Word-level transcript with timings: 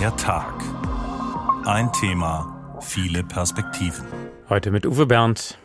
Der 0.00 0.16
Tag. 0.16 0.54
Ein 1.66 1.92
Thema, 1.92 2.78
viele 2.80 3.22
Perspektiven. 3.22 4.06
Heute 4.48 4.70
mit 4.70 4.86
Uwe 4.86 5.04
Bernd. 5.04 5.58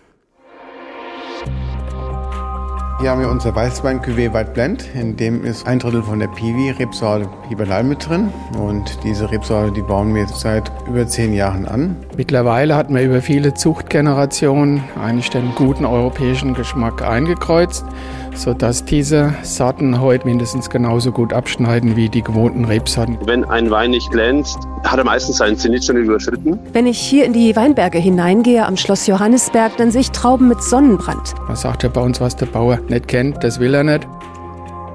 Hier 2.97 3.09
haben 3.11 3.19
wir 3.19 3.29
unser 3.29 3.53
Weißwein 3.53 4.01
Cuvée 4.01 4.33
White 4.33 4.51
Blend, 4.53 4.89
in 4.95 5.17
dem 5.17 5.43
ist 5.43 5.67
ein 5.67 5.79
Drittel 5.79 6.01
von 6.01 6.17
der 6.17 6.29
Piwi 6.29 6.69
Rebsorte 6.69 7.27
Hibernal 7.49 7.83
mit 7.83 8.07
drin. 8.07 8.31
Und 8.57 9.03
diese 9.03 9.29
Rebsorte, 9.29 9.73
die 9.73 9.81
bauen 9.81 10.15
wir 10.15 10.25
seit 10.27 10.71
über 10.87 11.05
zehn 11.05 11.33
Jahren 11.33 11.67
an. 11.67 11.97
Mittlerweile 12.15 12.73
hat 12.73 12.89
man 12.89 13.03
über 13.03 13.21
viele 13.21 13.53
Zuchtgenerationen 13.53 14.81
eigentlich 15.03 15.29
den 15.29 15.53
guten 15.55 15.85
europäischen 15.85 16.53
Geschmack 16.53 17.01
eingekreuzt, 17.01 17.85
sodass 18.33 18.85
diese 18.85 19.33
Sorten 19.43 19.99
heute 19.99 20.25
mindestens 20.25 20.69
genauso 20.69 21.11
gut 21.11 21.33
abschneiden 21.33 21.97
wie 21.97 22.07
die 22.07 22.21
gewohnten 22.21 22.63
Rebsorten. 22.63 23.17
Wenn 23.25 23.43
ein 23.43 23.69
Wein 23.71 23.91
nicht 23.91 24.09
glänzt, 24.09 24.59
hat 24.85 24.97
er 24.97 25.05
meistens 25.05 25.37
seinen 25.37 25.57
Zenit 25.57 25.85
schon 25.85 25.97
überschritten. 25.97 26.59
Wenn 26.73 26.85
ich 26.85 26.99
hier 26.99 27.25
in 27.25 27.33
die 27.33 27.55
Weinberge 27.55 27.97
hineingehe 27.97 28.65
am 28.65 28.77
Schloss 28.77 29.07
Johannisberg, 29.07 29.77
dann 29.77 29.91
sehe 29.91 30.01
ich 30.01 30.11
Trauben 30.11 30.47
mit 30.47 30.61
Sonnenbrand. 30.61 31.33
Man 31.47 31.55
sagt 31.55 31.83
ja 31.83 31.89
bei 31.89 32.01
uns, 32.01 32.21
was 32.21 32.35
der 32.35 32.47
Bauer 32.47 32.79
nicht 32.87 33.07
kennt, 33.07 33.43
das 33.43 33.59
will 33.59 33.73
er 33.73 33.83
nicht. 33.83 34.07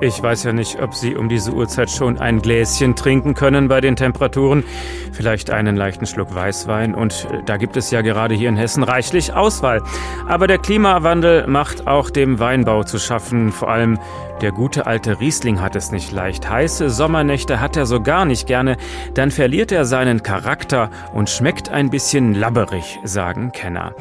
Ich 0.03 0.23
weiß 0.23 0.45
ja 0.45 0.55
nicht, 0.55 0.81
ob 0.81 0.95
Sie 0.95 1.15
um 1.15 1.29
diese 1.29 1.53
Uhrzeit 1.53 1.91
schon 1.91 2.19
ein 2.19 2.41
Gläschen 2.41 2.97
trinken 2.97 3.35
können 3.35 3.69
bei 3.69 3.83
den 3.83 3.97
Temperaturen. 3.97 4.65
Vielleicht 5.13 5.51
einen 5.51 5.77
leichten 5.77 6.07
Schluck 6.07 6.35
Weißwein. 6.35 6.95
Und 6.95 7.27
äh, 7.31 7.43
da 7.45 7.59
gibt 7.59 7.77
es 7.77 7.91
ja 7.91 8.01
gerade 8.01 8.35
hier 8.35 8.49
in 8.49 8.57
Hessen 8.57 8.83
reichlich 8.83 9.35
Auswahl. 9.35 9.83
Aber 10.27 10.47
der 10.47 10.57
Klimawandel 10.57 11.47
macht 11.47 11.87
auch 11.87 12.09
dem 12.09 12.39
Weinbau 12.39 12.83
zu 12.83 12.99
schaffen. 12.99 13.53
Vor 13.53 13.69
allem 13.69 13.99
der 14.41 14.53
gute 14.53 14.87
alte 14.87 15.21
Riesling 15.21 15.61
hat 15.61 15.77
es 15.77 15.93
nicht 15.93 16.13
leicht. 16.13 16.49
Heiße 16.49 16.89
Sommernächte 16.89 17.61
hat 17.61 17.77
er 17.77 17.85
so 17.85 18.01
gar 18.01 18.25
nicht 18.25 18.47
gerne. 18.47 18.79
Dann 19.13 19.31
verliert 19.31 19.71
er 19.71 19.85
seinen 19.85 20.23
Charakter 20.23 20.89
und 21.13 21.29
schmeckt 21.29 21.69
ein 21.69 21.91
bisschen 21.91 22.35
labberig, 22.35 22.99
sagen 23.05 23.53
Kenner. 23.53 23.93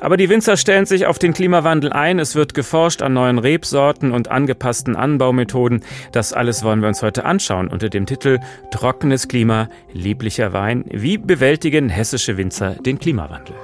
Aber 0.00 0.16
die 0.16 0.28
Winzer 0.28 0.56
stellen 0.56 0.86
sich 0.86 1.06
auf 1.06 1.18
den 1.18 1.32
Klimawandel 1.32 1.92
ein. 1.92 2.18
Es 2.18 2.34
wird 2.34 2.54
geforscht 2.54 3.02
an 3.02 3.14
neuen 3.14 3.38
Rebsorten 3.38 4.12
und 4.12 4.30
angepassten 4.30 4.96
Anbaumethoden. 4.96 5.82
Das 6.12 6.32
alles 6.32 6.62
wollen 6.62 6.80
wir 6.80 6.88
uns 6.88 7.02
heute 7.02 7.24
anschauen 7.24 7.68
unter 7.68 7.88
dem 7.88 8.06
Titel 8.06 8.38
Trockenes 8.70 9.28
Klima, 9.28 9.68
lieblicher 9.92 10.52
Wein. 10.52 10.84
Wie 10.88 11.18
bewältigen 11.18 11.88
hessische 11.88 12.36
Winzer 12.36 12.74
den 12.74 12.98
Klimawandel? 12.98 13.56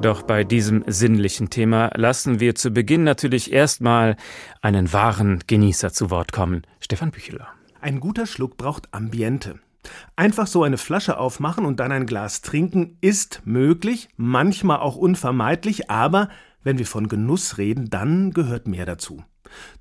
Doch 0.00 0.22
bei 0.22 0.44
diesem 0.44 0.84
sinnlichen 0.86 1.48
Thema 1.48 1.90
lassen 1.94 2.38
wir 2.38 2.54
zu 2.54 2.70
Beginn 2.72 3.04
natürlich 3.04 3.52
erstmal 3.52 4.16
einen 4.60 4.92
wahren 4.92 5.42
Genießer 5.46 5.94
zu 5.94 6.10
Wort 6.10 6.30
kommen. 6.30 6.62
Stefan 6.80 7.10
Bücheler. 7.10 7.48
Ein 7.80 8.00
guter 8.00 8.26
Schluck 8.26 8.58
braucht 8.58 8.88
Ambiente. 8.92 9.60
Einfach 10.16 10.46
so 10.46 10.62
eine 10.62 10.78
Flasche 10.78 11.18
aufmachen 11.18 11.64
und 11.64 11.80
dann 11.80 11.92
ein 11.92 12.06
Glas 12.06 12.42
trinken 12.42 12.96
ist 13.00 13.42
möglich, 13.44 14.08
manchmal 14.16 14.78
auch 14.78 14.96
unvermeidlich, 14.96 15.90
aber 15.90 16.28
wenn 16.62 16.78
wir 16.78 16.86
von 16.86 17.08
Genuss 17.08 17.58
reden, 17.58 17.90
dann 17.90 18.32
gehört 18.32 18.66
mehr 18.66 18.86
dazu. 18.86 19.22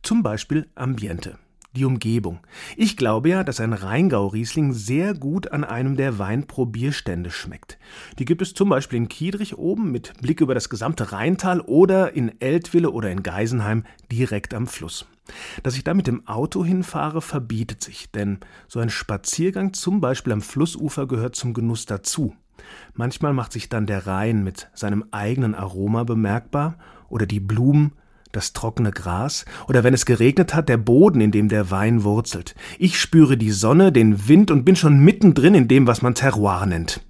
Zum 0.02 0.22
Beispiel 0.22 0.70
Ambiente, 0.76 1.38
die 1.76 1.86
Umgebung. 1.86 2.40
Ich 2.76 2.98
glaube 2.98 3.30
ja, 3.30 3.44
dass 3.44 3.60
ein 3.60 3.74
Rheingau-Riesling 3.74 4.74
sehr 4.74 5.14
gut 5.14 5.52
an 5.52 5.64
einem 5.64 5.96
der 5.96 6.20
Weinprobierstände 6.20 7.32
schmeckt. 7.32 7.80
Die 8.20 8.26
gibt 8.26 8.42
es 8.42 8.54
zum 8.54 8.70
Beispiel 8.70 8.98
in 8.98 9.08
Kiedrich 9.08 9.58
oben 9.58 9.92
mit 9.92 10.14
Blick 10.22 10.42
über 10.42 10.54
das 10.54 10.70
gesamte 10.70 11.12
Rheintal 11.12 11.62
oder 11.62 12.14
in 12.14 12.40
Eltville 12.42 12.92
oder 12.92 13.10
in 13.10 13.24
Geisenheim 13.24 13.86
direkt 14.12 14.54
am 14.54 14.68
Fluss. 14.68 15.08
Dass 15.64 15.76
ich 15.76 15.84
da 15.84 15.94
mit 15.94 16.08
dem 16.08 16.28
Auto 16.28 16.66
hinfahre, 16.66 17.22
verbietet 17.22 17.82
sich, 17.82 18.12
denn 18.12 18.40
so 18.68 18.80
ein 18.80 18.90
Spaziergang 18.90 19.74
zum 19.74 20.02
Beispiel 20.02 20.34
am 20.34 20.42
Flussufer 20.42 21.08
gehört 21.08 21.36
zum 21.36 21.54
Genuss 21.54 21.86
dazu. 21.86 22.36
Manchmal 22.94 23.34
macht 23.34 23.52
sich 23.52 23.70
dann 23.70 23.86
der 23.86 24.06
Rhein 24.06 24.44
mit 24.44 24.70
seinem 24.74 25.06
eigenen 25.12 25.56
Aroma 25.56 26.04
bemerkbar 26.04 26.78
oder 27.10 27.26
die 27.26 27.40
Blumen, 27.40 27.94
das 28.32 28.54
trockene 28.54 28.92
Gras 28.92 29.46
oder 29.68 29.84
wenn 29.84 29.94
es 29.94 30.06
geregnet 30.06 30.54
hat, 30.54 30.68
der 30.68 30.78
Boden, 30.78 31.22
in 31.22 31.32
dem 31.32 31.50
der 31.50 31.72
Wein 31.72 32.04
wurzelt. 32.04 32.56
Ich 32.80 33.00
spüre 33.00 33.38
die 33.38 33.52
Sonne, 33.52 33.92
den 33.92 34.28
Wind 34.28 34.52
und 34.52 34.66
bin 34.66 34.76
schon 34.76 35.00
mittendrin 35.00 35.56
in 35.56 35.68
dem, 35.68 35.88
was 35.88 36.02
man 36.02 36.16
Terroir 36.16 36.66
nennt. 36.66 37.02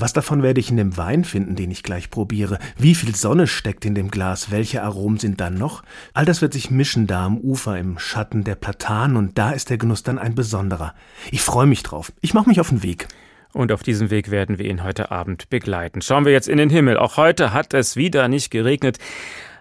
Was 0.00 0.14
davon 0.14 0.42
werde 0.42 0.60
ich 0.60 0.70
in 0.70 0.78
dem 0.78 0.96
Wein 0.96 1.24
finden, 1.24 1.56
den 1.56 1.70
ich 1.70 1.82
gleich 1.82 2.08
probiere? 2.08 2.58
Wie 2.78 2.94
viel 2.94 3.14
Sonne 3.14 3.46
steckt 3.46 3.84
in 3.84 3.94
dem 3.94 4.10
Glas? 4.10 4.50
Welche 4.50 4.82
Aromen 4.82 5.18
sind 5.18 5.42
dann 5.42 5.58
noch? 5.58 5.82
All 6.14 6.24
das 6.24 6.40
wird 6.40 6.54
sich 6.54 6.70
mischen 6.70 7.06
da 7.06 7.26
am 7.26 7.36
Ufer 7.36 7.78
im 7.78 7.98
Schatten 7.98 8.42
der 8.42 8.54
Platanen 8.54 9.18
und 9.18 9.36
da 9.36 9.50
ist 9.50 9.68
der 9.68 9.76
Genuss 9.76 10.02
dann 10.02 10.18
ein 10.18 10.34
besonderer. 10.34 10.94
Ich 11.30 11.42
freue 11.42 11.66
mich 11.66 11.82
drauf. 11.82 12.12
Ich 12.22 12.32
mache 12.32 12.48
mich 12.48 12.60
auf 12.60 12.70
den 12.70 12.82
Weg. 12.82 13.08
Und 13.52 13.72
auf 13.72 13.82
diesem 13.82 14.08
Weg 14.08 14.30
werden 14.30 14.58
wir 14.58 14.64
ihn 14.64 14.82
heute 14.82 15.10
Abend 15.10 15.50
begleiten. 15.50 16.00
Schauen 16.00 16.24
wir 16.24 16.32
jetzt 16.32 16.48
in 16.48 16.56
den 16.56 16.70
Himmel. 16.70 16.96
Auch 16.96 17.18
heute 17.18 17.52
hat 17.52 17.74
es 17.74 17.96
wieder 17.96 18.28
nicht 18.28 18.50
geregnet. 18.50 18.98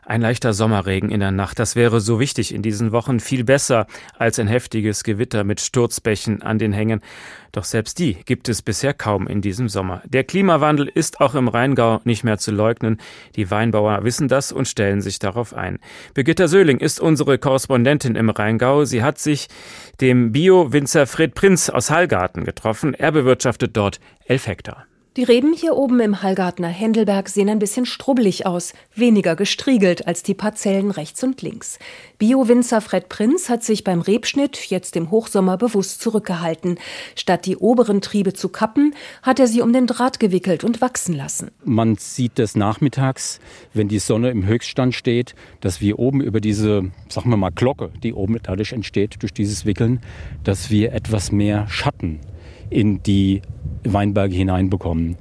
Ein 0.09 0.21
leichter 0.21 0.53
Sommerregen 0.53 1.11
in 1.11 1.19
der 1.19 1.29
Nacht, 1.29 1.59
das 1.59 1.75
wäre 1.75 2.01
so 2.01 2.19
wichtig 2.19 2.51
in 2.51 2.63
diesen 2.63 2.91
Wochen, 2.91 3.19
viel 3.19 3.43
besser 3.43 3.85
als 4.17 4.39
ein 4.39 4.47
heftiges 4.47 5.03
Gewitter 5.03 5.43
mit 5.43 5.61
Sturzbächen 5.61 6.41
an 6.41 6.57
den 6.57 6.73
Hängen. 6.73 7.01
Doch 7.51 7.63
selbst 7.63 7.99
die 7.99 8.15
gibt 8.25 8.49
es 8.49 8.63
bisher 8.63 8.95
kaum 8.95 9.27
in 9.27 9.41
diesem 9.41 9.69
Sommer. 9.69 10.01
Der 10.07 10.23
Klimawandel 10.23 10.87
ist 10.87 11.21
auch 11.21 11.35
im 11.35 11.47
Rheingau 11.47 12.01
nicht 12.05 12.23
mehr 12.23 12.39
zu 12.39 12.49
leugnen. 12.49 12.97
Die 13.35 13.51
Weinbauer 13.51 14.03
wissen 14.03 14.27
das 14.27 14.51
und 14.51 14.67
stellen 14.67 15.01
sich 15.01 15.19
darauf 15.19 15.53
ein. 15.53 15.77
Birgitta 16.15 16.47
Söhling 16.47 16.79
ist 16.79 16.99
unsere 16.99 17.37
Korrespondentin 17.37 18.15
im 18.15 18.31
Rheingau. 18.31 18.85
Sie 18.85 19.03
hat 19.03 19.19
sich 19.19 19.47
dem 20.01 20.31
Bio-Winzer 20.31 21.05
Fred 21.05 21.35
Prinz 21.35 21.69
aus 21.69 21.91
Hallgarten 21.91 22.45
getroffen. 22.45 22.95
Er 22.95 23.11
bewirtschaftet 23.11 23.77
dort 23.77 23.99
elf 24.25 24.47
Hektar. 24.47 24.88
Die 25.17 25.23
Reben 25.23 25.53
hier 25.53 25.75
oben 25.75 25.99
im 26.01 26.21
Hallgartner 26.21 26.67
Händelberg 26.67 27.29
sehen 27.29 27.49
ein 27.49 27.57
bisschen 27.57 27.87
strubbelig 27.87 28.45
aus, 28.45 28.73
weniger 28.93 29.35
gestriegelt 29.35 30.05
als 30.05 30.21
die 30.21 30.35
Parzellen 30.35 30.91
rechts 30.91 31.23
und 31.23 31.41
links. 31.41 31.79
Bio-Winzer 32.19 32.79
Fred 32.79 33.09
Prinz 33.09 33.49
hat 33.49 33.63
sich 33.63 33.83
beim 33.83 34.01
Rebschnitt 34.01 34.69
jetzt 34.69 34.95
im 34.95 35.09
Hochsommer 35.09 35.57
bewusst 35.57 36.01
zurückgehalten. 36.01 36.77
Statt 37.15 37.47
die 37.47 37.57
oberen 37.57 38.01
Triebe 38.01 38.33
zu 38.33 38.49
kappen, 38.49 38.93
hat 39.23 39.39
er 39.39 39.47
sie 39.47 39.61
um 39.61 39.73
den 39.73 39.87
Draht 39.87 40.19
gewickelt 40.19 40.63
und 40.63 40.79
wachsen 40.79 41.15
lassen. 41.15 41.49
Man 41.65 41.95
sieht 41.95 42.37
das 42.37 42.55
nachmittags, 42.55 43.39
wenn 43.73 43.87
die 43.87 43.99
Sonne 43.99 44.29
im 44.29 44.45
Höchststand 44.45 44.93
steht, 44.93 45.33
dass 45.59 45.81
wir 45.81 45.97
oben 45.97 46.21
über 46.21 46.39
diese, 46.39 46.91
sagen 47.09 47.31
wir 47.31 47.37
mal, 47.37 47.49
Glocke, 47.49 47.89
die 48.03 48.13
oben 48.13 48.37
dadurch 48.43 48.73
entsteht, 48.73 49.23
durch 49.23 49.33
dieses 49.33 49.65
Wickeln, 49.65 50.01
dass 50.43 50.69
wir 50.69 50.93
etwas 50.93 51.31
mehr 51.31 51.67
Schatten 51.67 52.19
in 52.69 53.01
die 53.03 53.41
Weinberge 53.83 54.35
hineinbekommen. 54.35 55.17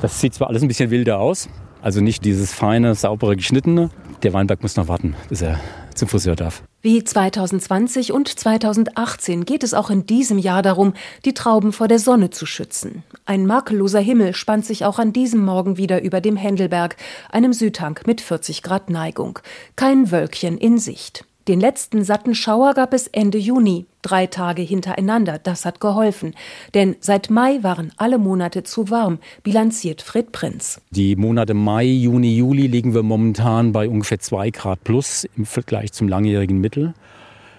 Das 0.00 0.20
sieht 0.20 0.34
zwar 0.34 0.48
alles 0.48 0.62
ein 0.62 0.68
bisschen 0.68 0.90
wilder 0.90 1.18
aus, 1.18 1.48
also 1.80 2.00
nicht 2.00 2.24
dieses 2.24 2.52
feine, 2.52 2.94
saubere 2.94 3.36
Geschnittene. 3.36 3.90
Der 4.22 4.32
Weinberg 4.32 4.62
muss 4.62 4.76
noch 4.76 4.88
warten, 4.88 5.14
bis 5.28 5.42
er 5.42 5.60
zum 5.94 6.08
Friseur 6.08 6.36
darf. 6.36 6.62
Wie 6.80 7.02
2020 7.04 8.12
und 8.12 8.28
2018 8.28 9.44
geht 9.44 9.62
es 9.62 9.74
auch 9.74 9.90
in 9.90 10.06
diesem 10.06 10.38
Jahr 10.38 10.62
darum, 10.62 10.94
die 11.24 11.34
Trauben 11.34 11.72
vor 11.72 11.88
der 11.88 11.98
Sonne 11.98 12.30
zu 12.30 12.46
schützen. 12.46 13.04
Ein 13.24 13.46
makelloser 13.46 14.00
Himmel 14.00 14.34
spannt 14.34 14.66
sich 14.66 14.84
auch 14.84 14.98
an 14.98 15.12
diesem 15.12 15.44
Morgen 15.44 15.76
wieder 15.76 16.02
über 16.02 16.20
dem 16.20 16.36
Händelberg, 16.36 16.96
einem 17.30 17.52
Südhang 17.52 18.00
mit 18.06 18.20
40 18.20 18.62
Grad 18.62 18.90
Neigung. 18.90 19.38
Kein 19.76 20.10
Wölkchen 20.10 20.58
in 20.58 20.78
Sicht. 20.78 21.24
Den 21.48 21.58
letzten 21.58 22.04
satten 22.04 22.36
Schauer 22.36 22.74
gab 22.74 22.94
es 22.94 23.08
Ende 23.08 23.36
Juni, 23.36 23.86
drei 24.02 24.26
Tage 24.26 24.62
hintereinander. 24.62 25.40
Das 25.42 25.64
hat 25.64 25.80
geholfen. 25.80 26.34
Denn 26.74 26.94
seit 27.00 27.30
Mai 27.30 27.62
waren 27.62 27.90
alle 27.96 28.18
Monate 28.18 28.62
zu 28.62 28.90
warm, 28.90 29.18
bilanziert 29.42 30.02
Fred 30.02 30.30
Prinz. 30.30 30.80
Die 30.90 31.16
Monate 31.16 31.54
Mai, 31.54 31.84
Juni, 31.84 32.36
Juli 32.36 32.68
liegen 32.68 32.94
wir 32.94 33.02
momentan 33.02 33.72
bei 33.72 33.88
ungefähr 33.88 34.20
zwei 34.20 34.50
Grad 34.50 34.84
plus 34.84 35.26
im 35.36 35.44
Vergleich 35.44 35.92
zum 35.92 36.06
langjährigen 36.06 36.60
Mittel. 36.60 36.94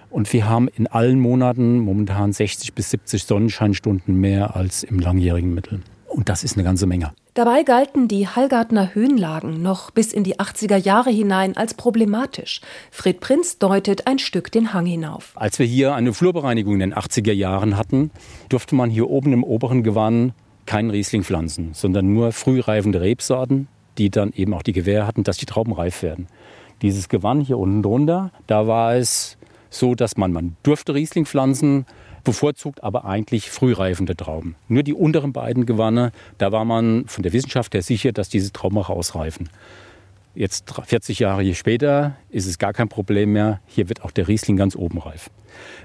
Und 0.08 0.32
wir 0.32 0.48
haben 0.48 0.68
in 0.68 0.86
allen 0.86 1.20
Monaten 1.20 1.78
momentan 1.80 2.32
60 2.32 2.72
bis 2.72 2.90
70 2.90 3.24
Sonnenscheinstunden 3.24 4.14
mehr 4.18 4.56
als 4.56 4.82
im 4.82 4.98
langjährigen 4.98 5.52
Mittel. 5.52 5.80
Und 6.14 6.28
das 6.28 6.44
ist 6.44 6.56
eine 6.56 6.62
ganze 6.62 6.86
Menge. 6.86 7.12
Dabei 7.34 7.64
galten 7.64 8.06
die 8.06 8.28
Hallgartner 8.28 8.94
Höhenlagen 8.94 9.60
noch 9.62 9.90
bis 9.90 10.12
in 10.12 10.22
die 10.22 10.38
80er 10.38 10.76
Jahre 10.76 11.10
hinein 11.10 11.56
als 11.56 11.74
problematisch. 11.74 12.60
Fred 12.92 13.18
Prinz 13.18 13.58
deutet 13.58 14.06
ein 14.06 14.20
Stück 14.20 14.52
den 14.52 14.72
Hang 14.72 14.86
hinauf. 14.86 15.32
Als 15.34 15.58
wir 15.58 15.66
hier 15.66 15.96
eine 15.96 16.14
Flurbereinigung 16.14 16.74
in 16.74 16.78
den 16.78 16.94
80er 16.94 17.32
Jahren 17.32 17.76
hatten, 17.76 18.12
durfte 18.48 18.76
man 18.76 18.90
hier 18.90 19.10
oben 19.10 19.32
im 19.32 19.42
oberen 19.42 19.82
Gewann 19.82 20.34
keinen 20.66 20.90
Riesling 20.90 21.24
pflanzen, 21.24 21.70
sondern 21.74 22.12
nur 22.12 22.30
frühreifende 22.30 23.00
Rebsorten, 23.00 23.66
die 23.98 24.10
dann 24.10 24.32
eben 24.32 24.54
auch 24.54 24.62
die 24.62 24.72
Gewähr 24.72 25.08
hatten, 25.08 25.24
dass 25.24 25.36
die 25.36 25.46
Trauben 25.46 25.72
reif 25.72 26.04
werden. 26.04 26.28
Dieses 26.80 27.08
Gewann 27.08 27.40
hier 27.40 27.58
unten 27.58 27.82
drunter, 27.82 28.30
da 28.46 28.68
war 28.68 28.94
es 28.94 29.36
so, 29.68 29.96
dass 29.96 30.16
man, 30.16 30.32
man 30.32 30.56
durfte 30.62 30.94
Riesling 30.94 31.26
pflanzen, 31.26 31.86
bevorzugt 32.24 32.82
aber 32.82 33.04
eigentlich 33.04 33.50
frühreifende 33.50 34.16
Trauben. 34.16 34.56
Nur 34.68 34.82
die 34.82 34.94
unteren 34.94 35.32
beiden 35.32 35.66
Gewanne, 35.66 36.12
da 36.38 36.50
war 36.50 36.64
man 36.64 37.06
von 37.06 37.22
der 37.22 37.32
Wissenschaft 37.32 37.74
her 37.74 37.82
sicher, 37.82 38.12
dass 38.12 38.28
diese 38.28 38.52
Trauben 38.52 38.78
auch 38.78 38.90
ausreifen. 38.90 39.48
Jetzt 40.34 40.72
40 40.84 41.20
Jahre 41.20 41.54
später 41.54 42.16
ist 42.28 42.46
es 42.46 42.58
gar 42.58 42.72
kein 42.72 42.88
Problem 42.88 43.32
mehr. 43.32 43.60
Hier 43.66 43.88
wird 43.88 44.02
auch 44.02 44.10
der 44.10 44.26
Riesling 44.26 44.56
ganz 44.56 44.74
oben 44.74 44.98
reif. 44.98 45.30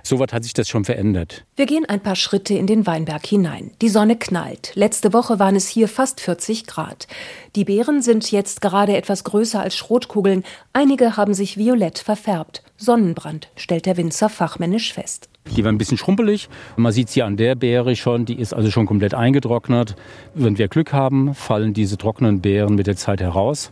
Soweit 0.01 0.33
hat 0.33 0.44
sich 0.44 0.53
das 0.53 0.68
schon 0.68 0.86
verändert. 0.86 1.45
Wir 1.56 1.68
gehen 1.68 1.86
ein 1.86 2.00
paar 2.00 2.15
Schritte 2.15 2.56
in 2.56 2.65
den 2.65 2.88
Weinberg 2.88 3.24
hinein. 3.27 3.69
Die 3.83 3.89
Sonne 3.89 4.18
knallt. 4.18 4.71
Letzte 4.74 5.13
Woche 5.13 5.38
waren 5.38 5.56
es 5.56 5.68
hier 5.68 5.88
fast 5.88 6.19
40 6.21 6.65
Grad. 6.65 7.07
Die 7.56 7.65
Beeren 7.65 8.01
sind 8.01 8.31
jetzt 8.31 8.62
gerade 8.62 8.97
etwas 8.97 9.24
größer 9.24 9.62
als 9.62 9.77
Schrotkugeln. 9.77 10.44
Einige 10.74 11.15
haben 11.15 11.36
sich 11.36 11.57
violett 11.57 12.00
verfärbt. 12.00 12.63
Sonnenbrand, 12.77 13.50
stellt 13.56 13.86
der 13.86 13.97
Winzer 13.97 14.30
fachmännisch 14.30 14.94
fest. 14.94 15.28
Die 15.56 15.63
war 15.63 15.72
ein 15.72 15.78
bisschen 15.78 15.98
schrumpelig. 15.98 16.50
Man 16.78 16.92
sieht 16.92 17.10
sie 17.10 17.24
an 17.24 17.38
der 17.38 17.56
Beere 17.56 17.96
schon, 17.96 18.25
die 18.25 18.40
ist 18.40 18.54
also 18.54 18.69
schon 18.72 18.86
komplett 18.86 19.13
eingetrocknet. 19.13 19.96
Wenn 20.34 20.57
wir 20.57 20.68
Glück 20.68 20.94
haben, 20.94 21.34
fallen 21.34 21.74
diese 21.74 21.98
trockenen 21.98 22.42
Beeren 22.42 22.75
mit 22.75 22.88
der 22.88 22.96
Zeit 22.96 23.22
heraus. 23.22 23.72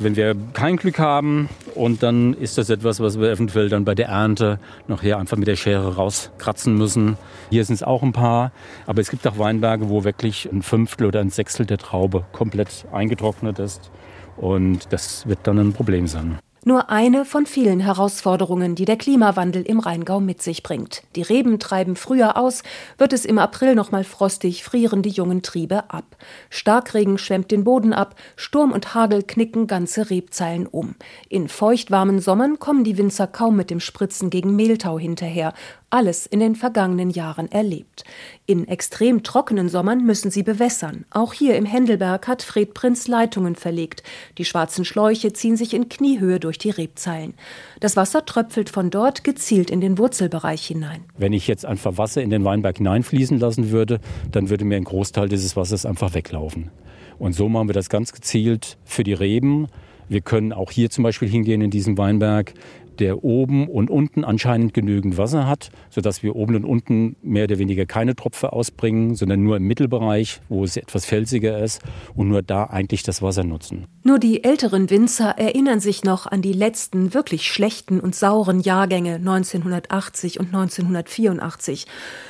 Wenn 0.00 0.14
wir 0.14 0.36
kein 0.52 0.76
Glück 0.76 1.00
haben 1.00 1.48
und 1.74 2.04
dann 2.04 2.32
ist 2.34 2.56
das 2.56 2.70
etwas, 2.70 3.00
was 3.00 3.18
wir 3.18 3.32
eventuell 3.32 3.68
dann 3.68 3.84
bei 3.84 3.96
der 3.96 4.06
Ernte 4.06 4.60
nachher 4.86 5.18
einfach 5.18 5.36
mit 5.36 5.48
der 5.48 5.56
Schere 5.56 5.96
rauskratzen 5.96 6.76
müssen. 6.76 7.16
Hier 7.50 7.64
sind 7.64 7.74
es 7.74 7.82
auch 7.82 8.04
ein 8.04 8.12
paar, 8.12 8.52
aber 8.86 9.00
es 9.00 9.10
gibt 9.10 9.26
auch 9.26 9.38
Weinberge, 9.38 9.88
wo 9.88 10.04
wirklich 10.04 10.48
ein 10.52 10.62
Fünftel 10.62 11.08
oder 11.08 11.20
ein 11.20 11.30
Sechstel 11.30 11.66
der 11.66 11.78
Traube 11.78 12.24
komplett 12.30 12.86
eingetrocknet 12.92 13.58
ist 13.58 13.90
und 14.36 14.92
das 14.92 15.26
wird 15.26 15.40
dann 15.42 15.58
ein 15.58 15.72
Problem 15.72 16.06
sein. 16.06 16.38
Nur 16.68 16.90
eine 16.90 17.24
von 17.24 17.46
vielen 17.46 17.80
Herausforderungen, 17.80 18.74
die 18.74 18.84
der 18.84 18.98
Klimawandel 18.98 19.62
im 19.62 19.80
Rheingau 19.80 20.20
mit 20.20 20.42
sich 20.42 20.62
bringt. 20.62 21.02
Die 21.16 21.22
Reben 21.22 21.58
treiben 21.58 21.96
früher 21.96 22.36
aus, 22.36 22.62
wird 22.98 23.14
es 23.14 23.24
im 23.24 23.38
April 23.38 23.74
noch 23.74 23.90
mal 23.90 24.04
frostig, 24.04 24.64
frieren 24.64 25.00
die 25.00 25.08
jungen 25.08 25.40
Triebe 25.40 25.88
ab. 25.88 26.18
Starkregen 26.50 27.16
schwemmt 27.16 27.52
den 27.52 27.64
Boden 27.64 27.94
ab, 27.94 28.16
Sturm 28.36 28.72
und 28.72 28.92
Hagel 28.94 29.22
knicken 29.22 29.66
ganze 29.66 30.10
Rebzeilen 30.10 30.66
um. 30.66 30.94
In 31.30 31.48
feuchtwarmen 31.48 32.20
Sommern 32.20 32.58
kommen 32.58 32.84
die 32.84 32.98
Winzer 32.98 33.28
kaum 33.28 33.56
mit 33.56 33.70
dem 33.70 33.80
Spritzen 33.80 34.28
gegen 34.28 34.54
Mehltau 34.54 34.98
hinterher 34.98 35.54
alles 35.90 36.26
in 36.26 36.40
den 36.40 36.54
vergangenen 36.54 37.10
Jahren 37.10 37.50
erlebt. 37.50 38.04
In 38.46 38.68
extrem 38.68 39.22
trockenen 39.22 39.68
Sommern 39.68 40.04
müssen 40.04 40.30
sie 40.30 40.42
bewässern. 40.42 41.04
Auch 41.10 41.32
hier 41.32 41.56
im 41.56 41.64
Händelberg 41.64 42.28
hat 42.28 42.42
Fred 42.42 42.74
Prinz 42.74 43.08
Leitungen 43.08 43.56
verlegt. 43.56 44.02
Die 44.36 44.44
schwarzen 44.44 44.84
Schläuche 44.84 45.32
ziehen 45.32 45.56
sich 45.56 45.74
in 45.74 45.88
Kniehöhe 45.88 46.40
durch 46.40 46.58
die 46.58 46.70
Rebzeilen. 46.70 47.34
Das 47.80 47.96
Wasser 47.96 48.24
tröpfelt 48.26 48.70
von 48.70 48.90
dort 48.90 49.24
gezielt 49.24 49.70
in 49.70 49.80
den 49.80 49.98
Wurzelbereich 49.98 50.66
hinein. 50.66 51.04
Wenn 51.16 51.32
ich 51.32 51.46
jetzt 51.46 51.64
einfach 51.64 51.98
Wasser 51.98 52.22
in 52.22 52.30
den 52.30 52.44
Weinberg 52.44 52.78
hineinfließen 52.78 53.38
lassen 53.38 53.70
würde, 53.70 54.00
dann 54.30 54.50
würde 54.50 54.64
mir 54.64 54.76
ein 54.76 54.84
Großteil 54.84 55.28
dieses 55.28 55.56
Wassers 55.56 55.86
einfach 55.86 56.14
weglaufen. 56.14 56.70
Und 57.18 57.32
so 57.32 57.48
machen 57.48 57.68
wir 57.68 57.74
das 57.74 57.88
ganz 57.88 58.12
gezielt 58.12 58.76
für 58.84 59.04
die 59.04 59.12
Reben. 59.12 59.66
Wir 60.08 60.20
können 60.20 60.52
auch 60.52 60.70
hier 60.70 60.88
zum 60.88 61.04
Beispiel 61.04 61.28
hingehen 61.28 61.60
in 61.60 61.70
diesem 61.70 61.98
Weinberg 61.98 62.54
der 63.00 63.24
oben 63.24 63.68
und 63.68 63.90
unten 63.90 64.24
anscheinend 64.24 64.74
genügend 64.74 65.18
Wasser 65.18 65.46
hat, 65.46 65.70
sodass 65.90 66.22
wir 66.22 66.36
oben 66.36 66.56
und 66.56 66.64
unten 66.64 67.16
mehr 67.22 67.44
oder 67.44 67.58
weniger 67.58 67.86
keine 67.86 68.14
Tropfe 68.14 68.52
ausbringen, 68.52 69.14
sondern 69.14 69.42
nur 69.42 69.56
im 69.56 69.64
Mittelbereich, 69.64 70.40
wo 70.48 70.64
es 70.64 70.76
etwas 70.76 71.04
felsiger 71.04 71.62
ist 71.62 71.82
und 72.14 72.28
nur 72.28 72.42
da 72.42 72.64
eigentlich 72.64 73.02
das 73.02 73.22
Wasser 73.22 73.44
nutzen. 73.44 73.86
Nur 74.02 74.18
die 74.18 74.44
älteren 74.44 74.90
Winzer 74.90 75.38
erinnern 75.38 75.80
sich 75.80 76.04
noch 76.04 76.26
an 76.26 76.42
die 76.42 76.52
letzten 76.52 77.14
wirklich 77.14 77.50
schlechten 77.50 78.00
und 78.00 78.14
sauren 78.14 78.60
Jahrgänge 78.60 79.16
1980 79.16 80.40
und 80.40 80.46
1984. 80.46 81.86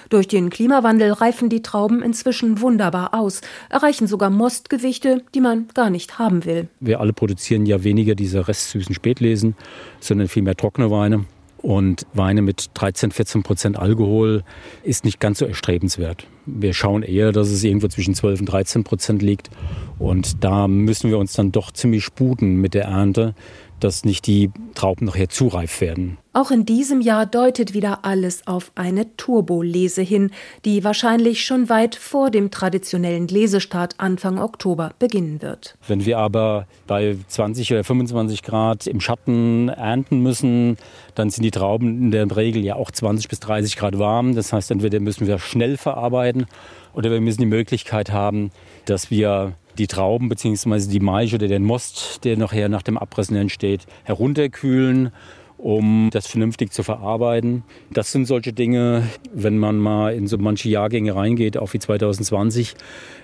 Durch 0.08 0.26
den 0.26 0.50
Klimawandel 0.50 1.12
reifen 1.12 1.48
die 1.48 1.62
Trauben 1.62 2.02
inzwischen 2.02 2.60
wunderbar 2.60 3.14
aus, 3.14 3.42
erreichen 3.68 4.06
sogar 4.06 4.30
Mostgewichte, 4.30 5.22
die 5.34 5.40
man 5.40 5.68
gar 5.74 5.90
nicht 5.90 6.18
haben 6.18 6.44
will. 6.44 6.68
Wir 6.80 7.00
alle 7.00 7.12
produzieren 7.12 7.66
ja 7.66 7.84
weniger 7.84 8.14
diese 8.14 8.48
restsüßen 8.48 8.94
Spätlesen, 8.94 9.54
sondern 10.00 10.28
vielmehr 10.28 10.54
trockene 10.58 10.90
Weine. 10.90 11.24
Und 11.60 12.06
Weine 12.14 12.40
mit 12.40 12.70
13, 12.74 13.10
14 13.10 13.42
Prozent 13.42 13.78
Alkohol 13.78 14.44
ist 14.84 15.04
nicht 15.04 15.18
ganz 15.18 15.38
so 15.40 15.44
erstrebenswert. 15.44 16.26
Wir 16.46 16.72
schauen 16.72 17.02
eher, 17.02 17.32
dass 17.32 17.48
es 17.48 17.64
irgendwo 17.64 17.88
zwischen 17.88 18.14
12 18.14 18.40
und 18.40 18.46
13 18.46 18.84
Prozent 18.84 19.22
liegt. 19.22 19.50
Und 19.98 20.44
da 20.44 20.68
müssen 20.68 21.10
wir 21.10 21.18
uns 21.18 21.32
dann 21.32 21.50
doch 21.50 21.72
ziemlich 21.72 22.04
sputen 22.04 22.56
mit 22.56 22.74
der 22.74 22.84
Ernte, 22.84 23.34
dass 23.80 24.04
nicht 24.04 24.26
die 24.26 24.50
Trauben 24.74 25.06
nachher 25.06 25.28
zu 25.28 25.48
reif 25.48 25.80
werden. 25.80 26.18
Auch 26.32 26.50
in 26.52 26.64
diesem 26.64 27.00
Jahr 27.00 27.26
deutet 27.26 27.74
wieder 27.74 28.04
alles 28.04 28.46
auf 28.46 28.70
eine 28.76 29.16
Turbolese 29.16 30.02
hin, 30.02 30.30
die 30.64 30.84
wahrscheinlich 30.84 31.44
schon 31.44 31.68
weit 31.68 31.96
vor 31.96 32.30
dem 32.30 32.50
traditionellen 32.52 33.26
Lesestart 33.26 33.94
Anfang 33.98 34.38
Oktober 34.38 34.92
beginnen 34.98 35.42
wird. 35.42 35.76
Wenn 35.88 36.06
wir 36.06 36.18
aber 36.18 36.68
bei 36.86 37.16
20 37.26 37.72
oder 37.72 37.82
25 37.82 38.42
Grad 38.44 38.86
im 38.86 39.00
Schatten 39.00 39.68
ernten 39.68 40.20
müssen, 40.20 40.76
dann 41.16 41.30
sind 41.30 41.42
die 41.42 41.50
Trauben 41.50 42.02
in 42.02 42.10
der 42.12 42.36
Regel 42.36 42.64
ja 42.64 42.76
auch 42.76 42.92
20 42.92 43.28
bis 43.28 43.40
30 43.40 43.76
Grad 43.76 43.98
warm. 43.98 44.36
Das 44.36 44.52
heißt, 44.52 44.70
entweder 44.70 45.00
müssen 45.00 45.26
wir 45.26 45.38
schnell 45.38 45.76
verarbeiten 45.76 46.46
oder 46.94 47.10
wir 47.10 47.20
müssen 47.20 47.40
die 47.40 47.46
Möglichkeit 47.46 48.12
haben, 48.12 48.50
dass 48.84 49.10
wir 49.10 49.54
die 49.78 49.86
Trauben 49.86 50.28
bzw. 50.28 50.88
die 50.88 51.00
Maische 51.00 51.36
oder 51.36 51.48
den 51.48 51.64
Most, 51.64 52.24
der 52.24 52.36
nachher 52.36 52.68
nach 52.68 52.82
dem 52.82 52.98
Abpressen 52.98 53.36
entsteht, 53.36 53.86
herunterkühlen 54.04 55.12
um 55.58 56.08
das 56.12 56.28
vernünftig 56.28 56.72
zu 56.72 56.84
verarbeiten. 56.84 57.64
Das 57.90 58.12
sind 58.12 58.26
solche 58.26 58.52
Dinge, 58.52 59.02
wenn 59.34 59.58
man 59.58 59.76
mal 59.76 60.14
in 60.14 60.28
so 60.28 60.38
manche 60.38 60.68
Jahrgänge 60.68 61.14
reingeht, 61.14 61.58
auch 61.58 61.72
wie 61.72 61.80
2020, 61.80 62.74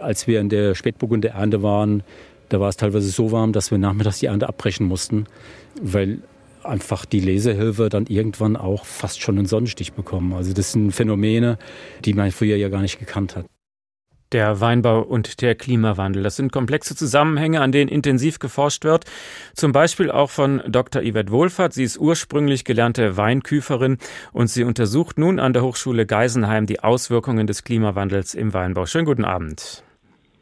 als 0.01 0.27
wir 0.27 0.41
in 0.41 0.49
der 0.49 0.75
Spätburgunder 0.75 1.31
Ernte 1.31 1.62
waren, 1.62 2.03
da 2.49 2.61
war 2.61 2.69
es 2.69 2.77
teilweise 2.77 3.09
so 3.09 3.33
warm, 3.33 3.53
dass 3.53 3.71
wir 3.71 3.79
nachmittags 3.79 4.19
die 4.19 4.27
Ernte 4.27 4.49
abbrechen 4.49 4.87
mussten, 4.87 5.27
weil 5.81 6.19
einfach 6.62 7.05
die 7.05 7.21
Lesehilfe 7.21 7.89
dann 7.89 8.06
irgendwann 8.06 8.56
auch 8.56 8.85
fast 8.85 9.23
schon 9.23 9.39
einen 9.39 9.47
Sonnenstich 9.47 9.93
bekommen. 9.93 10.33
Also 10.33 10.53
das 10.53 10.73
sind 10.73 10.93
Phänomene, 10.93 11.59
die 12.05 12.15
man 12.15 12.31
früher 12.33 12.56
ja 12.56 12.69
gar 12.69 12.83
nicht 12.83 12.99
gekannt 12.99 13.37
hat. 13.37 13.47
Der 14.35 14.61
Weinbau 14.61 15.01
und 15.01 15.43
der 15.43 15.55
Klimawandel. 15.55 16.25
Das 16.25 16.35
sind 16.35 16.51
komplexe 16.51 16.97
Zusammenhänge, 16.97 17.61
an 17.61 17.71
denen 17.71 17.89
intensiv 17.89 18.41
geforscht 18.41 18.83
wird. 18.83 19.05
Zum 19.55 19.71
Beispiel 19.71 20.11
auch 20.11 20.29
von 20.29 20.61
Dr. 20.67 21.03
Yvette 21.03 21.31
Wohlfahrt. 21.31 21.73
Sie 21.73 21.85
ist 21.85 21.99
ursprünglich 21.99 22.65
gelernte 22.65 23.17
Weinküferin 23.17 23.99
und 24.33 24.49
sie 24.49 24.65
untersucht 24.65 25.19
nun 25.19 25.39
an 25.39 25.53
der 25.53 25.63
Hochschule 25.63 26.05
Geisenheim 26.05 26.67
die 26.67 26.81
Auswirkungen 26.81 27.47
des 27.47 27.63
Klimawandels 27.63 28.35
im 28.35 28.53
Weinbau. 28.53 28.87
Schönen 28.87 29.07
guten 29.07 29.25
Abend. 29.25 29.85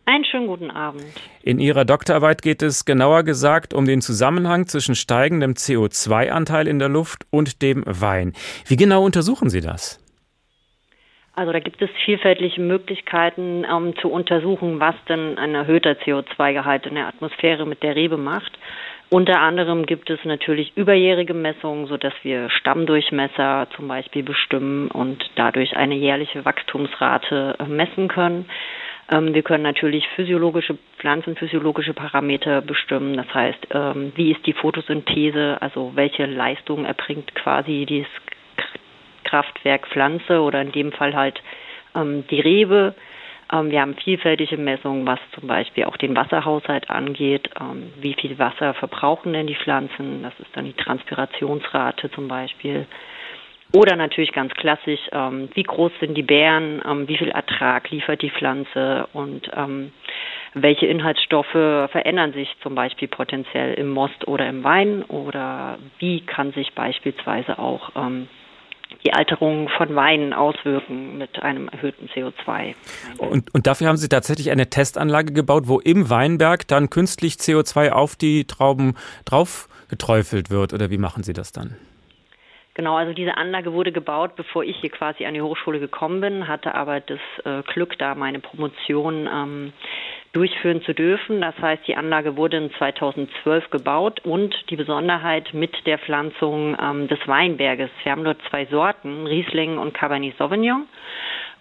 Einen 0.06 0.25
schönen 0.25 0.47
guten 0.47 0.71
Abend. 0.71 1.05
In 1.43 1.59
Ihrer 1.59 1.85
Doktorarbeit 1.85 2.41
geht 2.41 2.62
es 2.62 2.87
genauer 2.87 3.25
gesagt 3.25 3.75
um 3.75 3.85
den 3.85 4.00
Zusammenhang 4.00 4.69
zwischen 4.69 4.95
steigendem 4.95 5.53
CO2-Anteil 5.53 6.67
in 6.67 6.79
der 6.79 6.88
Luft 6.88 7.27
und 7.29 7.61
dem 7.61 7.85
Wein. 7.87 8.33
Wie 8.67 8.77
genau 8.77 9.05
untersuchen 9.05 9.50
Sie 9.50 9.61
das? 9.61 10.01
Also 11.35 11.51
da 11.51 11.61
gibt 11.61 11.81
es 11.81 11.89
vielfältige 12.05 12.61
Möglichkeiten 12.61 13.65
ähm, 13.65 13.95
zu 13.97 14.09
untersuchen, 14.09 14.81
was 14.81 14.95
denn 15.09 15.39
ein 15.39 15.55
erhöhter 15.55 15.93
CO2-Gehalt 15.93 16.87
in 16.87 16.95
der 16.95 17.07
Atmosphäre 17.07 17.67
mit 17.67 17.83
der 17.83 17.97
Rebe 17.97 18.19
macht. 18.19 18.53
Unter 19.09 19.41
anderem 19.41 19.87
gibt 19.87 20.11
es 20.11 20.23
natürlich 20.25 20.77
überjährige 20.77 21.35
Messungen, 21.35 21.87
sodass 21.87 22.15
wir 22.23 22.51
Stammdurchmesser 22.51 23.67
zum 23.77 23.89
Beispiel 23.89 24.23
bestimmen 24.23 24.91
und 24.91 25.23
dadurch 25.37 25.77
eine 25.77 25.95
jährliche 25.95 26.45
Wachstumsrate 26.45 27.57
äh, 27.59 27.65
messen 27.65 28.09
können. 28.09 28.47
Ähm, 29.11 29.35
wir 29.35 29.43
können 29.43 29.65
natürlich 29.65 30.07
physiologische, 30.17 30.77
pflanzenphysiologische 30.99 31.95
Parameter 31.95 32.61
bestimmen. 32.61 33.17
Das 33.17 33.33
heißt, 33.33 33.69
ähm, 33.73 34.12
wie 34.17 34.33
ist 34.33 34.47
die 34.47 34.55
Photosynthese, 34.55 35.59
also 35.61 35.93
welche 35.95 36.27
Leistung 36.27 36.85
erbringt 36.85 37.35
quasi 37.35 37.87
dieses 37.89 38.11
Kraftwerk 39.25 39.88
Pflanze 39.88 40.41
oder 40.41 40.61
in 40.62 40.73
dem 40.73 40.93
Fall 40.93 41.14
halt 41.14 41.41
ähm, 41.95 42.25
die 42.31 42.41
Rebe. 42.41 42.95
Ähm, 43.52 43.71
wir 43.71 43.81
haben 43.81 43.95
vielfältige 43.95 44.57
Messungen, 44.57 45.07
was 45.07 45.21
zum 45.35 45.47
Beispiel 45.47 45.85
auch 45.85 45.97
den 45.97 46.17
Wasserhaushalt 46.17 46.91
angeht. 46.91 47.50
Ähm, 47.61 47.93
wie 48.00 48.14
viel 48.14 48.38
Wasser 48.38 48.75
verbrauchen 48.75 49.33
denn 49.33 49.47
die 49.47 49.57
Pflanzen? 49.57 50.23
Das 50.23 50.33
ist 50.38 50.50
dann 50.55 50.64
die 50.64 50.73
Transpirationsrate 50.73 52.11
zum 52.11 52.29
Beispiel. 52.29 52.87
Oder 53.75 53.97
natürlich 53.97 54.33
ganz 54.33 54.52
klassisch, 54.52 55.00
ähm, 55.12 55.49
wie 55.55 55.62
groß 55.62 55.93
sind 56.00 56.14
die 56.14 56.23
Beeren, 56.23 56.83
ähm, 56.87 57.09
wie 57.09 57.17
viel 57.17 57.31
Ertrag 57.31 57.91
liefert 57.91 58.21
die 58.21 58.31
Pflanze 58.31 59.09
und 59.14 59.50
ähm, 59.57 59.93
welche 60.52 60.85
Inhaltsstoffe 60.87 61.52
verändern 61.52 62.35
sich 62.35 62.55
zum 62.62 62.75
Beispiel 62.75 63.09
potenziell 63.09 63.73
im 63.75 63.88
Most 63.88 64.29
oder 64.29 64.47
im 64.47 64.62
Wein 64.62 65.02
oder 65.05 65.79
wie 65.99 66.21
kann 66.21 66.52
sich 66.52 66.75
beispielsweise 66.75 67.59
auch 67.59 67.93
die 69.04 69.12
Alterung 69.12 69.68
von 69.76 69.94
Weinen 69.94 70.32
auswirken 70.32 71.18
mit 71.18 71.42
einem 71.42 71.68
erhöhten 71.68 72.08
CO2. 72.08 72.75
Und, 73.18 73.52
und 73.54 73.66
dafür 73.66 73.88
haben 73.88 73.96
Sie 73.96 74.08
tatsächlich 74.08 74.50
eine 74.50 74.70
Testanlage 74.70 75.32
gebaut, 75.32 75.64
wo 75.66 75.80
im 75.80 76.11
Weinberg 76.11 76.66
dann 76.68 76.90
künstlich 76.90 77.34
CO2 77.34 77.90
auf 77.90 78.16
die 78.16 78.46
Trauben 78.46 78.94
drauf 79.25 79.68
geträufelt 79.88 80.50
wird, 80.50 80.72
oder 80.72 80.90
wie 80.90 80.99
machen 80.99 81.22
Sie 81.22 81.32
das 81.34 81.52
dann? 81.52 81.76
Genau, 82.75 82.97
also 82.97 83.12
diese 83.12 83.37
Anlage 83.37 83.75
wurde 83.75 83.93
gebaut, 83.93 84.35
bevor 84.35 84.64
ich 84.64 84.76
hier 84.79 84.88
quasi 84.88 85.26
an 85.26 85.35
die 85.35 85.43
Hochschule 85.43 85.79
gekommen 85.79 86.23
bin, 86.23 86.49
hatte 86.49 86.75
aber 86.75 87.00
das 87.00 87.21
äh, 87.45 87.62
Glück, 87.71 87.99
da 87.99 88.14
meine 88.14 88.41
Promotion 88.41 89.29
ähm, 89.31 89.73
durchführen 90.33 90.81
zu 90.83 90.95
dürfen. 90.95 91.43
Das 91.43 91.55
heißt, 91.59 91.87
die 91.87 91.97
Anlage 91.97 92.37
wurde 92.38 92.57
in 92.57 92.73
2012 92.73 93.69
gebaut 93.69 94.21
und 94.25 94.55
die 94.71 94.76
Besonderheit 94.76 95.52
mit 95.52 95.87
der 95.87 95.99
Pflanzung 95.99 96.75
ähm, 96.81 97.09
des 97.09 97.19
Weinberges. 97.26 97.91
Wir 98.05 98.12
haben 98.12 98.25
dort 98.25 98.41
zwei 98.49 98.64
Sorten, 98.67 99.26
Riesling 99.26 99.76
und 99.76 99.93
Cabernet 99.93 100.38
Sauvignon. 100.38 100.87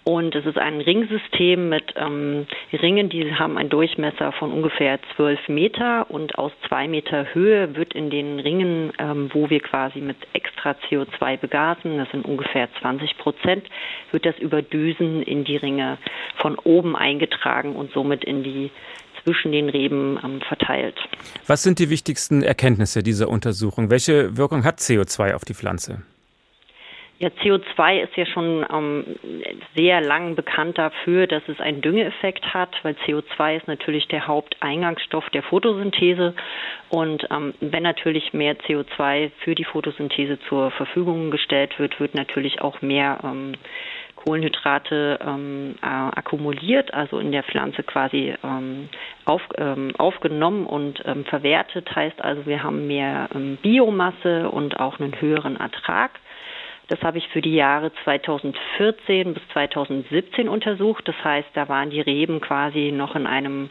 Und 0.03 0.33
es 0.33 0.45
ist 0.47 0.57
ein 0.57 0.81
Ringsystem 0.81 1.69
mit 1.69 1.93
ähm, 1.95 2.47
Ringen, 2.73 3.09
die 3.09 3.35
haben 3.35 3.57
einen 3.57 3.69
Durchmesser 3.69 4.31
von 4.31 4.51
ungefähr 4.51 4.99
zwölf 5.15 5.47
Meter 5.47 6.09
und 6.09 6.39
aus 6.39 6.51
zwei 6.67 6.87
Meter 6.87 7.27
Höhe 7.33 7.75
wird 7.75 7.93
in 7.93 8.09
den 8.09 8.39
Ringen, 8.39 8.93
ähm, 8.97 9.29
wo 9.31 9.51
wir 9.51 9.59
quasi 9.59 9.99
mit 9.99 10.17
extra 10.33 10.75
CO2 10.89 11.37
begasen, 11.37 11.99
das 11.99 12.09
sind 12.09 12.25
ungefähr 12.25 12.67
20 12.81 13.17
Prozent, 13.19 13.67
wird 14.11 14.25
das 14.25 14.37
über 14.39 14.63
Düsen 14.63 15.21
in 15.21 15.43
die 15.43 15.57
Ringe 15.57 15.99
von 16.37 16.55
oben 16.55 16.95
eingetragen 16.95 17.75
und 17.75 17.91
somit 17.91 18.23
in 18.23 18.43
die 18.43 18.71
zwischen 19.23 19.51
den 19.51 19.69
Reben 19.69 20.19
ähm, 20.23 20.41
verteilt. 20.41 20.97
Was 21.45 21.61
sind 21.61 21.77
die 21.77 21.91
wichtigsten 21.91 22.41
Erkenntnisse 22.41 23.03
dieser 23.03 23.29
Untersuchung? 23.29 23.91
Welche 23.91 24.35
Wirkung 24.35 24.63
hat 24.63 24.79
CO2 24.79 25.35
auf 25.35 25.45
die 25.45 25.53
Pflanze? 25.53 26.01
Ja, 27.21 27.29
CO2 27.29 27.99
ist 28.01 28.17
ja 28.17 28.25
schon 28.25 28.65
ähm, 28.73 29.05
sehr 29.75 30.01
lang 30.01 30.33
bekannt 30.33 30.79
dafür, 30.79 31.27
dass 31.27 31.43
es 31.47 31.59
einen 31.59 31.79
Düngeeffekt 31.79 32.51
hat, 32.51 32.75
weil 32.81 32.95
CO2 33.05 33.57
ist 33.57 33.67
natürlich 33.67 34.07
der 34.07 34.25
Haupteingangsstoff 34.25 35.29
der 35.29 35.43
Photosynthese. 35.43 36.33
Und 36.89 37.27
ähm, 37.29 37.53
wenn 37.59 37.83
natürlich 37.83 38.33
mehr 38.33 38.57
CO2 38.57 39.29
für 39.43 39.53
die 39.53 39.65
Photosynthese 39.65 40.39
zur 40.49 40.71
Verfügung 40.71 41.29
gestellt 41.29 41.77
wird, 41.77 41.99
wird 41.99 42.15
natürlich 42.15 42.59
auch 42.63 42.81
mehr 42.81 43.19
ähm, 43.23 43.53
Kohlenhydrate 44.15 45.19
ähm, 45.23 45.75
äh, 45.79 45.85
akkumuliert, 45.85 46.91
also 46.91 47.19
in 47.19 47.31
der 47.31 47.43
Pflanze 47.43 47.83
quasi 47.83 48.33
ähm, 48.43 48.89
auf, 49.25 49.43
ähm, 49.59 49.93
aufgenommen 49.95 50.65
und 50.65 51.03
ähm, 51.05 51.23
verwertet. 51.25 51.95
Heißt 51.95 52.19
also, 52.19 52.47
wir 52.47 52.63
haben 52.63 52.87
mehr 52.87 53.29
ähm, 53.35 53.59
Biomasse 53.61 54.49
und 54.49 54.79
auch 54.79 54.99
einen 54.99 55.21
höheren 55.21 55.57
Ertrag. 55.57 56.09
Das 56.91 57.01
habe 57.03 57.19
ich 57.19 57.27
für 57.29 57.39
die 57.39 57.55
Jahre 57.55 57.89
2014 58.03 59.33
bis 59.33 59.41
2017 59.53 60.49
untersucht. 60.49 61.07
Das 61.07 61.15
heißt, 61.23 61.47
da 61.53 61.69
waren 61.69 61.89
die 61.89 62.01
Reben 62.01 62.41
quasi 62.41 62.91
noch 62.91 63.15
in 63.15 63.27
einem 63.27 63.69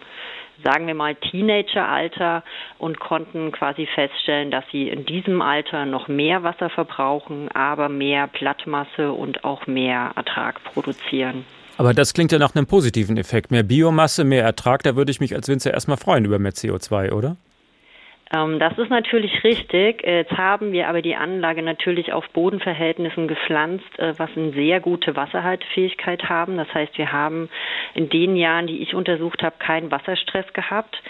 sagen 0.65 0.87
wir 0.87 0.95
mal, 0.95 1.15
Teenageralter 1.15 2.43
und 2.79 2.99
konnten 2.99 3.53
quasi 3.53 3.87
feststellen, 3.95 4.51
dass 4.51 4.65
sie 4.73 4.89
in 4.89 5.05
diesem 5.05 5.41
Alter 5.41 5.87
noch 5.87 6.09
mehr 6.09 6.43
Wasser 6.43 6.69
verbrauchen, 6.69 7.49
aber 7.53 7.89
mehr 7.89 8.27
Blattmasse 8.27 9.13
und 9.13 9.45
auch 9.45 9.67
mehr 9.67 10.13
Ertrag 10.17 10.63
produzieren. 10.65 11.45
Aber 11.77 11.95
das 11.95 12.13
klingt 12.13 12.33
ja 12.33 12.39
nach 12.39 12.55
einem 12.55 12.67
positiven 12.67 13.17
Effekt. 13.17 13.51
Mehr 13.51 13.63
Biomasse, 13.63 14.25
mehr 14.25 14.45
Ertrag, 14.45 14.83
da 14.83 14.97
würde 14.97 15.11
ich 15.11 15.21
mich 15.21 15.35
als 15.35 15.49
Winzer 15.49 15.73
erstmal 15.73 15.97
freuen 15.97 16.25
über 16.25 16.39
mehr 16.39 16.53
CO2, 16.53 17.13
oder? 17.13 17.37
Ähm, 18.33 18.59
das 18.59 18.77
ist 18.79 18.91
natürlich 18.91 19.43
richtig. 19.45 20.03
Jetzt 20.05 20.33
haben 20.33 20.73
wir 20.73 20.89
aber 20.89 21.03
die 21.03 21.17
Anlage 21.17 21.63
natürlich 21.63 22.13
auf 22.13 22.29
Bodenverhältnissen 22.31 23.29
gepflanzt, 23.29 23.99
äh, 23.99 24.15
was 24.19 24.31
eine 24.37 24.53
sehr 24.53 24.81
gute 24.81 25.17
Wasserhaltefähigkeit 25.17 26.29
haben. 26.29 26.57
Das 26.57 26.73
heißt, 26.73 26.97
wir 26.97 27.13
haben 27.13 27.49
in 27.95 28.09
den 28.09 28.37
Jahren, 28.37 28.67
die 28.67 28.83
ich 28.83 28.95
untersucht 28.95 29.43
habe, 29.43 29.57
keinen 29.59 29.91
Wasserstress 29.91 30.53
gehabt. 30.53 31.03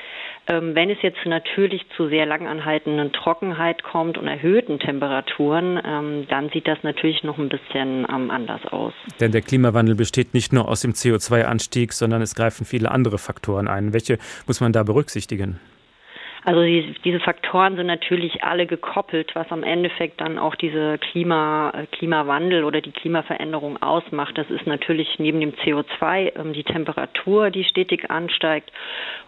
Ähm, 0.46 0.74
wenn 0.74 0.88
es 0.88 0.96
jetzt 1.02 1.24
natürlich 1.26 1.84
zu 1.96 2.08
sehr 2.08 2.24
lang 2.24 2.48
anhaltenden 2.48 3.12
Trockenheit 3.12 3.82
kommt 3.82 4.16
und 4.16 4.26
erhöhten 4.26 4.78
Temperaturen, 4.78 5.78
ähm, 5.84 6.26
dann 6.28 6.48
sieht 6.48 6.66
das 6.66 6.82
natürlich 6.82 7.22
noch 7.22 7.36
ein 7.36 7.50
bisschen 7.50 8.06
anders 8.06 8.64
aus. 8.66 8.94
Denn 9.20 9.32
der 9.32 9.42
Klimawandel 9.42 9.94
besteht 9.94 10.32
nicht 10.32 10.52
nur 10.52 10.66
aus 10.68 10.80
dem 10.80 10.92
CO2-Anstieg, 10.92 11.92
sondern 11.92 12.22
es 12.22 12.34
greifen 12.34 12.64
viele 12.64 12.90
andere 12.90 13.18
Faktoren 13.18 13.68
ein. 13.68 13.92
Welche 13.92 14.18
muss 14.46 14.60
man 14.60 14.72
da 14.72 14.82
berücksichtigen? 14.82 15.60
Also 16.44 16.62
die, 16.62 16.94
diese 17.04 17.20
Faktoren 17.20 17.76
sind 17.76 17.86
natürlich 17.86 18.42
alle 18.42 18.66
gekoppelt, 18.66 19.34
was 19.34 19.50
am 19.52 19.62
Endeffekt 19.62 20.20
dann 20.20 20.38
auch 20.38 20.54
diese 20.54 20.96
Klima, 20.98 21.70
äh, 21.74 21.86
Klimawandel 21.86 22.64
oder 22.64 22.80
die 22.80 22.92
Klimaveränderung 22.92 23.82
ausmacht. 23.82 24.38
Das 24.38 24.48
ist 24.48 24.66
natürlich 24.66 25.18
neben 25.18 25.40
dem 25.40 25.52
CO2 25.52 26.38
ähm, 26.38 26.52
die 26.54 26.64
Temperatur, 26.64 27.50
die 27.50 27.64
stetig 27.64 28.10
ansteigt 28.10 28.72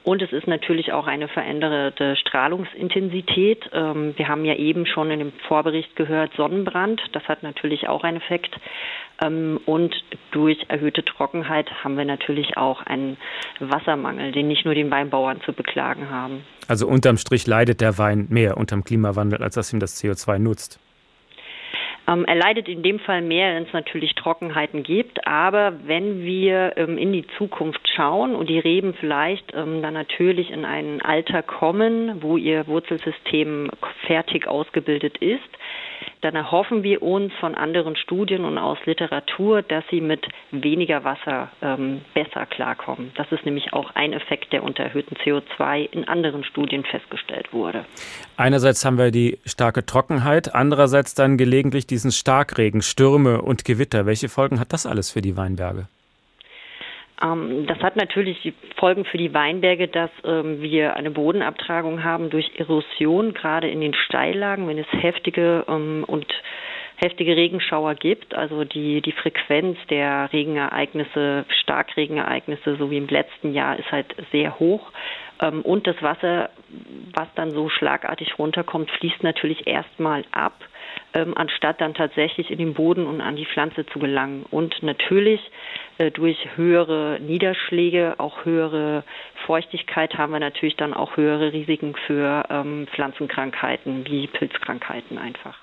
und 0.05 0.21
es 0.21 0.33
ist 0.33 0.47
natürlich 0.47 0.93
auch 0.93 1.07
eine 1.07 1.29
veränderte 1.29 2.17
Strahlungsintensität. 2.17 3.71
Ähm, 3.73 4.15
wir 4.17 4.29
haben 4.29 4.45
ja 4.45 4.55
eben 4.55 4.87
schon 4.87 5.11
in 5.11 5.21
dem 5.21 5.33
Vorbericht 5.47 5.95
gehört 5.97 6.33
Sonnenbrand. 6.35 7.01
Das 7.13 7.29
hat 7.29 7.43
natürlich 7.43 7.89
auch 7.89 8.03
einen 8.03 8.17
Effekt. 8.17 8.59
Ähm, 9.23 9.61
und 9.65 9.95
durch 10.33 10.59
erhöhte 10.69 11.05
Trockenheit 11.05 11.85
haben 11.85 11.97
wir 11.97 12.05
natürlich 12.05 12.57
auch 12.57 12.83
einen 12.83 13.17
Wassermangel, 13.61 14.33
den 14.33 14.49
nicht 14.49 14.65
nur 14.65 14.75
den 14.75 14.91
Weinbauern 14.91 15.41
zu 15.43 15.53
beklagen 15.53 16.11
haben. 16.11 16.45
Also 16.69 16.87
unterm 16.87 17.17
Strich 17.17 17.47
leidet 17.47 17.81
der 17.81 17.99
Wein 17.99 18.27
mehr 18.31 18.57
unterm 18.57 18.85
Klimawandel, 18.85 19.43
als 19.43 19.55
dass 19.55 19.73
ihm 19.73 19.81
das 19.81 20.03
CO2 20.03 20.39
nutzt. 20.39 20.79
Ähm, 22.09 22.25
er 22.25 22.35
leidet 22.35 22.69
in 22.69 22.83
dem 22.83 22.99
Fall 22.99 23.23
mehr, 23.23 23.55
wenn 23.55 23.65
es 23.65 23.73
natürlich 23.73 24.15
Trockenheiten 24.15 24.83
gibt. 24.83 25.27
Aber 25.27 25.75
wenn 25.85 26.23
wir 26.25 26.77
ähm, 26.77 26.99
in 26.99 27.13
die 27.13 27.27
Zukunft 27.39 27.89
schauen 27.95 28.35
und 28.35 28.49
die 28.49 28.59
Reben 28.59 28.95
vielleicht 28.95 29.55
ähm, 29.55 29.83
dann 29.83 29.95
natürlich 29.95 30.51
in 30.51 30.65
ein 30.65 31.01
Alter 31.01 31.43
kommen, 31.43 32.23
wo 32.23 32.37
ihr 32.37 32.67
Wurzelsystem 32.67 33.71
fertig 34.07 34.49
ausgebildet 34.49 35.19
ist, 35.19 35.41
dann 36.23 36.37
erhoffen 36.37 36.85
wir 36.85 37.03
uns 37.03 37.33
von 37.41 37.55
anderen 37.55 37.97
Studien 37.97 38.45
und 38.45 38.57
aus 38.57 38.79
Literatur, 38.87 39.63
dass 39.63 39.85
sie 39.91 40.01
mit 40.01 40.25
weniger 40.53 41.05
Wasser 41.05 41.51
ähm, 41.61 42.01
besser 42.15 42.47
klarkommen. 42.47 43.11
Das 43.17 43.31
ist 43.33 43.45
nämlich 43.45 43.73
auch 43.73 43.91
ein 43.95 44.13
Effekt, 44.13 44.53
der 44.53 44.63
unter 44.63 44.85
erhöhtem 44.85 45.17
CO2 45.19 45.91
in 45.91 46.07
anderen 46.07 46.45
Studien 46.45 46.85
festgestellt 46.85 47.53
wurde. 47.53 47.85
Einerseits 48.37 48.85
haben 48.85 48.99
wir 48.99 49.11
die 49.11 49.39
starke 49.45 49.85
Trockenheit, 49.85 50.55
andererseits 50.55 51.15
dann 51.15 51.37
gelegentlich 51.37 51.87
diesen 51.89 52.13
Starkregen, 52.13 52.83
Stürme 52.83 53.43
und 53.43 53.65
Gewitter. 53.65 54.07
Welche 54.07 54.29
Folgen 54.29 54.61
hat 54.61 54.73
das 54.73 54.87
alles 54.87 55.11
für 55.11 55.23
die 55.23 55.37
Weinberge? 55.37 55.89
Ähm, 57.23 57.67
das 57.67 57.79
hat 57.79 57.97
natürlich 57.97 58.53
Folgen 58.77 59.05
für 59.05 59.19
die 59.19 59.33
Weinberge, 59.33 59.89
dass 59.89 60.11
ähm, 60.25 60.61
wir 60.63 60.97
eine 60.97 61.11
Bodenabtragung 61.11 62.03
haben 62.05 62.31
durch 62.31 62.51
Erosion, 62.57 63.35
gerade 63.35 63.69
in 63.69 63.81
den 63.81 63.95
Steillagen, 63.95 64.69
wenn 64.69 64.79
es 64.79 64.87
heftige 64.91 65.65
ähm, 65.69 66.05
und 66.07 66.27
heftige 67.03 67.37
Regenschauer 67.37 67.95
gibt. 67.95 68.35
Also 68.35 68.65
die, 68.65 69.03
die 69.03 69.13
Frequenz 69.13 69.79
der 69.91 70.33
Regenereignisse, 70.33 71.45
Starkregenereignisse, 71.63 72.77
so 72.77 72.91
wie 72.91 72.99
im 72.99 73.09
letzten 73.09 73.53
Jahr, 73.53 73.79
ist 73.79 73.91
halt 73.91 74.15
sehr 74.31 74.59
hoch. 74.59 74.91
Und 75.65 75.89
das 75.89 76.01
Wasser, 76.01 76.51
was 77.15 77.27
dann 77.35 77.51
so 77.51 77.69
schlagartig 77.69 78.39
runterkommt, 78.39 78.93
fließt 78.93 79.25
natürlich 79.25 79.67
erstmal 79.67 80.25
ab 80.31 80.55
ähm, 81.15 81.37
anstatt 81.37 81.81
dann 81.81 81.95
tatsächlich 81.95 82.51
in 82.51 82.59
den 82.59 82.75
Boden 82.75 83.07
und 83.07 83.21
an 83.21 83.37
die 83.37 83.47
Pflanze 83.47 83.87
zu 83.87 83.99
gelangen. 83.99 84.45
Und 84.51 84.83
natürlich 84.83 85.41
äh, 85.99 86.11
durch 86.11 86.39
höhere 86.57 87.19
Niederschläge, 87.21 88.15
auch 88.19 88.45
höhere 88.45 89.05
Feuchtigkeit 89.47 90.17
haben 90.17 90.33
wir 90.33 90.41
natürlich 90.41 90.77
dann 90.77 90.95
auch 90.95 91.17
höhere 91.17 91.53
Risiken 91.53 91.95
für 92.07 92.45
ähm, 92.51 92.87
Pflanzenkrankheiten 92.95 94.07
wie 94.07 94.27
Pilzkrankheiten 94.27 95.19
einfach. 95.19 95.59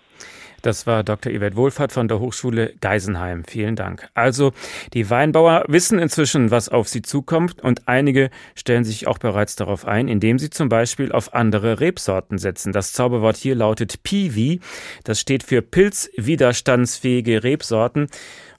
Das 0.62 0.88
war 0.88 1.04
Dr. 1.04 1.32
Yvette 1.32 1.56
Wohlfahrt 1.56 1.92
von 1.92 2.08
der 2.08 2.20
Hochschule 2.20 2.74
Geisenheim. 2.82 3.44
Vielen 3.46 3.76
Dank. 3.76 4.10
Also, 4.14 4.52
die 4.94 5.10
Weinbauer 5.10 5.66
wissen 5.68 6.00
inzwischen, 6.00 6.52
was 6.52 6.70
auf 6.70 6.88
sie 6.88 7.02
zukommt 7.02 7.62
und 7.62 7.88
einige 7.88 8.30
stellen 8.56 8.84
sich 8.84 9.08
auch 9.08 9.18
bereits 9.18 9.56
darauf 9.56 9.86
ein, 9.86 10.08
indem 10.08 10.40
sie 10.40 10.50
zum 10.50 10.70
Beispiel 10.70 11.12
auf 11.12 11.34
andere 11.34 11.80
Rebsorten 11.80 12.38
setzen. 12.38 12.72
Das 12.72 12.94
Zauberwort 12.94 13.38
hier 13.38 13.56
lautet 13.56 14.04
Piwi. 14.04 14.60
Das 15.04 15.20
steht 15.20 15.44
für 15.44 15.62
pilzwiderstandsfähige 15.62 17.44
Rebsorten 17.44 18.08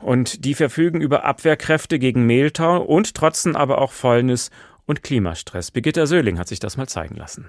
und 0.01 0.45
die 0.45 0.55
verfügen 0.55 1.01
über 1.01 1.25
Abwehrkräfte 1.25 1.99
gegen 1.99 2.27
Mehltau 2.27 2.83
und 2.83 3.15
trotzen 3.15 3.57
aber 3.57 3.79
auch 3.79 3.93
Fäulnis 3.93 4.51
und 4.87 5.03
Klimastress. 5.03 5.71
Birgitta 5.71 6.07
Söhling 6.07 6.39
hat 6.39 6.49
sich 6.49 6.59
das 6.59 6.77
mal 6.77 6.89
zeigen 6.89 7.17
lassen. 7.17 7.47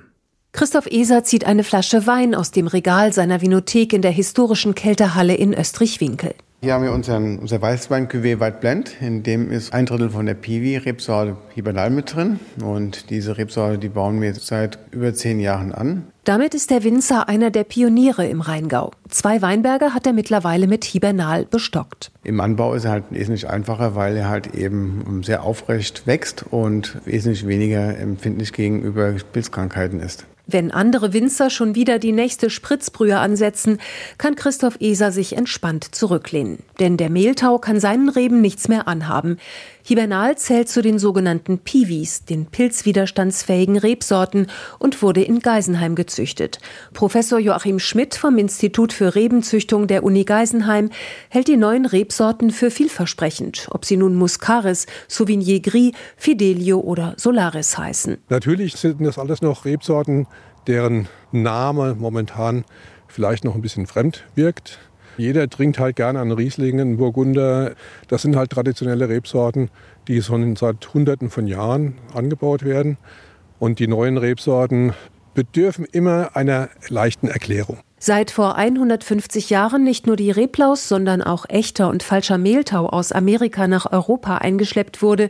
Christoph 0.53 0.88
Eser 0.88 1.24
zieht 1.24 1.46
eine 1.46 1.63
Flasche 1.63 2.05
Wein 2.08 2.36
aus 2.36 2.51
dem 2.51 2.67
Regal 2.67 3.13
seiner 3.13 3.41
Vinothek 3.41 3.93
in 3.93 4.01
der 4.01 4.12
historischen 4.12 4.75
Kälterhalle 4.75 5.34
in 5.34 5.53
Österreich-Winkel. 5.53 6.36
Hier 6.63 6.74
haben 6.74 6.84
wir 6.84 6.91
unseren, 6.91 7.39
unser 7.39 7.60
Weißwein-Cuvée 7.60 8.39
White 8.39 8.58
Blend, 8.60 8.91
in 9.01 9.24
dem 9.24 9.50
ist 9.50 9.74
ein 9.74 9.88
Drittel 9.88 10.12
von 10.12 10.27
der 10.27 10.36
Piwi-Rebsorte 10.36 11.36
Hibernal 11.55 11.89
mit 11.89 12.13
drin. 12.13 12.39
Und 12.63 13.10
diese 13.10 13.38
Rebsorte, 13.38 13.79
die 13.79 13.89
bauen 13.89 14.22
wir 14.22 14.36
seit 14.36 14.77
über 14.91 15.12
zehn 15.13 15.39
Jahren 15.39 15.72
an. 15.72 16.03
Damit 16.24 16.53
ist 16.53 16.70
der 16.70 16.84
Winzer 16.84 17.27
einer 17.27 17.50
der 17.50 17.63
Pioniere 17.63 18.27
im 18.27 18.41
Rheingau. 18.41 18.91
Zwei 19.10 19.41
Weinberge 19.41 19.96
hat 19.96 20.05
er 20.05 20.13
mittlerweile 20.13 20.67
mit 20.67 20.84
Hibernal 20.84 21.46
bestockt. 21.46 22.12
Im 22.24 22.39
Anbau 22.39 22.75
ist 22.75 22.86
er 22.86 22.91
halt 22.91 23.05
wesentlich 23.10 23.50
einfacher, 23.50 23.96
weil 23.96 24.15
er 24.15 24.29
halt 24.29 24.53
eben 24.53 25.24
sehr 25.24 25.41
aufrecht 25.41 26.05
wächst 26.05 26.46
und 26.51 26.98
wesentlich 27.05 27.48
weniger 27.48 27.98
empfindlich 27.98 28.53
gegenüber 28.53 29.15
Pilzkrankheiten 29.34 30.00
ist. 30.00 30.27
Wenn 30.51 30.72
andere 30.72 31.13
Winzer 31.13 31.50
schon 31.50 31.75
wieder 31.75 32.00
die 32.00 32.12
nächste 32.12 32.50
Spritzbrühe 32.50 33.17
ansetzen, 33.20 33.79
kann 34.17 34.36
Christoph 34.36 34.77
Eser 34.79 35.12
sich 35.12 35.38
entspannt 35.38 35.96
zurücklehnen. 35.96 36.60
Denn 36.79 36.98
der 36.98 37.10
Mehltau 37.10 37.58
kann 37.58 37.79
seinen 37.79 38.10
Reben 38.10 38.41
nichts 38.41 38.67
mehr 38.67 38.88
anhaben. 38.88 39.38
Hibernal 39.84 40.38
zählt 40.38 40.70
zu 40.70 40.82
den 40.82 41.00
sogenannten 41.00 41.60
Piwis, 41.60 42.26
den 42.26 42.46
pilzwiderstandsfähigen 42.46 43.78
Rebsorten, 43.78 44.48
und 44.80 45.02
wurde 45.02 45.24
in 45.24 45.40
Geisenheim 45.40 45.96
gezüchtet. 45.96 46.60
Professor 46.94 47.40
Joachim 47.40 47.80
Schmidt 47.80 48.16
vom 48.16 48.38
Institut 48.38 48.94
für 48.94 49.16
Rebenzüchtung 49.16 49.88
der 49.88 50.04
Uni 50.04 50.24
Geisenheim 50.24 50.90
hält 51.30 51.48
die 51.48 51.58
neuen 51.58 51.86
Rebsorten 51.86 52.52
für 52.52 52.72
vielversprechend, 52.72 53.68
ob 53.72 53.86
sie 53.86 53.98
nun 53.98 54.16
Muscaris, 54.16 54.86
Sauvigny 55.08 55.60
Gris, 55.60 55.92
Fidelio 56.18 56.80
oder 56.80 57.16
Solaris 57.18 57.78
heißen. 57.78 58.18
Natürlich 58.30 58.76
sind 58.76 59.02
das 59.06 59.18
alles 59.18 59.42
noch 59.42 59.66
Rebsorten, 59.66 60.28
deren 60.68 61.08
Name 61.32 61.96
momentan 61.98 62.66
vielleicht 63.08 63.44
noch 63.44 63.56
ein 63.56 63.62
bisschen 63.62 63.88
fremd 63.88 64.24
wirkt. 64.36 64.80
Jeder 65.18 65.50
trinkt 65.50 65.80
halt 65.80 65.96
gerne 65.96 66.20
an 66.20 66.32
Riesling, 66.32 66.80
einen 66.80 66.98
Burgunder. 66.98 67.74
Das 68.08 68.22
sind 68.22 68.36
halt 68.36 68.51
traditionelle 68.51 69.10
Rebsorten, 69.10 69.70
die 70.08 70.22
schon 70.22 70.56
seit 70.56 70.94
Hunderten 70.94 71.30
von 71.30 71.48
Jahren 71.48 71.96
angebaut 72.13 72.63
werden. 72.63 72.98
Und 73.60 73.80
die 73.80 73.88
neuen 73.88 74.18
Rebsorten 74.18 74.94
bedürfen 75.34 75.86
immer 75.86 76.36
einer 76.36 76.70
leichten 76.89 77.27
Erklärung. 77.27 77.80
Seit 78.03 78.31
vor 78.31 78.55
150 78.55 79.51
Jahren 79.51 79.84
nicht 79.84 80.08
nur 80.08 80.15
die 80.15 80.31
Reblaus, 80.31 80.89
sondern 80.89 81.22
auch 81.22 81.46
echter 81.48 81.88
und 81.88 82.01
falscher 82.01 82.39
Mehltau 82.39 82.88
aus 82.88 83.12
Amerika 83.12 83.67
nach 83.67 83.91
Europa 83.91 84.38
eingeschleppt 84.38 85.03
wurde, 85.03 85.29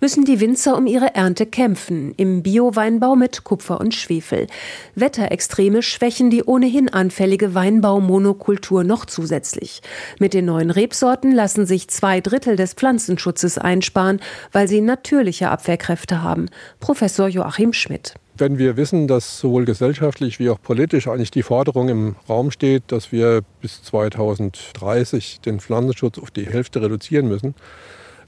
müssen 0.00 0.24
die 0.24 0.40
Winzer 0.40 0.76
um 0.76 0.88
ihre 0.88 1.14
Ernte 1.14 1.46
kämpfen, 1.46 2.12
im 2.16 2.42
Bio-Weinbau 2.42 3.14
mit 3.14 3.44
Kupfer 3.44 3.80
und 3.80 3.94
Schwefel. 3.94 4.48
Wetterextreme 4.96 5.80
schwächen 5.80 6.28
die 6.28 6.42
ohnehin 6.42 6.88
anfällige 6.88 7.54
Weinbaumonokultur 7.54 8.82
noch 8.82 9.04
zusätzlich. 9.06 9.80
Mit 10.18 10.34
den 10.34 10.46
neuen 10.46 10.72
Rebsorten 10.72 11.30
lassen 11.30 11.66
sich 11.66 11.86
zwei 11.86 12.20
Drittel 12.20 12.56
des 12.56 12.74
Pflanzenschutzes 12.74 13.58
einsparen, 13.58 14.18
weil 14.50 14.66
sie 14.66 14.80
natürliche 14.80 15.50
Abwehrkräfte 15.50 16.20
haben. 16.20 16.46
Professor 16.80 17.28
Joachim 17.28 17.72
Schmidt. 17.72 18.14
Wenn 18.40 18.56
wir 18.56 18.76
wissen, 18.76 19.08
dass 19.08 19.40
sowohl 19.40 19.64
gesellschaftlich 19.64 20.38
wie 20.38 20.48
auch 20.48 20.62
politisch 20.62 21.08
eigentlich 21.08 21.32
die 21.32 21.42
Forderung 21.42 21.88
im 21.88 22.14
Raum 22.28 22.52
steht, 22.52 22.84
dass 22.86 23.10
wir 23.10 23.42
bis 23.60 23.82
2030 23.82 25.40
den 25.40 25.58
Pflanzenschutz 25.58 26.18
auf 26.20 26.30
die 26.30 26.46
Hälfte 26.46 26.80
reduzieren 26.80 27.26
müssen, 27.26 27.56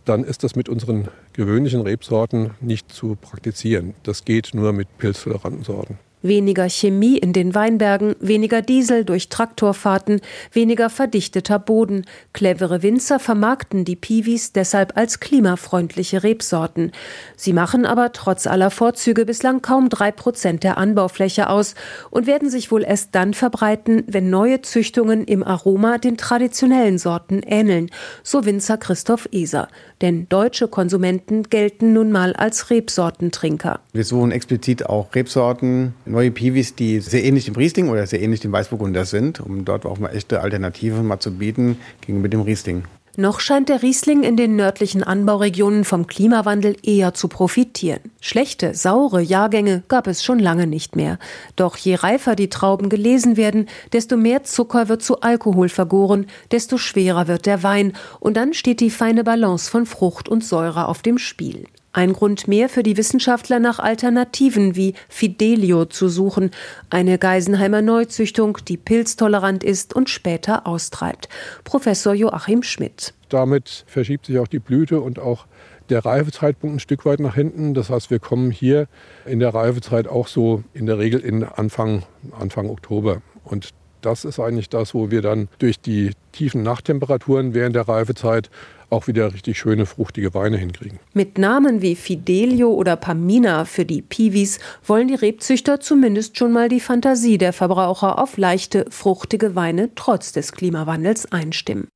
dann 0.04 0.24
ist 0.24 0.42
das 0.42 0.56
mit 0.56 0.68
unseren 0.68 1.06
gewöhnlichen 1.32 1.82
Rebsorten 1.82 2.50
nicht 2.60 2.92
zu 2.92 3.16
praktizieren. 3.20 3.94
Das 4.02 4.24
geht 4.24 4.50
nur 4.52 4.72
mit 4.72 4.88
pilztoleranten 4.98 5.62
Sorten. 5.62 5.96
Weniger 6.22 6.68
Chemie 6.68 7.16
in 7.16 7.32
den 7.32 7.54
Weinbergen, 7.54 8.14
weniger 8.20 8.60
Diesel 8.62 9.04
durch 9.04 9.28
Traktorfahrten, 9.28 10.20
weniger 10.52 10.90
verdichteter 10.90 11.58
Boden. 11.58 12.04
Clevere 12.32 12.82
Winzer 12.82 13.18
vermarkten 13.18 13.84
die 13.84 13.96
Piwis 13.96 14.52
deshalb 14.52 14.96
als 14.96 15.20
klimafreundliche 15.20 16.22
Rebsorten. 16.22 16.92
Sie 17.36 17.52
machen 17.52 17.86
aber 17.86 18.12
trotz 18.12 18.46
aller 18.46 18.70
Vorzüge 18.70 19.24
bislang 19.24 19.62
kaum 19.62 19.88
drei 19.88 20.12
Prozent 20.12 20.62
der 20.62 20.76
Anbaufläche 20.76 21.48
aus 21.48 21.74
und 22.10 22.26
werden 22.26 22.50
sich 22.50 22.70
wohl 22.70 22.84
erst 22.84 23.14
dann 23.14 23.32
verbreiten, 23.32 24.04
wenn 24.06 24.28
neue 24.28 24.60
Züchtungen 24.62 25.24
im 25.24 25.42
Aroma 25.42 25.98
den 25.98 26.16
traditionellen 26.16 26.98
Sorten 26.98 27.42
ähneln, 27.46 27.90
so 28.22 28.44
Winzer 28.44 28.76
Christoph 28.76 29.28
Eser. 29.32 29.68
Denn 30.02 30.28
deutsche 30.28 30.68
Konsumenten 30.68 31.44
gelten 31.44 31.92
nun 31.92 32.12
mal 32.12 32.34
als 32.34 32.70
Rebsortentrinker. 32.70 33.80
Wir 33.92 34.04
suchen 34.04 34.32
explizit 34.32 34.86
auch 34.86 35.14
Rebsorten, 35.14 35.94
neue 36.10 36.30
Piwis, 36.30 36.74
die 36.74 37.00
sehr 37.00 37.24
ähnlich 37.24 37.46
dem 37.46 37.56
Riesling 37.56 37.88
oder 37.88 38.06
sehr 38.06 38.20
ähnlich 38.20 38.40
dem 38.40 38.52
Weißburgunder 38.52 39.04
sind, 39.04 39.40
um 39.40 39.64
dort 39.64 39.86
auch 39.86 39.98
mal 39.98 40.10
echte 40.10 40.40
Alternativen 40.40 41.06
mal 41.06 41.20
zu 41.20 41.32
bieten 41.32 41.78
gegenüber 42.00 42.28
dem 42.28 42.42
Riesling. 42.42 42.84
Noch 43.16 43.40
scheint 43.40 43.68
der 43.68 43.82
Riesling 43.82 44.22
in 44.22 44.36
den 44.36 44.54
nördlichen 44.54 45.02
Anbauregionen 45.02 45.84
vom 45.84 46.06
Klimawandel 46.06 46.76
eher 46.82 47.12
zu 47.12 47.26
profitieren. 47.26 48.00
Schlechte, 48.20 48.72
saure 48.74 49.20
Jahrgänge 49.20 49.82
gab 49.88 50.06
es 50.06 50.22
schon 50.24 50.38
lange 50.38 50.68
nicht 50.68 50.94
mehr. 50.94 51.18
Doch 51.56 51.76
je 51.76 51.96
reifer 51.96 52.36
die 52.36 52.48
Trauben 52.48 52.88
gelesen 52.88 53.36
werden, 53.36 53.68
desto 53.92 54.16
mehr 54.16 54.44
Zucker 54.44 54.88
wird 54.88 55.02
zu 55.02 55.20
Alkohol 55.22 55.68
vergoren, 55.68 56.26
desto 56.52 56.78
schwerer 56.78 57.26
wird 57.26 57.46
der 57.46 57.64
Wein 57.64 57.94
und 58.20 58.36
dann 58.36 58.54
steht 58.54 58.80
die 58.80 58.90
feine 58.90 59.24
Balance 59.24 59.70
von 59.70 59.86
Frucht 59.86 60.28
und 60.28 60.44
Säure 60.44 60.86
auf 60.86 61.02
dem 61.02 61.18
Spiel. 61.18 61.64
Ein 61.92 62.12
Grund 62.12 62.46
mehr 62.46 62.68
für 62.68 62.84
die 62.84 62.96
Wissenschaftler 62.96 63.58
nach 63.58 63.80
Alternativen 63.80 64.76
wie 64.76 64.94
Fidelio 65.08 65.86
zu 65.86 66.08
suchen, 66.08 66.52
eine 66.88 67.18
Geisenheimer 67.18 67.82
Neuzüchtung, 67.82 68.58
die 68.68 68.76
pilztolerant 68.76 69.64
ist 69.64 69.94
und 69.94 70.08
später 70.08 70.68
austreibt. 70.68 71.28
Professor 71.64 72.14
Joachim 72.14 72.62
Schmidt. 72.62 73.12
Damit 73.28 73.84
verschiebt 73.88 74.26
sich 74.26 74.38
auch 74.38 74.46
die 74.46 74.60
Blüte 74.60 75.00
und 75.00 75.18
auch 75.18 75.46
der 75.88 76.04
Reifezeitpunkt 76.04 76.76
ein 76.76 76.80
Stück 76.80 77.04
weit 77.04 77.18
nach 77.18 77.34
hinten. 77.34 77.74
Das 77.74 77.90
heißt, 77.90 78.10
wir 78.12 78.20
kommen 78.20 78.52
hier 78.52 78.86
in 79.26 79.40
der 79.40 79.52
Reifezeit 79.52 80.06
auch 80.06 80.28
so 80.28 80.62
in 80.72 80.86
der 80.86 80.98
Regel 80.98 81.18
in 81.18 81.42
Anfang, 81.42 82.04
Anfang 82.38 82.70
Oktober. 82.70 83.20
Und 83.42 83.70
das 84.00 84.24
ist 84.24 84.38
eigentlich 84.38 84.68
das, 84.68 84.94
wo 84.94 85.10
wir 85.10 85.22
dann 85.22 85.48
durch 85.58 85.80
die 85.80 86.12
tiefen 86.32 86.62
Nachttemperaturen 86.62 87.52
während 87.54 87.74
der 87.76 87.88
Reifezeit 87.88 88.50
auch 88.90 89.06
wieder 89.06 89.32
richtig 89.32 89.58
schöne, 89.58 89.86
fruchtige 89.86 90.34
Weine 90.34 90.56
hinkriegen. 90.56 90.98
Mit 91.12 91.38
Namen 91.38 91.82
wie 91.82 91.96
Fidelio 91.96 92.72
oder 92.72 92.96
Pamina 92.96 93.64
für 93.64 93.84
die 93.84 94.02
Piwis 94.02 94.58
wollen 94.86 95.08
die 95.08 95.14
Rebzüchter 95.14 95.80
zumindest 95.80 96.36
schon 96.36 96.52
mal 96.52 96.68
die 96.68 96.80
Fantasie 96.80 97.38
der 97.38 97.52
Verbraucher 97.52 98.18
auf 98.18 98.36
leichte, 98.36 98.86
fruchtige 98.90 99.54
Weine 99.54 99.94
trotz 99.94 100.32
des 100.32 100.52
Klimawandels 100.52 101.30
einstimmen. 101.32 101.88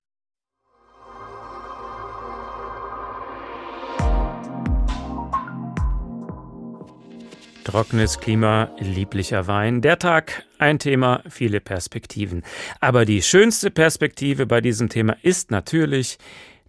Trockenes 7.64 8.20
Klima, 8.20 8.70
lieblicher 8.78 9.46
Wein. 9.46 9.80
Der 9.80 9.98
Tag, 9.98 10.44
ein 10.59 10.78
Thema, 10.78 11.22
viele 11.28 11.61
Perspektiven. 11.61 12.44
Aber 12.78 13.07
die 13.07 13.22
schönste 13.22 13.70
Perspektive 13.70 14.46
bei 14.46 14.61
diesem 14.61 14.90
Thema 14.90 15.16
ist 15.22 15.50
natürlich 15.50 16.18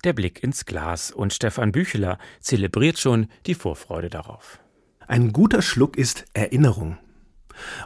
der 0.03 0.13
Blick 0.13 0.43
ins 0.43 0.65
Glas 0.65 1.11
und 1.11 1.33
Stefan 1.33 1.71
Bücheler 1.71 2.17
zelebriert 2.39 2.99
schon 2.99 3.27
die 3.45 3.55
Vorfreude 3.55 4.09
darauf. 4.09 4.59
Ein 5.07 5.33
guter 5.33 5.61
Schluck 5.61 5.97
ist 5.97 6.25
Erinnerung. 6.33 6.97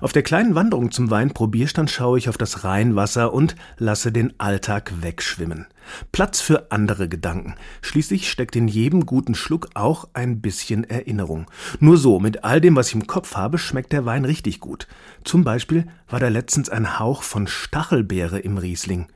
Auf 0.02 0.14
der 0.14 0.24
kleinen 0.24 0.56
Wanderung 0.56 0.92
zum 0.92 1.10
Weinprobierstand 1.12 1.90
schaue 1.90 2.18
ich 2.18 2.30
auf 2.30 2.38
das 2.38 2.64
Rheinwasser 2.64 3.34
und 3.34 3.56
lasse 3.78 4.12
den 4.12 4.34
Alltag 4.40 4.92
wegschwimmen. 5.02 5.68
Platz 6.12 6.42
für 6.42 6.72
andere 6.72 7.08
Gedanken. 7.08 7.56
Schließlich 7.82 8.30
steckt 8.30 8.56
in 8.56 8.68
jedem 8.68 9.06
guten 9.06 9.36
Schluck 9.36 9.70
auch 9.74 10.08
ein 10.14 10.42
bisschen 10.42 10.84
Erinnerung. 10.84 11.46
Nur 11.80 11.98
so, 11.98 12.20
mit 12.20 12.44
all 12.44 12.62
dem, 12.62 12.76
was 12.76 12.90
ich 12.90 12.96
im 12.96 13.08
Kopf 13.08 13.36
habe, 13.36 13.58
schmeckt 13.58 13.92
der 13.92 14.06
Wein 14.06 14.26
richtig 14.26 14.60
gut. 14.60 14.88
Zum 15.24 15.44
Beispiel 15.44 15.88
war 16.08 16.20
da 16.20 16.30
letztens 16.30 16.70
ein 16.70 17.00
Hauch 17.00 17.24
von 17.24 17.48
Stachelbeere 17.48 18.40
im 18.40 18.58
Riesling. 18.58 19.08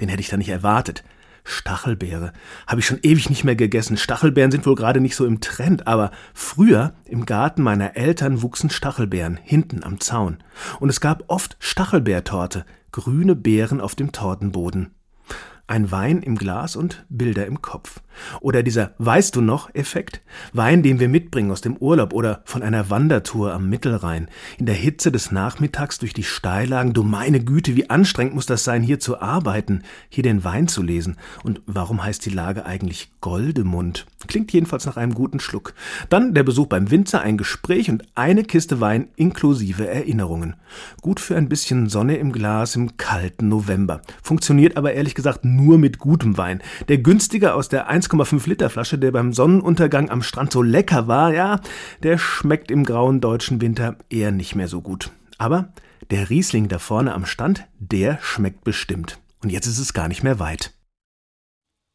Den 0.00 0.08
hätte 0.08 0.20
ich 0.20 0.28
da 0.28 0.36
nicht 0.36 0.48
erwartet. 0.48 1.04
Stachelbeere. 1.44 2.32
Habe 2.66 2.80
ich 2.80 2.86
schon 2.86 3.00
ewig 3.02 3.30
nicht 3.30 3.44
mehr 3.44 3.56
gegessen. 3.56 3.96
Stachelbeeren 3.96 4.50
sind 4.50 4.66
wohl 4.66 4.74
gerade 4.74 5.00
nicht 5.00 5.16
so 5.16 5.26
im 5.26 5.40
Trend, 5.40 5.86
aber 5.86 6.10
früher 6.34 6.94
im 7.04 7.26
Garten 7.26 7.62
meiner 7.62 7.96
Eltern 7.96 8.42
wuchsen 8.42 8.70
Stachelbeeren 8.70 9.38
hinten 9.42 9.82
am 9.84 10.00
Zaun. 10.00 10.38
Und 10.80 10.88
es 10.88 11.00
gab 11.00 11.24
oft 11.28 11.56
Stachelbeertorte, 11.58 12.64
grüne 12.92 13.34
Beeren 13.34 13.80
auf 13.80 13.94
dem 13.94 14.12
Tortenboden 14.12 14.94
ein 15.66 15.90
Wein 15.90 16.22
im 16.22 16.36
Glas 16.36 16.76
und 16.76 17.04
Bilder 17.08 17.46
im 17.46 17.62
Kopf. 17.62 18.00
Oder 18.40 18.62
dieser 18.62 18.92
Weißt 18.98 19.34
du 19.36 19.40
noch 19.40 19.74
Effekt? 19.74 20.20
Wein, 20.52 20.82
den 20.82 21.00
wir 21.00 21.08
mitbringen 21.08 21.50
aus 21.50 21.60
dem 21.60 21.76
Urlaub 21.76 22.12
oder 22.12 22.42
von 22.44 22.62
einer 22.62 22.90
Wandertour 22.90 23.52
am 23.52 23.68
Mittelrhein. 23.68 24.28
In 24.58 24.66
der 24.66 24.74
Hitze 24.74 25.10
des 25.10 25.32
Nachmittags 25.32 25.98
durch 25.98 26.12
die 26.12 26.24
Steillagen. 26.24 26.92
Du 26.92 27.02
meine 27.02 27.42
Güte, 27.42 27.74
wie 27.76 27.90
anstrengend 27.90 28.34
muss 28.34 28.46
das 28.46 28.64
sein, 28.64 28.82
hier 28.82 29.00
zu 29.00 29.20
arbeiten, 29.20 29.82
hier 30.08 30.22
den 30.22 30.44
Wein 30.44 30.68
zu 30.68 30.82
lesen. 30.82 31.16
Und 31.42 31.62
warum 31.66 32.04
heißt 32.04 32.24
die 32.26 32.30
Lage 32.30 32.66
eigentlich 32.66 33.10
Goldemund? 33.20 34.06
Klingt 34.26 34.52
jedenfalls 34.52 34.86
nach 34.86 34.96
einem 34.96 35.14
guten 35.14 35.40
Schluck. 35.40 35.74
Dann 36.08 36.34
der 36.34 36.42
Besuch 36.42 36.66
beim 36.66 36.90
Winzer, 36.90 37.22
ein 37.22 37.38
Gespräch 37.38 37.90
und 37.90 38.04
eine 38.14 38.44
Kiste 38.44 38.80
Wein 38.80 39.08
inklusive 39.16 39.88
Erinnerungen. 39.88 40.54
Gut 41.00 41.18
für 41.18 41.36
ein 41.36 41.48
bisschen 41.48 41.88
Sonne 41.88 42.16
im 42.16 42.32
Glas 42.32 42.76
im 42.76 42.96
kalten 42.96 43.48
November. 43.48 44.02
Funktioniert 44.22 44.76
aber 44.76 44.92
ehrlich 44.92 45.14
gesagt 45.14 45.44
nur 45.56 45.78
mit 45.78 45.98
gutem 45.98 46.36
Wein. 46.36 46.62
Der 46.88 46.98
günstige 46.98 47.54
aus 47.54 47.68
der 47.68 47.90
1,5 47.90 48.48
Liter 48.48 48.70
Flasche, 48.70 48.98
der 48.98 49.12
beim 49.12 49.32
Sonnenuntergang 49.32 50.10
am 50.10 50.22
Strand 50.22 50.52
so 50.52 50.62
lecker 50.62 51.08
war, 51.08 51.32
ja, 51.32 51.60
der 52.02 52.18
schmeckt 52.18 52.70
im 52.70 52.84
grauen 52.84 53.20
deutschen 53.20 53.60
Winter 53.60 53.96
eher 54.10 54.30
nicht 54.32 54.54
mehr 54.54 54.68
so 54.68 54.80
gut. 54.80 55.10
Aber 55.38 55.72
der 56.10 56.30
Riesling 56.30 56.68
da 56.68 56.78
vorne 56.78 57.14
am 57.14 57.26
Stand, 57.26 57.66
der 57.78 58.18
schmeckt 58.20 58.64
bestimmt. 58.64 59.18
Und 59.42 59.50
jetzt 59.50 59.66
ist 59.66 59.78
es 59.78 59.92
gar 59.92 60.08
nicht 60.08 60.22
mehr 60.22 60.38
weit. 60.38 60.72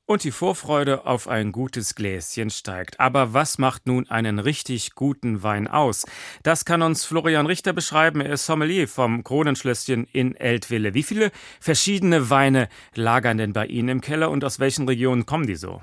Und 0.09 0.23
die 0.23 0.31
Vorfreude 0.31 1.05
auf 1.05 1.27
ein 1.27 1.51
gutes 1.51 1.93
Gläschen 1.93 2.49
steigt. 2.49 2.97
Aber 2.97 3.33
was 3.33 3.57
macht 3.57 3.87
nun 3.87 4.09
einen 4.09 4.39
richtig 4.39 4.95
guten 4.95 5.43
Wein 5.43 5.67
aus? 5.67 6.05
Das 6.43 6.63
kann 6.63 6.81
uns 6.81 7.03
Florian 7.03 7.45
Richter 7.45 7.73
beschreiben. 7.73 8.21
Er 8.21 8.31
ist 8.31 8.45
Sommelier 8.45 8.87
vom 8.87 9.25
Kronenschlösschen 9.25 10.07
in 10.13 10.33
Eltville. 10.33 10.93
Wie 10.93 11.03
viele 11.03 11.29
verschiedene 11.59 12.29
Weine 12.29 12.69
lagern 12.95 13.37
denn 13.37 13.51
bei 13.51 13.65
Ihnen 13.65 13.89
im 13.89 14.01
Keller 14.01 14.31
und 14.31 14.45
aus 14.45 14.61
welchen 14.61 14.87
Regionen 14.87 15.25
kommen 15.25 15.45
die 15.45 15.57
so? 15.57 15.81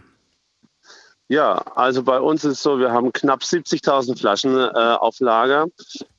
Ja, 1.29 1.59
also 1.75 2.03
bei 2.03 2.19
uns 2.19 2.45
ist 2.45 2.53
es 2.53 2.63
so, 2.63 2.79
wir 2.79 2.93
haben 2.93 3.13
knapp 3.13 3.41
70.000 3.41 4.19
Flaschen 4.19 4.57
äh, 4.57 4.71
auf 4.73 5.21
Lager. 5.21 5.67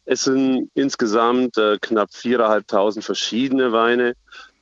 Es 0.05 0.25
sind 0.25 0.69
insgesamt 0.75 1.57
äh, 1.57 1.79
knapp 1.81 2.09
4.500 2.09 3.01
verschiedene 3.01 3.71
Weine 3.71 4.15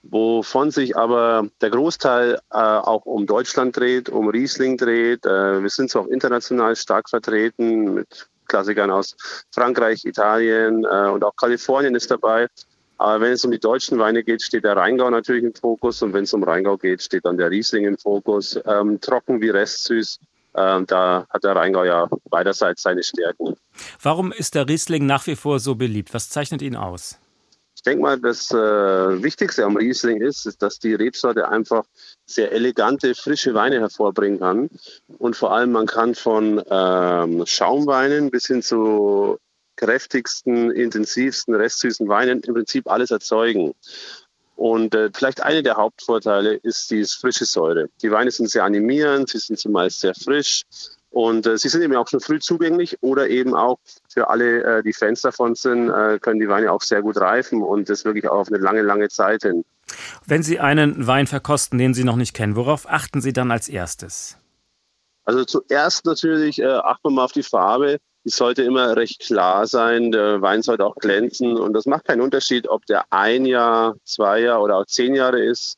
wovon 0.03 0.71
sich 0.71 0.95
aber 0.95 1.47
der 1.61 1.69
Großteil 1.69 2.39
äh, 2.51 2.57
auch 2.57 3.05
um 3.05 3.25
Deutschland 3.25 3.75
dreht, 3.75 4.09
um 4.09 4.27
Riesling 4.27 4.77
dreht. 4.77 5.25
Äh, 5.25 5.61
wir 5.61 5.69
sind 5.69 5.89
zwar 5.89 6.03
auch 6.03 6.07
international 6.07 6.75
stark 6.75 7.09
vertreten 7.09 7.95
mit 7.95 8.27
Klassikern 8.47 8.91
aus 8.91 9.15
Frankreich, 9.51 10.05
Italien 10.05 10.85
äh, 10.85 11.09
und 11.09 11.23
auch 11.23 11.35
Kalifornien 11.35 11.95
ist 11.95 12.11
dabei. 12.11 12.47
Aber 12.97 13.21
wenn 13.21 13.33
es 13.33 13.43
um 13.43 13.51
die 13.51 13.59
deutschen 13.59 13.97
Weine 13.97 14.23
geht, 14.23 14.41
steht 14.41 14.63
der 14.63 14.77
Rheingau 14.77 15.09
natürlich 15.09 15.43
im 15.43 15.55
Fokus 15.55 16.01
und 16.01 16.13
wenn 16.13 16.25
es 16.25 16.33
um 16.33 16.43
Rheingau 16.43 16.77
geht, 16.77 17.01
steht 17.01 17.25
dann 17.25 17.37
der 17.37 17.49
Riesling 17.49 17.85
im 17.85 17.97
Fokus. 17.97 18.59
Ähm, 18.65 18.99
trocken 19.01 19.41
wie 19.41 19.49
restsüß. 19.49 20.19
Ähm, 20.55 20.85
da 20.85 21.25
hat 21.29 21.43
der 21.43 21.55
Rheingau 21.55 21.83
ja 21.83 22.07
beiderseits 22.29 22.83
seine 22.83 23.01
Stärken. 23.01 23.55
Warum 24.01 24.31
ist 24.31 24.53
der 24.53 24.67
Riesling 24.67 25.05
nach 25.05 25.25
wie 25.25 25.35
vor 25.35 25.59
so 25.59 25.75
beliebt? 25.75 26.13
Was 26.13 26.29
zeichnet 26.29 26.61
ihn 26.61 26.75
aus? 26.75 27.17
Ich 27.83 27.91
denke 27.91 28.03
mal, 28.03 28.17
das 28.17 28.49
äh, 28.49 28.55
Wichtigste 28.55 29.65
am 29.65 29.75
Riesling 29.75 30.21
ist, 30.21 30.45
ist, 30.45 30.61
dass 30.61 30.79
die 30.79 30.93
Rebsorte 30.93 31.49
einfach 31.49 31.83
sehr 32.25 32.53
elegante, 32.53 33.13
frische 33.13 33.53
Weine 33.55 33.81
hervorbringen 33.81 34.39
kann. 34.39 34.69
Und 35.17 35.35
vor 35.35 35.51
allem, 35.51 35.73
man 35.73 35.85
kann 35.85 36.15
von 36.15 36.63
ähm, 36.69 37.45
Schaumweinen 37.45 38.31
bis 38.31 38.47
hin 38.47 38.61
zu 38.61 39.37
kräftigsten, 39.75 40.71
intensivsten, 40.71 41.55
restsüßen 41.55 42.07
Weinen 42.07 42.39
im 42.39 42.53
Prinzip 42.53 42.89
alles 42.89 43.11
erzeugen. 43.11 43.73
Und 44.55 44.95
äh, 44.95 45.09
vielleicht 45.13 45.43
einer 45.43 45.61
der 45.61 45.75
Hauptvorteile 45.75 46.53
ist 46.53 46.89
die 46.89 47.03
frische 47.03 47.43
Säure. 47.43 47.89
Die 48.01 48.11
Weine 48.11 48.31
sind 48.31 48.49
sehr 48.49 48.63
animierend, 48.63 49.27
sie 49.27 49.39
sind 49.39 49.59
zumeist 49.59 49.99
sehr 49.99 50.15
frisch 50.15 50.63
und 51.13 51.45
äh, 51.45 51.59
sie 51.59 51.69
sind 51.69 51.83
eben 51.83 51.95
auch 51.95 52.07
schon 52.07 52.21
früh 52.21 52.39
zugänglich 52.39 52.97
oder 53.01 53.29
eben 53.29 53.53
auch 53.53 53.77
für 54.11 54.31
alle, 54.31 54.79
äh, 54.79 54.83
die 54.83 54.93
Fans 54.93 55.21
davon 55.21 55.53
sind, 55.53 55.91
äh, 55.91 56.17
können 56.19 56.39
die 56.39 56.49
Weine 56.49 56.71
auch 56.71 56.81
sehr 56.81 57.03
gut 57.03 57.17
reifen 57.17 57.61
und 57.61 57.87
das 57.87 58.03
wirklich 58.03 58.27
auch 58.27 58.39
auf 58.39 58.47
eine 58.47 58.57
lange, 58.57 58.81
lange 58.81 59.09
Zeit 59.09 59.43
hin. 59.43 59.63
Wenn 60.25 60.41
Sie 60.41 60.59
einen 60.59 61.05
Wein 61.05 61.27
verkosten, 61.27 61.77
den 61.77 61.93
Sie 61.93 62.03
noch 62.03 62.15
nicht 62.15 62.33
kennen, 62.33 62.55
worauf 62.55 62.89
achten 62.89 63.21
Sie 63.21 63.31
dann 63.31 63.51
als 63.51 63.69
erstes? 63.69 64.37
Also 65.23 65.45
zuerst 65.45 66.05
natürlich 66.05 66.59
äh, 66.59 66.65
achten 66.65 67.09
wir 67.09 67.11
mal 67.11 67.25
auf 67.25 67.31
die 67.31 67.43
Farbe. 67.43 67.99
Die 68.25 68.31
sollte 68.31 68.63
immer 68.63 68.95
recht 68.95 69.19
klar 69.21 69.67
sein. 69.67 70.11
Der 70.11 70.41
Wein 70.41 70.63
sollte 70.63 70.83
auch 70.83 70.95
glänzen. 70.95 71.57
Und 71.57 71.73
das 71.73 71.85
macht 71.85 72.05
keinen 72.05 72.21
Unterschied, 72.21 72.67
ob 72.67 72.87
der 72.87 73.05
ein 73.11 73.45
Jahr, 73.45 73.95
zwei 74.03 74.41
Jahre 74.41 74.63
oder 74.63 74.77
auch 74.77 74.85
zehn 74.87 75.13
Jahre 75.13 75.43
ist. 75.43 75.77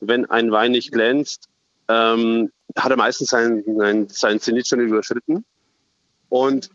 Wenn 0.00 0.28
ein 0.28 0.50
Wein 0.50 0.72
nicht 0.72 0.90
glänzt, 0.90 1.48
ähm, 1.86 2.50
hat 2.76 2.90
er 2.90 2.96
meistens 2.96 3.28
seinen, 3.28 4.08
seinen, 4.08 4.40
Zenit 4.40 4.66
schon 4.66 4.80
überschritten. 4.80 5.44
Und 6.28 6.70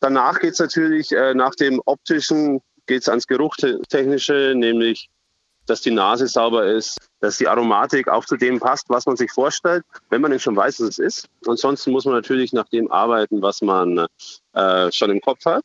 danach 0.00 0.40
geht 0.40 0.54
es 0.54 0.58
natürlich, 0.58 1.12
äh, 1.12 1.34
nach 1.34 1.54
dem 1.54 1.80
optischen, 1.84 2.60
geht 2.86 3.02
es 3.02 3.08
ans 3.08 3.26
Geruchtechnische, 3.26 4.54
nämlich, 4.56 5.08
dass 5.66 5.80
die 5.80 5.90
Nase 5.90 6.28
sauber 6.28 6.66
ist, 6.66 6.96
dass 7.20 7.38
die 7.38 7.48
Aromatik 7.48 8.08
auch 8.08 8.24
zu 8.24 8.36
dem 8.36 8.60
passt, 8.60 8.88
was 8.88 9.04
man 9.06 9.16
sich 9.16 9.32
vorstellt, 9.32 9.84
wenn 10.10 10.20
man 10.20 10.30
denn 10.30 10.40
schon 10.40 10.54
weiß, 10.54 10.80
was 10.80 10.90
es 10.90 10.98
ist. 10.98 11.28
Ansonsten 11.46 11.90
muss 11.90 12.04
man 12.04 12.14
natürlich 12.14 12.52
nach 12.52 12.68
dem 12.68 12.90
arbeiten, 12.90 13.42
was 13.42 13.62
man 13.62 14.06
äh, 14.52 14.92
schon 14.92 15.10
im 15.10 15.20
Kopf 15.20 15.44
hat. 15.44 15.64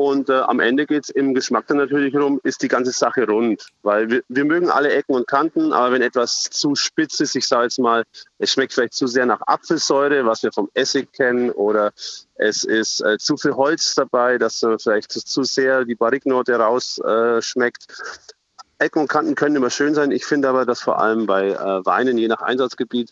Und 0.00 0.30
äh, 0.30 0.32
am 0.32 0.60
Ende 0.60 0.86
geht 0.86 1.04
es 1.04 1.10
im 1.10 1.34
Geschmack 1.34 1.66
dann 1.66 1.76
natürlich 1.76 2.14
darum, 2.14 2.40
ist 2.42 2.62
die 2.62 2.68
ganze 2.68 2.90
Sache 2.90 3.26
rund. 3.26 3.66
Weil 3.82 4.08
wir, 4.08 4.22
wir 4.28 4.46
mögen 4.46 4.70
alle 4.70 4.90
Ecken 4.90 5.14
und 5.14 5.26
Kanten, 5.26 5.74
aber 5.74 5.92
wenn 5.92 6.00
etwas 6.00 6.44
zu 6.44 6.74
spitz 6.74 7.20
ist, 7.20 7.36
ich 7.36 7.46
sage 7.46 7.64
jetzt 7.64 7.78
mal, 7.78 8.04
es 8.38 8.50
schmeckt 8.50 8.72
vielleicht 8.72 8.94
zu 8.94 9.06
sehr 9.06 9.26
nach 9.26 9.42
Apfelsäure, 9.42 10.24
was 10.24 10.42
wir 10.42 10.52
vom 10.52 10.70
Essig 10.72 11.12
kennen, 11.12 11.50
oder 11.50 11.92
es 12.36 12.64
ist 12.64 13.04
äh, 13.04 13.18
zu 13.18 13.36
viel 13.36 13.52
Holz 13.52 13.94
dabei, 13.94 14.38
dass 14.38 14.62
äh, 14.62 14.78
vielleicht 14.78 15.12
zu 15.12 15.42
sehr 15.42 15.84
die 15.84 15.96
Barriknote 15.96 16.54
rausschmeckt. 16.54 17.84
Äh, 18.78 18.86
Ecken 18.86 19.02
und 19.02 19.08
Kanten 19.08 19.34
können 19.34 19.56
immer 19.56 19.68
schön 19.68 19.94
sein. 19.94 20.12
Ich 20.12 20.24
finde 20.24 20.48
aber, 20.48 20.64
dass 20.64 20.80
vor 20.80 20.98
allem 20.98 21.26
bei 21.26 21.50
äh, 21.50 21.84
Weinen, 21.84 22.16
je 22.16 22.28
nach 22.28 22.40
Einsatzgebiet, 22.40 23.10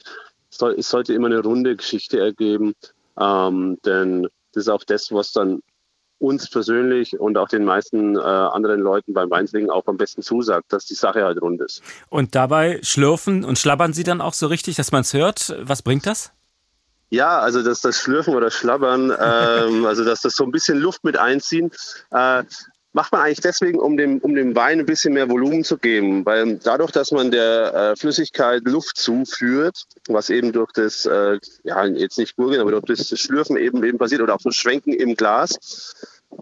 soll, 0.49 0.77
es 0.79 0.89
sollte 0.89 1.13
immer 1.13 1.27
eine 1.27 1.41
runde 1.41 1.77
Geschichte 1.77 2.19
ergeben. 2.19 2.73
Ähm, 3.21 3.77
denn 3.85 4.23
das 4.55 4.63
ist 4.63 4.69
auch 4.71 4.85
das, 4.85 5.13
was 5.13 5.33
dann 5.33 5.61
uns 6.19 6.51
persönlich 6.51 7.19
und 7.19 7.39
auch 7.39 7.49
den 7.49 7.65
meisten 7.65 8.17
äh, 8.17 8.21
anderen 8.21 8.81
Leuten 8.81 9.13
beim 9.13 9.31
Weinslingen 9.31 9.71
auch 9.71 9.87
am 9.87 9.97
besten 9.97 10.23
zusagt, 10.23 10.73
dass 10.73 10.85
die 10.85 10.95
Sache 10.95 11.25
halt 11.25 11.41
rund 11.41 11.61
ist. 11.61 11.83
Und 12.09 12.35
dabei 12.35 12.81
schlürfen 12.83 13.45
und 13.45 13.59
schlabbern 13.59 13.93
Sie 13.93 14.05
dann 14.05 14.21
auch 14.21 14.35
so 14.35 14.49
richtig, 14.49 14.77
dass 14.77 14.93
man 14.93 15.03
es 15.03 15.15
hört? 15.15 15.57
Was 15.63 15.83
bringt 15.83 16.07
das? 16.07 16.33
Ja, 17.11 17.39
also 17.39 17.63
dass 17.63 17.81
das 17.81 17.99
Schlürfen 18.01 18.35
oder 18.35 18.51
Schlabbern, 18.51 19.11
ähm, 19.21 19.87
also 19.87 20.05
dass 20.05 20.21
das 20.21 20.35
so 20.35 20.45
ein 20.45 20.51
bisschen 20.51 20.79
Luft 20.79 21.05
mit 21.05 21.17
einziehen, 21.17 21.71
äh, 22.11 22.43
macht 22.93 23.13
man 23.13 23.23
eigentlich 23.23 23.41
deswegen, 23.41 23.79
um 23.79 23.97
dem, 23.97 24.19
um 24.19 24.35
dem 24.35 24.57
Wein 24.57 24.81
ein 24.81 24.87
bisschen 24.87 25.15
mehr 25.15 25.29
Volumen 25.29 25.65
zu 25.65 25.79
geben. 25.79 26.25
Weil 26.25 26.57
dadurch, 26.57 26.91
dass 26.91 27.11
man 27.13 27.31
der 27.31 27.75
äh, 27.75 27.97
Flüssigkeit 27.97 28.63
Luft 28.65 28.97
zuführt, 28.97 29.85
was 30.09 30.31
eben 30.31 30.53
durch 30.53 30.73
das, 30.73 31.07
äh, 31.07 31.39
ja, 31.65 31.85
jetzt 31.85 32.19
nicht 32.19 32.37
Gurgeln, 32.37 32.61
aber 32.61 32.81
durch 32.81 32.85
das 32.85 33.19
Schlürfen 33.19 33.57
eben, 33.57 33.85
eben 33.85 33.99
passiert 33.99 34.23
oder 34.23 34.35
auch 34.35 34.41
so 34.41 34.51
Schwenken 34.51 34.93
im 34.93 35.15
Glas, 35.15 35.95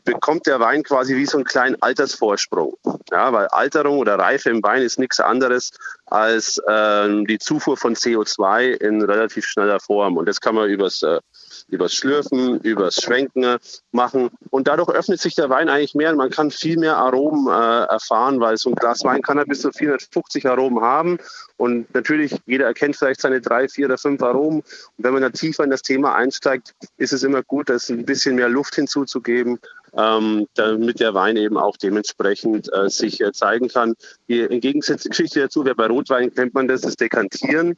bekommt 0.05 0.47
der 0.47 0.61
Wein 0.61 0.83
quasi 0.83 1.17
wie 1.17 1.27
so 1.27 1.39
einen 1.39 1.45
kleinen 1.45 1.81
Altersvorsprung. 1.81 2.77
Ja, 3.11 3.33
weil 3.33 3.47
Alterung 3.49 3.99
oder 3.99 4.19
Reife 4.19 4.51
im 4.51 4.63
Wein 4.63 4.83
ist 4.83 4.99
nichts 4.99 5.21
anderes 5.21 5.71
als 6.07 6.59
äh, 6.67 7.25
die 7.25 7.39
Zufuhr 7.39 7.77
von 7.77 7.95
CO2 7.95 8.73
in 8.73 9.03
relativ 9.03 9.47
schneller 9.47 9.81
Form. 9.81 10.17
Und 10.17 10.27
das 10.27 10.41
kann 10.41 10.55
man 10.55 10.69
übers 10.69 11.03
äh, 11.03 11.21
übers 11.69 11.95
Schlürfen, 11.95 12.61
übers 12.61 13.03
Schwenken 13.03 13.57
machen. 13.93 14.31
Und 14.51 14.69
dadurch 14.69 14.89
öffnet 14.89 15.21
sich 15.21 15.35
der 15.35 15.51
Wein 15.51 15.69
eigentlich 15.69 15.95
mehr 15.95 16.11
und 16.11 16.17
man 16.17 16.31
kann 16.31 16.51
viel 16.51 16.79
mehr 16.79 16.97
Aromen 16.97 17.49
äh, 17.49 17.87
erfahren, 17.87 18.41
weil 18.41 18.57
so 18.57 18.71
ein 18.71 18.77
Glas 18.77 19.05
Wein 19.05 19.23
kann 19.23 19.39
ja 19.39 19.45
bis 19.45 19.63
zu 19.63 19.73
450 19.73 20.47
Aromen 20.47 20.81
haben. 20.83 21.19
Und 21.57 21.93
natürlich, 21.95 22.37
jeder 22.47 22.67
erkennt 22.67 22.97
vielleicht 22.97 23.21
seine 23.21 23.41
drei, 23.41 23.69
vier 23.69 23.87
oder 23.87 23.99
fünf 23.99 24.23
Aromen. 24.23 24.61
Und 24.61 25.05
wenn 25.05 25.13
man 25.13 25.23
da 25.23 25.31
tiefer 25.31 25.65
in 25.65 25.71
das 25.71 25.83
Thema 25.83 26.15
einsteigt, 26.15 26.75
ist 26.99 27.13
es 27.13 27.23
immer 27.23 27.43
gut, 27.43 27.69
das 27.69 27.89
ein 27.89 28.05
bisschen 28.05 28.37
mehr 28.37 28.49
Luft 28.49 28.75
hinzuzugeben, 28.75 29.59
ähm, 29.97 30.47
damit 30.55 31.01
der 31.01 31.15
Wein 31.15 31.37
eben 31.37 31.57
auch 31.57 31.77
dementsprechend 31.77 32.71
äh, 32.73 32.89
sich 32.89 33.21
äh, 33.21 33.33
zeigen 33.33 33.69
kann. 33.69 33.95
Die 34.29 34.43
entgegengesetzte 34.43 35.09
Geschichte 35.09 35.41
dazu, 35.41 35.65
wer 35.65 35.75
bei 35.75 35.87
Rotwein 35.87 36.33
kennt 36.35 36.55
man 36.55 36.69
das, 36.69 36.83
das 36.83 36.97
Dekantieren, 36.97 37.77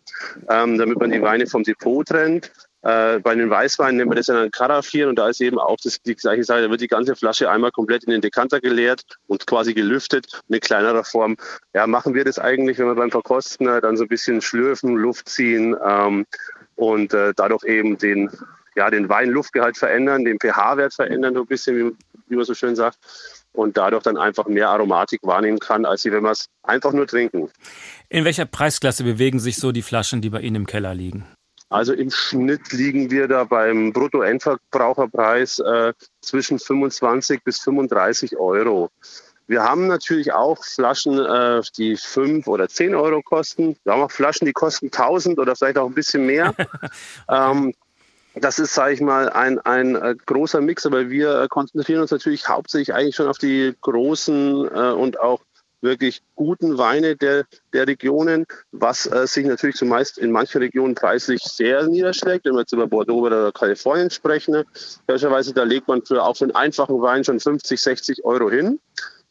ähm, 0.49 0.79
damit 0.79 0.99
man 0.99 1.11
die 1.11 1.23
Weine 1.23 1.47
vom 1.47 1.63
Depot 1.63 2.07
trennt. 2.07 2.51
Äh, 2.83 3.19
bei 3.19 3.35
den 3.35 3.51
Weißweinen 3.51 3.97
nennt 3.97 4.09
man 4.09 4.17
das 4.17 4.27
dann 4.27 4.51
Karaffieren 4.51 5.11
und 5.11 5.19
da 5.19 5.29
ist 5.29 5.41
eben 5.41 5.59
auch 5.59 5.77
das, 5.83 6.01
die 6.01 6.15
gleiche 6.15 6.45
Sache. 6.45 6.63
Da 6.63 6.71
wird 6.71 6.81
die 6.81 6.89
ganze 6.89 7.17
Flasche 7.17 7.51
einmal 7.51 7.73
komplett 7.73 8.05
in 8.05 8.13
den 8.13 8.21
Dekanter 8.21 8.61
geleert 8.61 9.03
und 9.27 9.47
quasi 9.47 9.75
gelüftet 9.75 10.27
in 10.49 10.61
kleinerer 10.61 11.05
Form. 11.05 11.37
Ja, 11.75 11.87
machen 11.87 12.15
wir 12.15 12.25
das 12.25 12.39
eigentlich, 12.39 12.79
wenn 12.79 12.87
wir 12.87 12.95
beim 12.95 13.11
Verkosten 13.11 13.67
äh, 13.67 13.81
dann 13.81 13.97
so 13.97 14.05
ein 14.05 14.09
bisschen 14.09 14.41
schlürfen, 14.41 14.95
Luft 14.95 15.29
ziehen 15.29 15.77
ähm, 15.85 16.25
und 16.77 17.13
äh, 17.15 17.33
dadurch 17.35 17.65
eben 17.65 17.99
den, 17.99 18.31
ja, 18.77 18.91
den 18.91 19.09
Wein-Luftgehalt 19.09 19.77
verändern, 19.77 20.25
den 20.25 20.39
pH-Wert 20.39 20.95
verändern, 20.95 21.35
so 21.35 21.41
ein 21.41 21.47
bisschen, 21.47 21.77
wie, 21.77 21.97
wie 22.29 22.37
man 22.37 22.45
so 22.45 22.55
schön 22.55 22.77
sagt 22.77 22.99
und 23.53 23.77
dadurch 23.77 24.05
dann 24.05 24.17
einfach 24.17 24.47
mehr 24.47 24.69
Aromatik 24.69 25.21
wahrnehmen 25.25 25.59
kann, 25.59 25.85
als 25.85 26.05
wenn 26.05 26.23
wir 26.23 26.31
es 26.31 26.47
einfach 26.63 26.93
nur 26.93 27.09
trinken. 27.09 27.51
In 28.09 28.25
welcher 28.25 28.47
Preisklasse 28.47 29.03
bewegen 29.03 29.41
sich 29.41 29.57
so 29.57 29.73
die 29.73 29.83
Flaschen, 29.83 30.21
die 30.21 30.31
bei 30.31 30.41
Ihnen 30.41 30.57
im 30.57 30.67
Keller 30.67 30.95
liegen? 30.95 31.27
Also 31.71 31.93
im 31.93 32.11
Schnitt 32.11 32.73
liegen 32.73 33.11
wir 33.11 33.29
da 33.29 33.45
beim 33.45 33.93
Bruttoendverbraucherpreis 33.93 35.59
äh, 35.59 35.93
zwischen 36.23 36.59
25 36.59 37.45
bis 37.45 37.61
35 37.61 38.39
Euro. 38.39 38.91
Wir 39.47 39.65
haben 39.65 39.87
natürlich 39.87 40.33
auch 40.33 40.63
Flaschen, 40.63 41.19
äh, 41.19 41.63
die 41.77 41.97
5 41.97 42.47
oder 42.47 42.69
10 42.69 42.95
Euro 42.95 43.23
kosten. 43.23 43.77
Wir 43.85 43.93
haben 43.93 44.03
auch 44.03 44.11
Flaschen, 44.11 44.47
die 44.47 44.53
kosten 44.53 44.87
1000 44.87 45.39
oder 45.39 45.57
vielleicht 45.57 45.79
auch 45.79 45.87
ein 45.87 45.95
bisschen 45.95 46.27
mehr. 46.27 46.55
ähm, 47.31 47.75
das 48.35 48.59
ist, 48.59 48.75
sage 48.75 48.95
ich 48.95 49.01
mal, 49.01 49.31
ein, 49.31 49.59
ein 49.61 49.97
äh, 49.97 50.15
großer 50.27 50.61
Mix, 50.61 50.87
aber 50.87 51.11
wir 51.11 51.43
äh, 51.43 51.49
konzentrieren 51.49 52.03
uns 52.03 52.11
natürlich 52.11 52.49
hauptsächlich 52.49 52.95
eigentlich 52.95 53.17
schon 53.17 53.29
auf 53.29 53.39
die 53.39 53.75
großen 53.81 54.69
äh, 54.69 54.93
und 54.93 55.19
auch 55.19 55.41
wirklich 55.81 56.23
guten 56.35 56.79
Weine 56.79 57.17
der, 57.17 57.45
der 57.73 57.87
Regionen, 57.87 58.47
was 58.73 59.07
äh, 59.07 59.27
sich 59.27 59.47
natürlich 59.47 59.77
zumeist 59.77 60.19
in 60.19 60.33
manchen 60.33 60.59
Regionen 60.59 60.95
preislich 60.95 61.43
sehr 61.43 61.87
niederschlägt. 61.87 62.45
Wenn 62.45 62.55
wir 62.55 62.61
jetzt 62.61 62.73
über 62.73 62.87
Bordeaux 62.87 63.21
oder 63.21 63.53
Kalifornien 63.53 64.11
sprechen, 64.11 64.53
ne, 64.53 64.67
möglicherweise 65.07 65.53
da 65.53 65.65
legt 65.65 65.89
man 65.89 66.05
für 66.05 66.23
auf 66.23 66.43
einen 66.43 66.53
einfachen 66.53 67.01
Wein 67.01 67.25
schon 67.25 67.41
50, 67.41 67.81
60 67.81 68.25
Euro 68.25 68.51
hin 68.51 68.81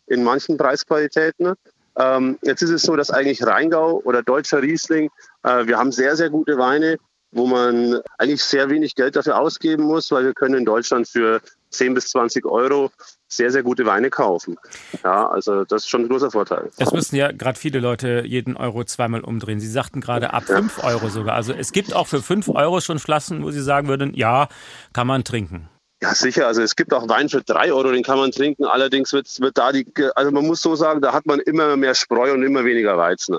in 0.08 0.24
manchen 0.24 0.58
Preisqualitäten. 0.58 1.54
Ähm, 1.98 2.38
jetzt 2.44 2.62
ist 2.62 2.70
es 2.70 2.84
so, 2.84 2.96
dass 2.96 3.10
eigentlich 3.10 3.46
Rheingau 3.46 4.02
oder 4.04 4.22
deutscher 4.24 4.62
Riesling, 4.62 5.10
äh, 5.44 5.66
wir 5.66 5.78
haben 5.78 5.92
sehr, 5.92 6.16
sehr 6.16 6.30
gute 6.30 6.58
Weine, 6.58 6.98
wo 7.32 7.48
man 7.48 8.02
eigentlich 8.18 8.44
sehr 8.44 8.70
wenig 8.70 8.96
Geld 8.96 9.16
dafür 9.16 9.40
ausgeben 9.40 9.84
muss, 9.84 10.12
weil 10.12 10.26
wir 10.26 10.34
können 10.34 10.56
in 10.56 10.66
Deutschland 10.66 11.08
für 11.08 11.42
10 11.72 11.94
bis 11.94 12.10
20 12.10 12.46
Euro 12.46 12.92
sehr, 13.28 13.52
sehr 13.52 13.64
gute 13.64 13.86
Weine 13.86 14.10
kaufen. 14.10 14.58
Ja, 15.04 15.28
also 15.28 15.66
das 15.66 15.84
ist 15.84 15.90
schon 15.90 16.04
ein 16.04 16.10
großer 16.10 16.32
Vorteil. 16.32 16.70
Es 16.78 16.92
müssen 16.92 17.16
ja 17.16 17.32
gerade 17.32 17.60
viele 17.60 17.80
Leute 17.80 18.24
jeden 18.26 18.56
Euro 18.58 18.84
zweimal 18.84 19.22
umdrehen. 19.22 19.60
Sie 19.60 19.68
sagten 19.68 20.02
gerade 20.02 20.34
ab 20.34 20.44
5 20.46 20.84
Euro 20.84 21.10
sogar. 21.10 21.36
Also 21.36 21.54
es 21.54 21.72
gibt 21.72 21.94
auch 21.94 22.08
für 22.08 22.22
5 22.22 22.50
Euro 22.50 22.82
schon 22.82 23.00
Flaschen, 23.00 23.44
wo 23.44 23.52
Sie 23.52 23.62
sagen 23.62 23.88
würden, 23.88 24.14
ja, 24.14 24.48
kann 24.94 25.08
man 25.08 25.24
trinken. 25.24 25.70
Ja, 26.02 26.14
sicher. 26.14 26.46
Also 26.46 26.62
es 26.62 26.76
gibt 26.76 26.94
auch 26.94 27.10
Wein 27.10 27.28
für 27.28 27.42
drei 27.42 27.74
Euro, 27.74 27.92
den 27.92 28.04
kann 28.04 28.20
man 28.20 28.32
trinken. 28.32 28.66
Allerdings 28.66 29.14
wird, 29.14 29.28
wird 29.40 29.58
da 29.58 29.72
die, 29.72 29.86
also 30.16 30.30
man 30.32 30.46
muss 30.46 30.62
so 30.62 30.76
sagen, 30.76 31.02
da 31.02 31.12
hat 31.12 31.26
man 31.26 31.40
immer 31.40 31.76
mehr 31.76 31.96
Spreu 31.96 32.34
und 32.34 32.44
immer 32.44 32.64
weniger 32.66 32.98
Weizen. 32.98 33.38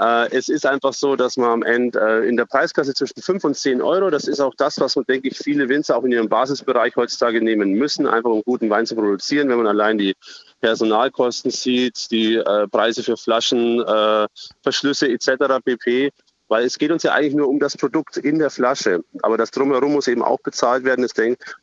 Äh, 0.00 0.30
es 0.30 0.48
ist 0.48 0.64
einfach 0.64 0.92
so, 0.92 1.16
dass 1.16 1.36
man 1.36 1.50
am 1.50 1.62
Ende 1.62 1.98
äh, 2.00 2.28
in 2.28 2.36
der 2.36 2.46
Preiskasse 2.46 2.94
zwischen 2.94 3.20
5 3.20 3.44
und 3.44 3.56
10 3.56 3.82
Euro, 3.82 4.10
das 4.10 4.28
ist 4.28 4.40
auch 4.40 4.54
das, 4.56 4.78
was 4.78 4.94
man, 4.94 5.04
denke 5.06 5.28
ich, 5.28 5.38
viele 5.38 5.68
Winzer 5.68 5.96
auch 5.96 6.04
in 6.04 6.12
ihrem 6.12 6.28
Basisbereich 6.28 6.94
heutzutage 6.94 7.42
nehmen 7.42 7.72
müssen, 7.72 8.06
einfach 8.06 8.30
um 8.30 8.42
guten 8.42 8.70
Wein 8.70 8.86
zu 8.86 8.94
produzieren. 8.94 9.48
Wenn 9.48 9.56
man 9.58 9.66
allein 9.66 9.98
die 9.98 10.14
Personalkosten 10.60 11.50
sieht, 11.50 12.10
die 12.12 12.36
äh, 12.36 12.68
Preise 12.68 13.02
für 13.02 13.16
Flaschen, 13.16 13.80
äh, 13.80 14.26
Verschlüsse 14.62 15.08
etc. 15.08 15.60
pp. 15.64 16.10
Weil 16.50 16.64
es 16.64 16.78
geht 16.78 16.90
uns 16.90 17.02
ja 17.02 17.12
eigentlich 17.12 17.34
nur 17.34 17.48
um 17.48 17.58
das 17.58 17.76
Produkt 17.76 18.16
in 18.16 18.38
der 18.38 18.48
Flasche. 18.48 19.04
Aber 19.22 19.36
das 19.36 19.50
Drumherum 19.50 19.92
muss 19.92 20.08
eben 20.08 20.22
auch 20.22 20.40
bezahlt 20.40 20.84
werden. 20.84 21.06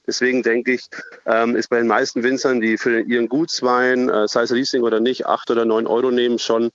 Deswegen 0.05 0.43
denke 0.43 0.73
ich, 0.73 0.85
ähm, 1.25 1.55
ist 1.55 1.69
bei 1.69 1.77
den 1.77 1.87
meisten 1.87 2.21
Winzern, 2.21 2.61
die 2.61 2.77
für 2.77 2.99
ihren 2.99 3.27
Gutswein, 3.27 4.09
äh, 4.09 4.27
sei 4.27 4.43
es 4.43 4.51
Riesling 4.51 4.83
oder 4.83 4.99
nicht, 4.99 5.25
acht 5.25 5.49
oder 5.49 5.65
neun 5.65 5.87
Euro 5.87 6.11
nehmen, 6.11 6.37
schon 6.37 6.69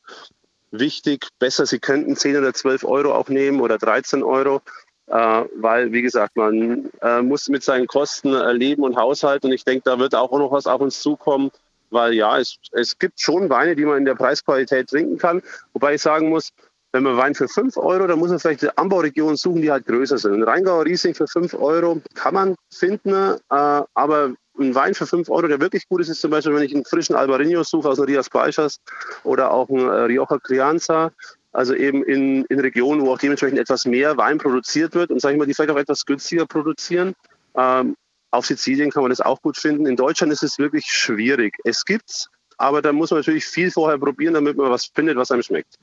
wichtig. 0.70 1.28
Besser, 1.38 1.66
sie 1.66 1.78
könnten 1.78 2.16
zehn 2.16 2.36
oder 2.36 2.54
zwölf 2.54 2.84
Euro 2.84 3.14
auch 3.14 3.28
nehmen 3.28 3.60
oder 3.60 3.78
13 3.78 4.22
Euro. 4.22 4.62
Äh, 5.06 5.44
weil, 5.56 5.92
wie 5.92 6.02
gesagt, 6.02 6.36
man 6.36 6.88
äh, 7.02 7.20
muss 7.20 7.48
mit 7.48 7.64
seinen 7.64 7.88
Kosten 7.88 8.32
äh, 8.34 8.52
leben 8.52 8.84
und 8.84 8.96
haushalten. 8.96 9.48
Und 9.48 9.52
ich 9.52 9.64
denke, 9.64 9.82
da 9.84 9.98
wird 9.98 10.14
auch 10.14 10.30
noch 10.30 10.52
was 10.52 10.66
auf 10.66 10.80
uns 10.80 11.00
zukommen, 11.00 11.50
weil 11.90 12.14
ja, 12.14 12.38
es, 12.38 12.56
es 12.70 12.96
gibt 12.98 13.20
schon 13.20 13.50
Weine, 13.50 13.74
die 13.74 13.84
man 13.84 13.98
in 13.98 14.04
der 14.04 14.14
Preisqualität 14.14 14.88
trinken 14.88 15.18
kann. 15.18 15.42
Wobei 15.72 15.94
ich 15.94 16.02
sagen 16.02 16.28
muss, 16.28 16.52
wenn 16.92 17.02
man 17.02 17.16
Wein 17.16 17.34
für 17.34 17.48
5 17.48 17.76
Euro, 17.76 18.06
dann 18.06 18.18
muss 18.18 18.30
man 18.30 18.38
vielleicht 18.38 18.62
eine 18.62 18.76
Anbauregion 18.78 19.36
suchen, 19.36 19.62
die 19.62 19.70
halt 19.70 19.86
größer 19.86 20.18
sind. 20.18 20.34
Ein 20.34 20.42
Rheingauer 20.42 20.84
Riesling 20.84 21.14
für 21.14 21.26
5 21.26 21.54
Euro 21.54 22.00
kann 22.14 22.34
man 22.34 22.54
finden, 22.72 23.12
äh, 23.12 23.36
aber 23.48 24.34
ein 24.60 24.74
Wein 24.74 24.94
für 24.94 25.06
5 25.06 25.28
Euro, 25.30 25.48
der 25.48 25.60
wirklich 25.60 25.88
gut 25.88 26.00
ist, 26.00 26.08
ist 26.08 26.20
zum 26.20 26.30
Beispiel, 26.30 26.54
wenn 26.54 26.62
ich 26.62 26.74
einen 26.74 26.84
frischen 26.84 27.16
Albarino 27.16 27.62
suche 27.62 27.88
aus 27.88 28.00
Rias 28.00 28.30
Baixas 28.30 28.80
oder 29.24 29.50
auch 29.50 29.68
einen 29.68 29.88
äh, 29.88 30.02
Rioja 30.02 30.38
Crianza, 30.38 31.12
also 31.52 31.74
eben 31.74 32.04
in, 32.04 32.44
in 32.44 32.60
Regionen, 32.60 33.02
wo 33.02 33.12
auch 33.12 33.18
dementsprechend 33.18 33.58
etwas 33.58 33.84
mehr 33.84 34.16
Wein 34.16 34.38
produziert 34.38 34.94
wird 34.94 35.10
und 35.10 35.20
sage 35.20 35.34
ich 35.34 35.38
mal, 35.38 35.46
die 35.46 35.54
vielleicht 35.54 35.70
auch 35.70 35.78
etwas 35.78 36.06
günstiger 36.06 36.46
produzieren. 36.46 37.14
Ähm, 37.56 37.96
auf 38.30 38.46
Sizilien 38.46 38.90
kann 38.90 39.02
man 39.02 39.10
das 39.10 39.20
auch 39.20 39.42
gut 39.42 39.56
finden. 39.56 39.86
In 39.86 39.96
Deutschland 39.96 40.32
ist 40.32 40.44
es 40.44 40.58
wirklich 40.58 40.86
schwierig. 40.86 41.56
Es 41.64 41.84
gibt's, 41.84 42.28
aber 42.58 42.82
da 42.82 42.92
muss 42.92 43.10
man 43.10 43.20
natürlich 43.20 43.46
viel 43.46 43.70
vorher 43.70 43.98
probieren, 43.98 44.34
damit 44.34 44.56
man 44.56 44.70
was 44.70 44.90
findet, 44.94 45.16
was 45.16 45.30
einem 45.30 45.42
schmeckt. 45.42 45.76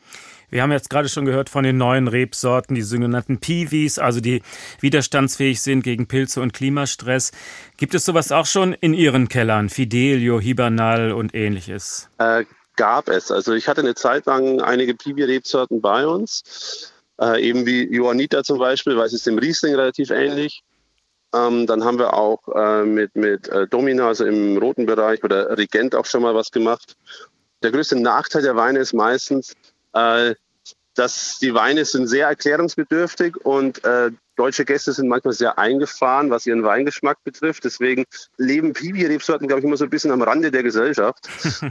Wir 0.50 0.62
haben 0.62 0.72
jetzt 0.72 0.90
gerade 0.90 1.10
schon 1.10 1.26
gehört 1.26 1.50
von 1.50 1.66
den 1.66 1.78
neuen 1.78 2.08
Rebsorten, 2.08 2.74
die 2.74 2.82
sogenannten 2.82 3.40
Piwis, 3.40 4.00
also 4.00 4.22
die 4.22 4.42
widerstandsfähig 4.80 5.62
sind 5.62 5.84
gegen 5.84 6.08
Pilze 6.08 6.42
und 6.42 6.54
Klimastress. 6.54 7.32
Gibt 7.76 7.94
es 7.94 8.06
sowas 8.06 8.32
auch 8.32 8.46
schon 8.46 8.72
in 8.74 8.94
Ihren 8.94 9.28
Kellern? 9.28 9.68
Fidelio, 9.68 10.40
Hibernal 10.40 11.12
und 11.12 11.36
ähnliches? 11.36 12.10
Äh, 12.18 12.46
gab 12.78 13.10
es. 13.10 13.30
Also 13.30 13.54
ich 13.54 13.68
hatte 13.68 13.82
eine 13.82 13.96
Zeit 13.96 14.26
lang 14.26 14.62
einige 14.62 14.96
Piwi-Rebsorten 14.96 15.82
bei 15.82 16.08
uns. 16.08 16.94
Äh, 17.20 17.42
eben 17.42 17.66
wie 17.66 17.94
Johanniter 17.94 18.44
zum 18.46 18.60
Beispiel, 18.60 18.96
weil 18.96 19.08
es 19.08 19.14
ist 19.14 19.28
dem 19.28 19.40
Riesling 19.40 19.76
relativ 19.76 20.12
ähnlich. 20.12 20.64
Ähm, 21.36 21.68
dann 21.68 21.84
haben 21.84 22.00
wir 22.00 22.14
auch 22.14 22.40
äh, 22.56 22.86
mit, 22.86 23.16
mit 23.18 23.50
äh, 23.50 23.68
Domina, 23.68 24.08
also 24.08 24.24
im 24.24 24.58
roten 24.58 24.86
Bereich, 24.86 25.22
oder 25.26 25.58
Regent 25.58 25.94
auch 25.94 26.06
schon 26.06 26.22
mal 26.22 26.36
was 26.36 26.52
gemacht. 26.52 26.96
Der 27.64 27.72
größte 27.72 28.00
Nachteil 28.00 28.44
der 28.44 28.56
Weine 28.56 28.80
ist 28.80 28.94
meistens, 28.94 29.54
äh, 29.98 30.36
dass 30.96 31.38
die 31.40 31.54
Weine 31.54 31.86
sind 31.86 32.08
sehr 32.08 32.28
erklärungsbedürftig 32.28 33.38
und 33.46 33.84
äh, 33.84 34.12
deutsche 34.36 34.66
Gäste 34.66 34.94
sind 34.94 35.08
manchmal 35.08 35.34
sehr 35.34 35.58
eingefahren, 35.60 36.30
was 36.30 36.46
ihren 36.46 36.64
Weingeschmack 36.64 37.24
betrifft. 37.24 37.66
Deswegen 37.66 38.06
leben 38.38 38.74
Piwi-Rebsorten, 38.74 39.48
glaube 39.48 39.60
ich, 39.60 39.66
immer 39.66 39.78
so 39.78 39.84
ein 39.84 39.90
bisschen 39.90 40.12
am 40.12 40.22
Rande 40.22 40.50
der 40.50 40.64
Gesellschaft. 40.64 41.30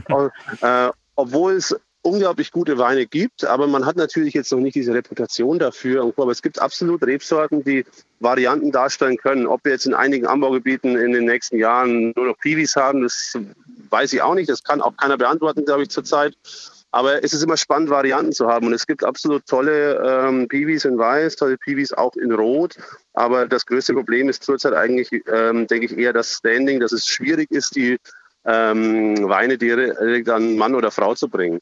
äh, 0.61 0.89
obwohl 1.15 1.53
es 1.53 1.75
unglaublich 2.03 2.51
gute 2.51 2.77
Weine 2.77 3.05
gibt, 3.05 3.43
aber 3.43 3.67
man 3.67 3.85
hat 3.85 3.97
natürlich 3.97 4.33
jetzt 4.33 4.51
noch 4.51 4.59
nicht 4.59 4.75
diese 4.75 4.93
Reputation 4.93 5.59
dafür. 5.59 6.13
Aber 6.15 6.31
es 6.31 6.41
gibt 6.41 6.61
absolut 6.61 7.03
Rebsorten, 7.03 7.63
die 7.63 7.85
Varianten 8.19 8.71
darstellen 8.71 9.17
können. 9.17 9.45
Ob 9.45 9.65
wir 9.65 9.73
jetzt 9.73 9.87
in 9.87 9.93
einigen 9.93 10.25
Anbaugebieten 10.25 10.95
in 10.95 11.11
den 11.11 11.25
nächsten 11.25 11.57
Jahren 11.57 12.13
nur 12.15 12.27
noch 12.27 12.37
Piwis 12.39 12.77
haben, 12.77 13.03
das 13.03 13.37
weiß 13.89 14.13
ich 14.13 14.21
auch 14.21 14.35
nicht. 14.35 14.49
Das 14.49 14.63
kann 14.63 14.81
auch 14.81 14.95
keiner 14.95 15.17
beantworten, 15.17 15.65
glaube 15.65 15.83
ich, 15.83 15.89
zurzeit. 15.89 16.37
Aber 16.97 17.23
es 17.23 17.31
ist 17.31 17.43
immer 17.43 17.57
spannend, 17.57 17.91
Varianten 17.91 18.31
zu 18.31 18.47
haben. 18.47 18.65
Und 18.65 18.73
es 18.73 18.87
gibt 18.87 19.03
absolut 19.03 19.45
tolle 19.45 20.01
ähm, 20.03 20.47
Piwis 20.47 20.83
in 20.83 20.97
Weiß, 20.97 21.35
tolle 21.35 21.55
Piwis 21.55 21.93
auch 21.93 22.15
in 22.15 22.31
Rot. 22.31 22.75
Aber 23.13 23.47
das 23.47 23.67
größte 23.67 23.93
Problem 23.93 24.29
ist 24.29 24.41
zurzeit 24.41 24.73
eigentlich, 24.73 25.11
ähm, 25.31 25.67
denke 25.67 25.85
ich, 25.85 25.95
eher 25.95 26.11
das 26.11 26.33
Standing, 26.33 26.79
dass 26.79 26.91
es 26.93 27.05
schwierig 27.05 27.51
ist, 27.51 27.75
die 27.75 27.97
ähm, 28.45 29.29
Weine 29.29 29.59
direkt 29.59 30.27
an 30.27 30.57
Mann 30.57 30.73
oder 30.73 30.89
Frau 30.89 31.13
zu 31.13 31.27
bringen. 31.27 31.59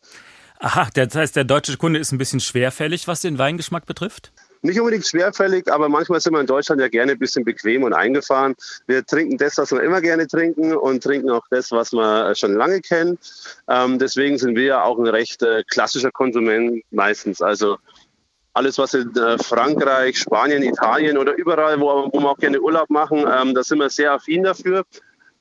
Aha, 0.60 0.88
das 0.94 1.14
heißt, 1.14 1.36
der 1.36 1.44
deutsche 1.44 1.76
Kunde 1.76 2.00
ist 2.00 2.14
ein 2.14 2.18
bisschen 2.18 2.40
schwerfällig, 2.40 3.06
was 3.10 3.20
den 3.20 3.38
Weingeschmack 3.38 3.86
betrifft? 3.86 4.32
Nicht 4.66 4.80
unbedingt 4.80 5.06
schwerfällig, 5.06 5.72
aber 5.72 5.90
manchmal 5.90 6.20
sind 6.20 6.34
wir 6.34 6.40
in 6.40 6.48
Deutschland 6.48 6.82
ja 6.82 6.88
gerne 6.88 7.12
ein 7.12 7.20
bisschen 7.20 7.46
bequem 7.46 7.84
und 7.84 7.94
eingefahren. 7.94 8.56
Wir 8.88 9.06
trinken 9.06 9.38
das, 9.38 9.60
was 9.60 9.72
wir 9.72 9.84
immer 9.84 10.02
gerne 10.02 10.26
trinken 10.26 10.76
und 10.76 11.04
trinken 11.04 11.30
auch 11.30 11.44
das, 11.52 11.72
was 11.72 11.94
wir 11.94 12.34
schon 12.34 12.54
lange 12.54 12.82
kennen. 12.82 13.20
Ähm, 13.68 14.00
deswegen 14.00 14.40
sind 14.40 14.56
wir 14.56 14.64
ja 14.64 14.84
auch 14.84 14.98
ein 14.98 15.06
recht 15.06 15.44
äh, 15.44 15.64
klassischer 15.70 16.10
Konsument 16.10 16.84
meistens. 16.90 17.44
Also 17.44 17.78
alles, 18.54 18.80
was 18.80 18.96
in 18.96 19.16
äh, 19.16 19.38
Frankreich, 19.38 20.18
Spanien, 20.18 20.64
Italien 20.64 21.20
oder 21.20 21.36
überall, 21.36 21.80
wo, 21.80 22.10
wo 22.12 22.20
wir 22.20 22.30
auch 22.32 22.38
gerne 22.38 22.60
Urlaub 22.60 22.90
machen, 22.90 23.20
ähm, 23.20 23.54
da 23.54 23.62
sind 23.62 23.78
wir 23.78 23.92
sehr 23.92 24.14
affin 24.14 24.42
dafür. 24.42 24.84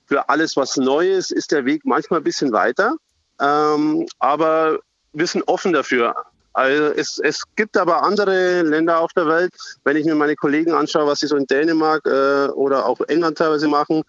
Für 0.05 0.29
alles, 0.29 0.55
was 0.55 0.77
Neues, 0.77 1.31
ist 1.31 1.51
der 1.51 1.65
Weg 1.65 1.81
manchmal 1.87 2.21
ein 2.21 2.25
bisschen 2.25 2.53
weiter. 2.53 2.95
Ähm, 3.41 4.07
aber 4.19 4.81
wir 5.15 5.27
sind 5.27 5.49
offen 5.49 5.73
dafür. 5.73 6.15
Also 6.55 6.85
es, 6.85 7.21
es 7.23 7.43
gibt 7.57 7.77
aber 7.77 8.03
andere 8.03 8.63
Länder 8.63 9.01
auf 9.01 9.13
der 9.13 9.27
Welt, 9.27 9.53
wenn 9.85 9.97
ich 9.97 10.07
mir 10.07 10.15
meine 10.15 10.37
Kollegen 10.37 10.73
anschaue, 10.73 11.07
was 11.07 11.21
sie 11.21 11.27
so 11.27 11.37
in 11.37 11.47
Dänemark 11.47 12.07
äh, 12.07 12.49
oder 12.53 12.87
auch 12.87 13.01
England 13.09 13.39
teilweise 13.39 13.69
machen, 13.69 14.03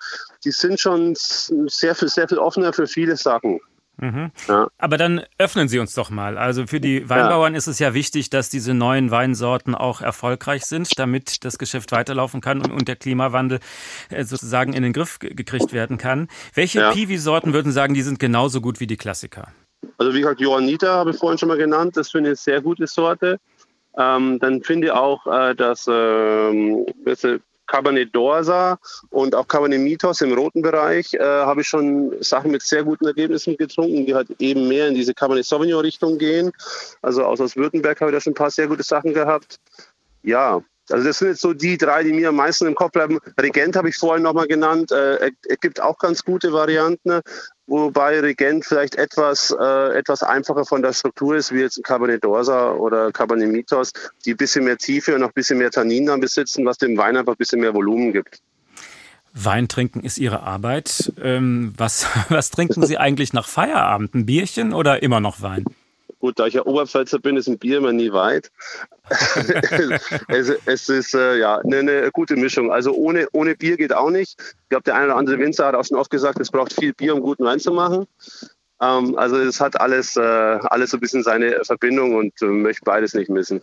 die 0.43 0.51
sind 0.51 0.79
schon 0.79 1.13
sehr 1.15 1.95
viel, 1.95 2.07
sehr 2.07 2.29
viel 2.29 2.37
offener 2.37 2.71
für 2.71 2.87
viele 2.87 3.17
Sachen. 3.17 3.59
Mhm. 3.97 4.31
Ja. 4.47 4.67
Aber 4.77 4.97
dann 4.97 5.21
öffnen 5.37 5.67
Sie 5.67 5.79
uns 5.79 5.93
doch 5.93 6.09
mal. 6.09 6.37
Also 6.37 6.67
für 6.67 6.79
die 6.79 7.09
Weinbauern 7.09 7.53
ja. 7.53 7.57
ist 7.57 7.67
es 7.67 7.79
ja 7.79 7.93
wichtig, 7.93 8.29
dass 8.29 8.49
diese 8.49 8.73
neuen 8.73 9.09
Weinsorten 9.09 9.73
auch 9.73 10.01
erfolgreich 10.01 10.65
sind, 10.65 10.99
damit 10.99 11.45
das 11.45 11.57
Geschäft 11.57 11.91
weiterlaufen 11.91 12.41
kann 12.41 12.61
und, 12.61 12.71
und 12.71 12.87
der 12.87 12.97
Klimawandel 12.97 13.59
äh, 14.09 14.23
sozusagen 14.23 14.73
in 14.73 14.83
den 14.83 14.93
Griff 14.93 15.19
gekriegt 15.19 15.73
werden 15.73 15.97
kann. 15.97 16.27
Welche 16.53 16.79
ja. 16.79 16.91
Piwi-Sorten 16.91 17.53
würden 17.53 17.71
sagen, 17.71 17.93
die 17.93 18.01
sind 18.01 18.19
genauso 18.19 18.61
gut 18.61 18.79
wie 18.79 18.87
die 18.87 18.97
Klassiker? 18.97 19.47
Also 19.97 20.13
wie 20.13 20.21
gesagt, 20.21 20.41
Johanniter 20.41 20.93
habe 20.93 21.11
ich 21.11 21.17
vorhin 21.17 21.37
schon 21.37 21.49
mal 21.49 21.57
genannt. 21.57 21.97
Das 21.97 22.11
finde 22.11 22.29
ich 22.29 22.31
eine 22.31 22.35
sehr 22.37 22.61
gute 22.61 22.87
Sorte. 22.87 23.39
Ähm, 23.97 24.39
dann 24.39 24.61
finde 24.61 24.87
ich 24.87 24.93
auch, 24.93 25.25
äh, 25.27 25.55
dass 25.55 25.85
ähm, 25.87 26.85
Cabernet 27.67 28.15
Dorsa 28.15 28.77
und 29.09 29.35
auch 29.35 29.47
Cabernet 29.47 29.79
Mitos 29.79 30.21
im 30.21 30.33
roten 30.33 30.61
Bereich 30.61 31.13
äh, 31.13 31.19
habe 31.19 31.61
ich 31.61 31.67
schon 31.67 32.13
Sachen 32.21 32.51
mit 32.51 32.61
sehr 32.61 32.83
guten 32.83 33.05
Ergebnissen 33.05 33.57
getrunken, 33.57 34.05
die 34.05 34.13
halt 34.13 34.29
eben 34.39 34.67
mehr 34.67 34.87
in 34.87 34.95
diese 34.95 35.13
Cabernet 35.13 35.45
Sauvignon 35.45 35.81
Richtung 35.81 36.17
gehen. 36.17 36.51
Also 37.01 37.23
aus, 37.23 37.41
aus 37.41 37.55
Württemberg 37.55 37.99
habe 38.01 38.11
ich 38.11 38.17
da 38.17 38.21
schon 38.21 38.31
ein 38.31 38.35
paar 38.35 38.51
sehr 38.51 38.67
gute 38.67 38.83
Sachen 38.83 39.13
gehabt. 39.13 39.59
Ja, 40.23 40.61
also 40.89 41.07
das 41.07 41.19
sind 41.19 41.29
jetzt 41.29 41.41
so 41.41 41.53
die 41.53 41.77
drei, 41.77 42.03
die 42.03 42.13
mir 42.13 42.29
am 42.29 42.35
meisten 42.35 42.67
im 42.67 42.75
Kopf 42.75 42.91
bleiben. 42.91 43.19
Regent 43.41 43.75
habe 43.75 43.89
ich 43.89 43.95
vorhin 43.95 44.23
nochmal 44.23 44.47
genannt. 44.47 44.91
Äh, 44.91 45.31
es 45.47 45.59
gibt 45.59 45.81
auch 45.81 45.97
ganz 45.97 46.23
gute 46.23 46.53
Varianten, 46.53 47.21
wobei 47.67 48.19
Regent 48.19 48.65
vielleicht 48.65 48.95
etwas, 48.95 49.55
äh, 49.59 49.97
etwas 49.97 50.23
einfacher 50.23 50.65
von 50.65 50.81
der 50.81 50.93
Struktur 50.93 51.35
ist, 51.35 51.51
wie 51.51 51.61
jetzt 51.61 51.77
ein 51.77 51.83
Cabernet 51.83 52.23
Dorsa 52.23 52.71
oder 52.73 53.11
Cabernet 53.11 53.51
Mitos, 53.51 53.91
die 54.25 54.31
ein 54.31 54.37
bisschen 54.37 54.65
mehr 54.65 54.77
Tiefe 54.77 55.13
und 55.13 55.21
noch 55.21 55.29
ein 55.29 55.33
bisschen 55.33 55.57
mehr 55.57 55.71
Tannin 55.71 56.05
dann 56.05 56.19
besitzen, 56.19 56.65
was 56.65 56.77
dem 56.77 56.97
Wein 56.97 57.17
einfach 57.17 57.33
ein 57.33 57.37
bisschen 57.37 57.61
mehr 57.61 57.73
Volumen 57.73 58.13
gibt. 58.13 58.41
Wein 59.33 59.67
trinken 59.67 60.01
ist 60.01 60.17
Ihre 60.17 60.43
Arbeit. 60.43 61.11
Ähm, 61.21 61.73
was, 61.77 62.07
was 62.29 62.51
trinken 62.51 62.85
Sie 62.85 62.97
eigentlich 62.97 63.33
nach 63.33 63.47
Feierabend? 63.47 64.15
Ein 64.15 64.25
Bierchen 64.25 64.73
oder 64.73 65.03
immer 65.03 65.19
noch 65.19 65.41
Wein? 65.41 65.65
Gut, 66.19 66.39
da 66.39 66.47
ich 66.47 66.53
ja 66.53 66.65
Oberpfälzer 66.65 67.19
bin, 67.19 67.37
ist 67.37 67.47
ein 67.47 67.59
Bier 67.59 67.77
immer 67.77 67.91
nie 67.91 68.11
weit. 68.11 68.51
es, 70.27 70.49
es, 70.65 70.89
ist 70.89 71.13
äh, 71.13 71.37
ja 71.37 71.57
eine, 71.57 71.79
eine, 71.79 72.11
gute 72.11 72.35
Mischung. 72.35 72.71
Also 72.71 72.93
ohne, 72.93 73.27
ohne 73.33 73.55
Bier 73.55 73.77
geht 73.77 73.93
auch 73.93 74.09
nicht. 74.09 74.39
Ich 74.39 74.69
glaube, 74.69 74.83
der 74.83 74.95
eine 74.95 75.07
oder 75.07 75.17
andere 75.17 75.37
Winzer 75.39 75.67
hat 75.67 75.75
auch 75.75 75.85
schon 75.85 75.97
oft 75.97 76.09
gesagt, 76.09 76.39
es 76.39 76.51
braucht 76.51 76.73
viel 76.73 76.93
Bier, 76.93 77.15
um 77.15 77.21
guten 77.21 77.43
Wein 77.43 77.59
zu 77.59 77.71
machen. 77.71 78.07
Ähm, 78.81 79.17
also 79.17 79.37
es 79.37 79.59
hat 79.61 79.79
alles, 79.79 80.15
äh, 80.15 80.21
alles 80.21 80.91
so 80.91 80.97
ein 80.97 81.01
bisschen 81.01 81.23
seine 81.23 81.63
Verbindung 81.63 82.15
und 82.15 82.33
äh, 82.41 82.45
möchte 82.45 82.83
beides 82.85 83.13
nicht 83.13 83.29
missen. 83.29 83.61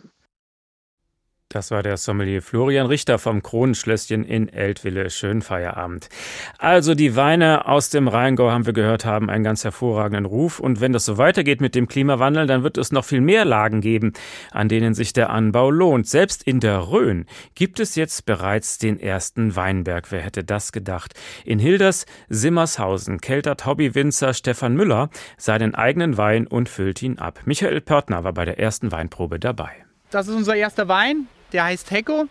Das 1.53 1.71
war 1.71 1.83
der 1.83 1.99
Sommelier 1.99 2.41
Florian 2.41 2.87
Richter 2.87 3.19
vom 3.19 3.43
Kronenschlösschen 3.43 4.25
in 4.25 4.49
Eltville. 4.49 5.11
Schönen 5.11 5.43
Feierabend. 5.43 6.09
Also 6.57 6.95
die 6.95 7.15
Weine 7.15 7.69
aus 7.69 7.91
dem 7.91 8.09
Rheingau, 8.09 8.51
haben 8.51 8.65
wir 8.65 8.73
gehört, 8.73 9.05
haben 9.05 9.29
einen 9.29 9.45
ganz 9.45 9.63
hervorragenden 9.63 10.25
Ruf. 10.25 10.61
Und 10.61 10.81
wenn 10.81 10.95
das 10.95 11.05
so 11.05 11.19
weitergeht 11.19 11.61
mit 11.61 11.75
dem 11.75 11.89
Klimawandel, 11.89 12.47
dann 12.47 12.63
wird 12.63 12.79
es 12.79 12.91
noch 12.91 13.05
viel 13.05 13.21
mehr 13.21 13.45
Lagen 13.45 13.83
geben, 13.83 14.15
an 14.51 14.71
denen 14.71 14.95
sich 14.95 15.13
der 15.13 15.29
Anbau 15.29 15.71
lohnt. 15.71 16.09
Selbst 16.09 16.43
in 16.43 16.59
der 16.59 16.91
Rhön 16.91 17.27
gibt 17.55 17.81
es 17.81 17.97
jetzt 17.97 18.25
bereits 18.25 18.79
den 18.79 18.99
ersten 18.99 19.55
Weinberg. 19.55 20.11
Wer 20.11 20.23
hätte 20.23 20.45
das 20.45 20.73
gedacht? 20.73 21.13
In 21.45 21.59
Hilders 21.59 22.07
Simmershausen 22.31 23.21
keltert 23.21 23.67
Hobbywinzer 23.67 24.33
Stefan 24.33 24.75
Müller 24.75 25.11
seinen 25.37 25.75
eigenen 25.75 26.17
Wein 26.17 26.47
und 26.47 26.71
füllt 26.71 27.03
ihn 27.03 27.19
ab. 27.19 27.41
Michael 27.45 27.83
Pörtner 27.83 28.25
war 28.25 28.33
bei 28.33 28.47
der 28.47 28.59
ersten 28.59 28.91
Weinprobe 28.91 29.39
dabei. 29.39 29.73
Das 30.09 30.29
ist 30.29 30.35
unser 30.35 30.57
erster 30.57 30.89
Wein. 30.89 31.27
Der 31.53 31.65
heißt 31.65 31.91
Hecko. 31.91 32.29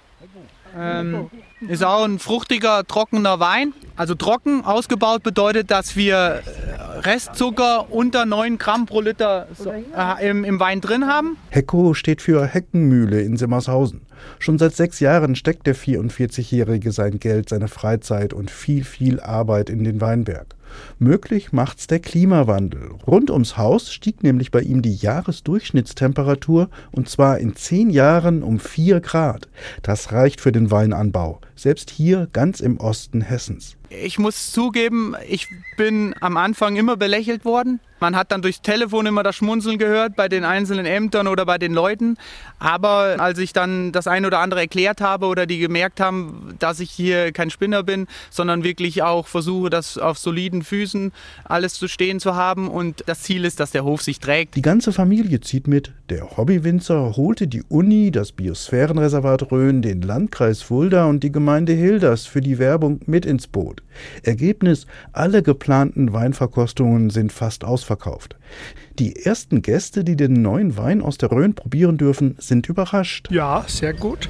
Ähm, 0.77 1.29
ist 1.67 1.83
auch 1.83 2.05
ein 2.05 2.19
fruchtiger, 2.19 2.85
trockener 2.87 3.39
Wein. 3.39 3.73
Also 3.95 4.15
trocken 4.15 4.63
ausgebaut 4.63 5.21
bedeutet, 5.21 5.69
dass 5.69 5.95
wir 5.95 6.15
äh, 6.15 6.99
Restzucker 6.99 7.91
unter 7.91 8.25
9 8.25 8.57
Gramm 8.57 8.85
pro 8.85 9.01
Liter 9.01 9.47
äh, 9.97 10.29
im, 10.29 10.43
im 10.43 10.59
Wein 10.59 10.79
drin 10.79 11.07
haben. 11.07 11.37
Hecko 11.49 11.93
steht 11.93 12.21
für 12.21 12.45
Heckenmühle 12.45 13.21
in 13.21 13.35
Simmershausen. 13.37 14.01
Schon 14.39 14.59
seit 14.59 14.75
sechs 14.75 14.99
Jahren 14.99 15.35
steckt 15.35 15.67
der 15.67 15.75
44-Jährige 15.75 16.91
sein 16.91 17.19
Geld, 17.19 17.49
seine 17.49 17.67
Freizeit 17.67 18.33
und 18.33 18.49
viel, 18.49 18.83
viel 18.83 19.19
Arbeit 19.19 19.69
in 19.69 19.83
den 19.83 19.99
Weinberg. 19.99 20.55
Möglich 20.99 21.51
macht's 21.51 21.87
der 21.87 21.99
Klimawandel. 21.99 22.91
Rund 23.07 23.29
ums 23.29 23.57
Haus 23.57 23.91
stieg 23.91 24.23
nämlich 24.23 24.51
bei 24.51 24.61
ihm 24.61 24.81
die 24.81 24.95
Jahresdurchschnittstemperatur 24.95 26.69
und 26.91 27.09
zwar 27.09 27.39
in 27.39 27.55
zehn 27.55 27.89
Jahren 27.89 28.43
um 28.43 28.59
vier 28.59 28.99
Grad. 28.99 29.49
Das 29.81 30.11
reicht 30.11 30.41
für 30.41 30.51
den 30.51 30.71
Weinanbau, 30.71 31.41
selbst 31.55 31.89
hier 31.89 32.27
ganz 32.33 32.59
im 32.59 32.77
Osten 32.79 33.21
Hessens. 33.21 33.77
Ich 33.89 34.19
muss 34.19 34.51
zugeben, 34.51 35.15
ich 35.27 35.47
bin 35.77 36.15
am 36.21 36.37
Anfang 36.37 36.75
immer 36.75 36.97
belächelt 36.97 37.45
worden. 37.45 37.79
Man 38.01 38.15
hat 38.15 38.31
dann 38.31 38.41
durchs 38.41 38.63
Telefon 38.63 39.05
immer 39.05 39.21
das 39.21 39.35
Schmunzeln 39.35 39.77
gehört 39.77 40.15
bei 40.15 40.27
den 40.27 40.43
einzelnen 40.43 40.87
Ämtern 40.87 41.27
oder 41.27 41.45
bei 41.45 41.59
den 41.59 41.71
Leuten. 41.71 42.17
Aber 42.57 43.17
als 43.19 43.37
ich 43.37 43.53
dann 43.53 43.91
das 43.91 44.07
eine 44.07 44.25
oder 44.25 44.39
andere 44.39 44.61
erklärt 44.61 45.01
habe 45.01 45.27
oder 45.27 45.45
die 45.45 45.59
gemerkt 45.59 45.99
haben, 45.99 46.55
dass 46.57 46.79
ich 46.79 46.89
hier 46.89 47.31
kein 47.31 47.51
Spinner 47.51 47.83
bin, 47.83 48.07
sondern 48.31 48.63
wirklich 48.63 49.03
auch 49.03 49.27
versuche, 49.27 49.69
das 49.69 49.99
auf 49.99 50.17
soliden 50.17 50.63
Füßen 50.63 51.11
alles 51.43 51.75
zu 51.75 51.87
stehen 51.87 52.19
zu 52.19 52.33
haben 52.33 52.69
und 52.69 53.03
das 53.05 53.21
Ziel 53.21 53.45
ist, 53.45 53.59
dass 53.59 53.69
der 53.69 53.83
Hof 53.83 54.01
sich 54.01 54.19
trägt. 54.19 54.55
Die 54.55 54.63
ganze 54.63 54.93
Familie 54.93 55.39
zieht 55.41 55.67
mit. 55.67 55.93
Der 56.09 56.37
Hobbywinzer 56.37 57.15
holte 57.15 57.47
die 57.47 57.61
Uni, 57.69 58.09
das 58.09 58.31
Biosphärenreservat 58.31 59.51
Rhön, 59.51 59.83
den 59.83 60.01
Landkreis 60.01 60.63
Fulda 60.63 61.05
und 61.05 61.23
die 61.23 61.31
Gemeinde 61.31 61.73
Hilders 61.73 62.25
für 62.25 62.41
die 62.41 62.57
Werbung 62.57 62.99
mit 63.05 63.27
ins 63.27 63.45
Boot. 63.45 63.83
Ergebnis, 64.23 64.87
alle 65.13 65.43
geplanten 65.43 66.13
Weinverkostungen 66.13 67.11
sind 67.11 67.31
fast 67.31 67.63
ausverkauft 67.63 67.90
ausverkauft. 67.91 68.35
Die 68.99 69.15
ersten 69.15 69.61
Gäste, 69.61 70.03
die 70.03 70.15
den 70.15 70.41
neuen 70.41 70.77
Wein 70.77 71.01
aus 71.01 71.17
der 71.17 71.31
Rhön 71.31 71.53
probieren 71.53 71.97
dürfen, 71.97 72.35
sind 72.39 72.67
überrascht. 72.69 73.29
Ja, 73.31 73.65
sehr 73.67 73.93
gut. 73.93 74.29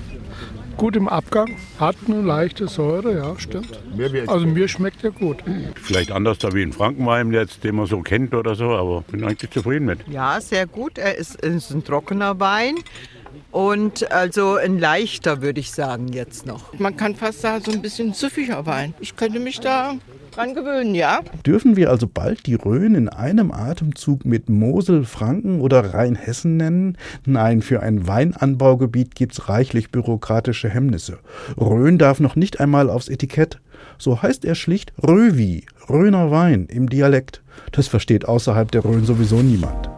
Gut 0.77 0.95
im 0.95 1.07
Abgang, 1.07 1.57
hat 1.79 1.95
eine 2.07 2.21
leichte 2.21 2.67
Säure, 2.67 3.13
ja, 3.13 3.37
stimmt. 3.37 3.79
Also 4.25 4.47
mir 4.47 4.67
schmeckt 4.67 5.03
er 5.03 5.11
gut. 5.11 5.43
Vielleicht 5.75 6.11
anders 6.11 6.39
da 6.39 6.53
wie 6.53 6.63
in 6.63 6.73
Frankenwein 6.73 7.31
jetzt, 7.33 7.63
den 7.63 7.75
man 7.75 7.85
so 7.85 8.01
kennt 8.01 8.33
oder 8.33 8.55
so, 8.55 8.69
aber 8.69 9.01
bin 9.01 9.23
eigentlich 9.23 9.51
zufrieden 9.51 9.85
mit. 9.85 9.99
Ja, 10.07 10.39
sehr 10.41 10.65
gut. 10.65 10.97
Er 10.97 11.17
ist, 11.17 11.35
ist 11.41 11.71
ein 11.71 11.83
trockener 11.83 12.39
Wein. 12.39 12.75
Und 13.51 14.11
also 14.11 14.55
ein 14.55 14.79
leichter, 14.79 15.41
würde 15.41 15.59
ich 15.59 15.71
sagen, 15.71 16.07
jetzt 16.07 16.45
noch. 16.45 16.73
Man 16.79 16.95
kann 16.95 17.15
fast 17.15 17.41
sagen, 17.41 17.63
so 17.63 17.71
ein 17.71 17.81
bisschen 17.81 18.13
süffiger 18.13 18.65
Wein. 18.65 18.93
Ich 19.01 19.17
könnte 19.17 19.39
mich 19.39 19.59
da 19.59 19.95
dran 20.31 20.53
gewöhnen, 20.53 20.95
ja. 20.95 21.21
Dürfen 21.45 21.75
wir 21.75 21.89
also 21.89 22.07
bald 22.07 22.45
die 22.45 22.55
Rhön 22.55 22.95
in 22.95 23.09
einem 23.09 23.51
Atemzug 23.51 24.25
mit 24.25 24.49
Mosel, 24.49 25.03
Franken 25.03 25.61
oder 25.61 25.93
Rheinhessen 25.93 26.57
nennen? 26.57 26.97
Nein, 27.25 27.61
für 27.61 27.81
ein 27.81 28.07
Weinanbaugebiet 28.07 29.15
gibt's 29.15 29.49
reichlich 29.49 29.91
bürokratische 29.91 30.69
Hemmnisse. 30.69 31.19
Rhön 31.59 31.97
darf 31.97 32.19
noch 32.19 32.35
nicht 32.35 32.59
einmal 32.59 32.89
aufs 32.89 33.09
Etikett. 33.09 33.59
So 33.97 34.21
heißt 34.21 34.45
er 34.45 34.55
schlicht 34.55 34.93
Röwi, 35.01 35.65
Rhöner 35.89 36.31
Wein 36.31 36.65
im 36.67 36.89
Dialekt. 36.89 37.41
Das 37.71 37.87
versteht 37.87 38.25
außerhalb 38.27 38.71
der 38.71 38.85
Rhön 38.85 39.05
sowieso 39.05 39.37
niemand. 39.41 39.89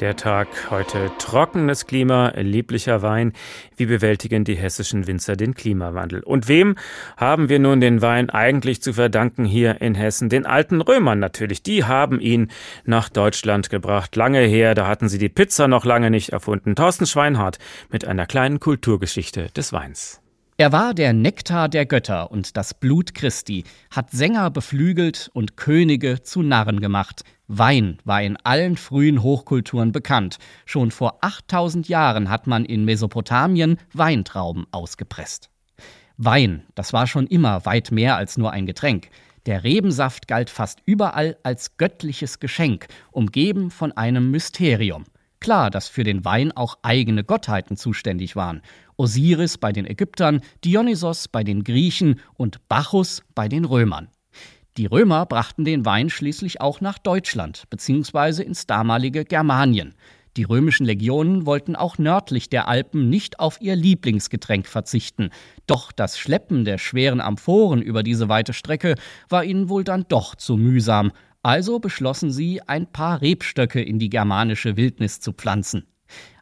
Der 0.00 0.16
Tag 0.16 0.48
heute 0.70 1.10
trockenes 1.18 1.86
Klima, 1.86 2.32
lieblicher 2.34 3.02
Wein. 3.02 3.34
Wie 3.76 3.84
bewältigen 3.84 4.44
die 4.44 4.54
hessischen 4.54 5.06
Winzer 5.06 5.36
den 5.36 5.52
Klimawandel? 5.52 6.22
Und 6.22 6.48
wem 6.48 6.76
haben 7.18 7.50
wir 7.50 7.58
nun 7.58 7.82
den 7.82 8.00
Wein 8.00 8.30
eigentlich 8.30 8.80
zu 8.80 8.94
verdanken 8.94 9.44
hier 9.44 9.82
in 9.82 9.94
Hessen? 9.94 10.30
Den 10.30 10.46
alten 10.46 10.80
Römern 10.80 11.18
natürlich. 11.18 11.62
Die 11.62 11.84
haben 11.84 12.18
ihn 12.18 12.50
nach 12.86 13.10
Deutschland 13.10 13.68
gebracht. 13.68 14.16
Lange 14.16 14.40
her, 14.40 14.74
da 14.74 14.86
hatten 14.86 15.10
sie 15.10 15.18
die 15.18 15.28
Pizza 15.28 15.68
noch 15.68 15.84
lange 15.84 16.10
nicht 16.10 16.30
erfunden. 16.30 16.74
Thorsten 16.76 17.04
Schweinhardt 17.04 17.58
mit 17.90 18.06
einer 18.06 18.24
kleinen 18.24 18.58
Kulturgeschichte 18.58 19.48
des 19.54 19.70
Weins. 19.74 20.22
Er 20.56 20.72
war 20.72 20.92
der 20.92 21.14
Nektar 21.14 21.68
der 21.68 21.84
Götter 21.86 22.30
und 22.30 22.56
das 22.56 22.74
Blut 22.74 23.14
Christi, 23.14 23.64
hat 23.90 24.10
Sänger 24.10 24.50
beflügelt 24.50 25.30
und 25.32 25.56
Könige 25.56 26.22
zu 26.22 26.42
Narren 26.42 26.80
gemacht. 26.80 27.22
Wein 27.52 27.98
war 28.04 28.22
in 28.22 28.36
allen 28.36 28.76
frühen 28.76 29.24
Hochkulturen 29.24 29.90
bekannt. 29.90 30.38
Schon 30.66 30.92
vor 30.92 31.18
8000 31.24 31.88
Jahren 31.88 32.30
hat 32.30 32.46
man 32.46 32.64
in 32.64 32.84
Mesopotamien 32.84 33.76
Weintrauben 33.92 34.68
ausgepresst. 34.70 35.50
Wein, 36.16 36.62
das 36.76 36.92
war 36.92 37.08
schon 37.08 37.26
immer 37.26 37.66
weit 37.66 37.90
mehr 37.90 38.14
als 38.14 38.38
nur 38.38 38.52
ein 38.52 38.66
Getränk. 38.66 39.08
Der 39.46 39.64
Rebensaft 39.64 40.28
galt 40.28 40.48
fast 40.48 40.78
überall 40.84 41.38
als 41.42 41.76
göttliches 41.76 42.38
Geschenk, 42.38 42.86
umgeben 43.10 43.72
von 43.72 43.90
einem 43.90 44.30
Mysterium. 44.30 45.06
Klar, 45.40 45.70
dass 45.70 45.88
für 45.88 46.04
den 46.04 46.24
Wein 46.24 46.52
auch 46.52 46.78
eigene 46.82 47.24
Gottheiten 47.24 47.76
zuständig 47.76 48.36
waren. 48.36 48.62
Osiris 48.96 49.58
bei 49.58 49.72
den 49.72 49.86
Ägyptern, 49.86 50.42
Dionysos 50.64 51.26
bei 51.26 51.42
den 51.42 51.64
Griechen 51.64 52.20
und 52.34 52.68
Bacchus 52.68 53.24
bei 53.34 53.48
den 53.48 53.64
Römern. 53.64 54.08
Die 54.76 54.86
Römer 54.86 55.26
brachten 55.26 55.64
den 55.64 55.84
Wein 55.84 56.10
schließlich 56.10 56.60
auch 56.60 56.80
nach 56.80 56.98
Deutschland 56.98 57.64
bzw. 57.70 58.42
ins 58.42 58.66
damalige 58.66 59.24
Germanien. 59.24 59.94
Die 60.36 60.44
römischen 60.44 60.86
Legionen 60.86 61.44
wollten 61.44 61.74
auch 61.74 61.98
nördlich 61.98 62.48
der 62.48 62.68
Alpen 62.68 63.10
nicht 63.10 63.40
auf 63.40 63.60
ihr 63.60 63.74
Lieblingsgetränk 63.74 64.68
verzichten. 64.68 65.30
Doch 65.66 65.90
das 65.90 66.18
Schleppen 66.18 66.64
der 66.64 66.78
schweren 66.78 67.20
Amphoren 67.20 67.82
über 67.82 68.04
diese 68.04 68.28
weite 68.28 68.52
Strecke 68.52 68.94
war 69.28 69.42
ihnen 69.42 69.68
wohl 69.68 69.82
dann 69.82 70.06
doch 70.08 70.36
zu 70.36 70.56
mühsam. 70.56 71.10
Also 71.42 71.80
beschlossen 71.80 72.30
sie, 72.30 72.62
ein 72.62 72.86
paar 72.86 73.20
Rebstöcke 73.22 73.82
in 73.82 73.98
die 73.98 74.10
germanische 74.10 74.76
Wildnis 74.76 75.18
zu 75.18 75.32
pflanzen. 75.32 75.86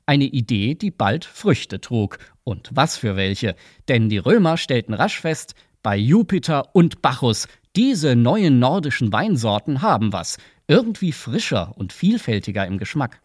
Eine 0.04 0.24
Idee, 0.24 0.74
die 0.74 0.90
bald 0.90 1.24
Früchte 1.24 1.80
trug. 1.80 2.18
Und 2.44 2.70
was 2.72 2.96
für 2.98 3.16
welche. 3.16 3.56
Denn 3.88 4.08
die 4.08 4.18
Römer 4.18 4.58
stellten 4.58 4.94
rasch 4.94 5.20
fest, 5.20 5.54
bei 5.82 5.96
Jupiter 5.96 6.74
und 6.74 7.00
Bacchus 7.00 7.46
diese 7.78 8.16
neuen 8.16 8.58
nordischen 8.58 9.12
Weinsorten 9.12 9.82
haben 9.82 10.12
was, 10.12 10.38
irgendwie 10.66 11.12
frischer 11.12 11.74
und 11.76 11.92
vielfältiger 11.92 12.66
im 12.66 12.76
Geschmack. 12.76 13.20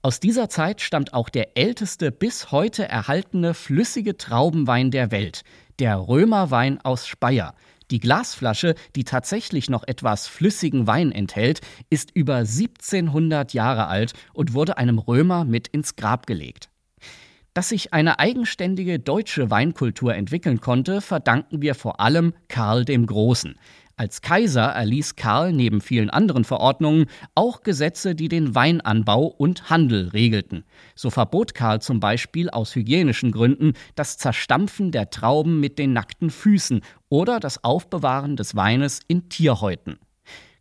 Aus 0.00 0.20
dieser 0.20 0.48
Zeit 0.48 0.80
stammt 0.80 1.12
auch 1.12 1.28
der 1.28 1.58
älteste 1.58 2.10
bis 2.10 2.50
heute 2.50 2.88
erhaltene 2.88 3.52
flüssige 3.52 4.16
Traubenwein 4.16 4.90
der 4.90 5.10
Welt, 5.10 5.42
der 5.80 5.98
Römerwein 5.98 6.80
aus 6.80 7.06
Speyer. 7.06 7.54
Die 7.90 8.00
Glasflasche, 8.00 8.74
die 8.96 9.04
tatsächlich 9.04 9.68
noch 9.68 9.86
etwas 9.86 10.28
flüssigen 10.28 10.86
Wein 10.86 11.12
enthält, 11.12 11.60
ist 11.90 12.10
über 12.14 12.36
1700 12.36 13.52
Jahre 13.52 13.88
alt 13.88 14.14
und 14.32 14.54
wurde 14.54 14.78
einem 14.78 14.98
Römer 14.98 15.44
mit 15.44 15.68
ins 15.68 15.94
Grab 15.94 16.26
gelegt. 16.26 16.70
Dass 17.58 17.70
sich 17.70 17.92
eine 17.92 18.20
eigenständige 18.20 19.00
deutsche 19.00 19.50
Weinkultur 19.50 20.14
entwickeln 20.14 20.60
konnte, 20.60 21.00
verdanken 21.00 21.60
wir 21.60 21.74
vor 21.74 21.98
allem 21.98 22.32
Karl 22.46 22.84
dem 22.84 23.04
Großen. 23.04 23.58
Als 23.96 24.22
Kaiser 24.22 24.66
erließ 24.66 25.16
Karl 25.16 25.52
neben 25.52 25.80
vielen 25.80 26.08
anderen 26.08 26.44
Verordnungen 26.44 27.06
auch 27.34 27.64
Gesetze, 27.64 28.14
die 28.14 28.28
den 28.28 28.54
Weinanbau 28.54 29.24
und 29.24 29.70
Handel 29.70 30.10
regelten. 30.10 30.62
So 30.94 31.10
verbot 31.10 31.56
Karl 31.56 31.82
zum 31.82 31.98
Beispiel 31.98 32.48
aus 32.48 32.76
hygienischen 32.76 33.32
Gründen 33.32 33.72
das 33.96 34.18
Zerstampfen 34.18 34.92
der 34.92 35.10
Trauben 35.10 35.58
mit 35.58 35.80
den 35.80 35.92
nackten 35.92 36.30
Füßen 36.30 36.82
oder 37.08 37.40
das 37.40 37.64
Aufbewahren 37.64 38.36
des 38.36 38.54
Weines 38.54 39.00
in 39.08 39.30
Tierhäuten. 39.30 39.98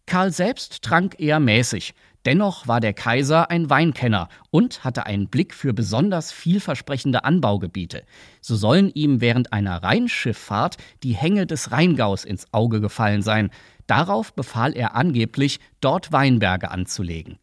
Karl 0.08 0.32
selbst 0.32 0.82
trank 0.82 1.20
eher 1.20 1.40
mäßig. 1.40 1.94
Dennoch 2.26 2.68
war 2.68 2.80
der 2.80 2.94
Kaiser 2.94 3.50
ein 3.50 3.70
Weinkenner 3.70 4.28
und 4.52 4.84
hatte 4.84 5.06
einen 5.06 5.28
Blick 5.28 5.54
für 5.54 5.74
besonders 5.74 6.32
vielversprechende 6.32 7.24
Anbaugebiete. 7.24 8.04
So 8.42 8.56
sollen 8.56 8.90
ihm 8.94 9.22
während 9.22 9.54
einer 9.54 9.82
Rheinschifffahrt 9.82 10.78
die 11.04 11.14
Hänge 11.14 11.48
des 11.48 11.72
Rheingaus 11.72 12.26
ins 12.26 12.52
Auge 12.54 12.82
gefallen 12.82 13.22
sein. 13.22 13.50
Darauf 13.86 14.34
befahl 14.34 14.76
er 14.76 14.96
angeblich, 14.96 15.60
dort 15.80 16.12
Weinberge 16.12 16.70
anzulegen. 16.72 17.40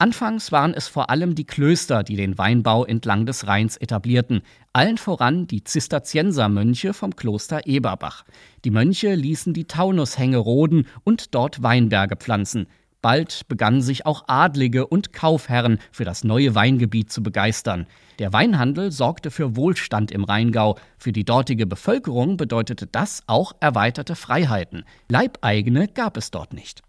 Anfangs 0.00 0.52
waren 0.52 0.74
es 0.74 0.86
vor 0.86 1.10
allem 1.10 1.34
die 1.34 1.44
Klöster, 1.44 2.04
die 2.04 2.14
den 2.14 2.38
Weinbau 2.38 2.84
entlang 2.84 3.26
des 3.26 3.48
Rheins 3.48 3.76
etablierten, 3.76 4.42
allen 4.72 4.96
voran 4.96 5.48
die 5.48 5.64
Zisterziensermönche 5.64 6.94
vom 6.94 7.16
Kloster 7.16 7.66
Eberbach. 7.66 8.24
Die 8.64 8.70
Mönche 8.70 9.16
ließen 9.16 9.54
die 9.54 9.64
Taunushänge 9.64 10.36
roden 10.36 10.86
und 11.02 11.34
dort 11.34 11.64
Weinberge 11.64 12.14
pflanzen. 12.14 12.68
Bald 13.00 13.42
begannen 13.46 13.80
sich 13.80 14.06
auch 14.06 14.24
Adlige 14.26 14.86
und 14.86 15.12
Kaufherren 15.12 15.78
für 15.92 16.04
das 16.04 16.24
neue 16.24 16.54
Weingebiet 16.54 17.12
zu 17.12 17.22
begeistern. 17.22 17.86
Der 18.18 18.32
Weinhandel 18.32 18.90
sorgte 18.90 19.30
für 19.30 19.54
Wohlstand 19.54 20.10
im 20.10 20.24
Rheingau. 20.24 20.76
Für 20.98 21.12
die 21.12 21.24
dortige 21.24 21.66
Bevölkerung 21.66 22.36
bedeutete 22.36 22.88
das 22.88 23.22
auch 23.28 23.52
erweiterte 23.60 24.16
Freiheiten. 24.16 24.84
Leibeigene 25.08 25.86
gab 25.86 26.16
es 26.16 26.32
dort 26.32 26.52
nicht. 26.52 26.82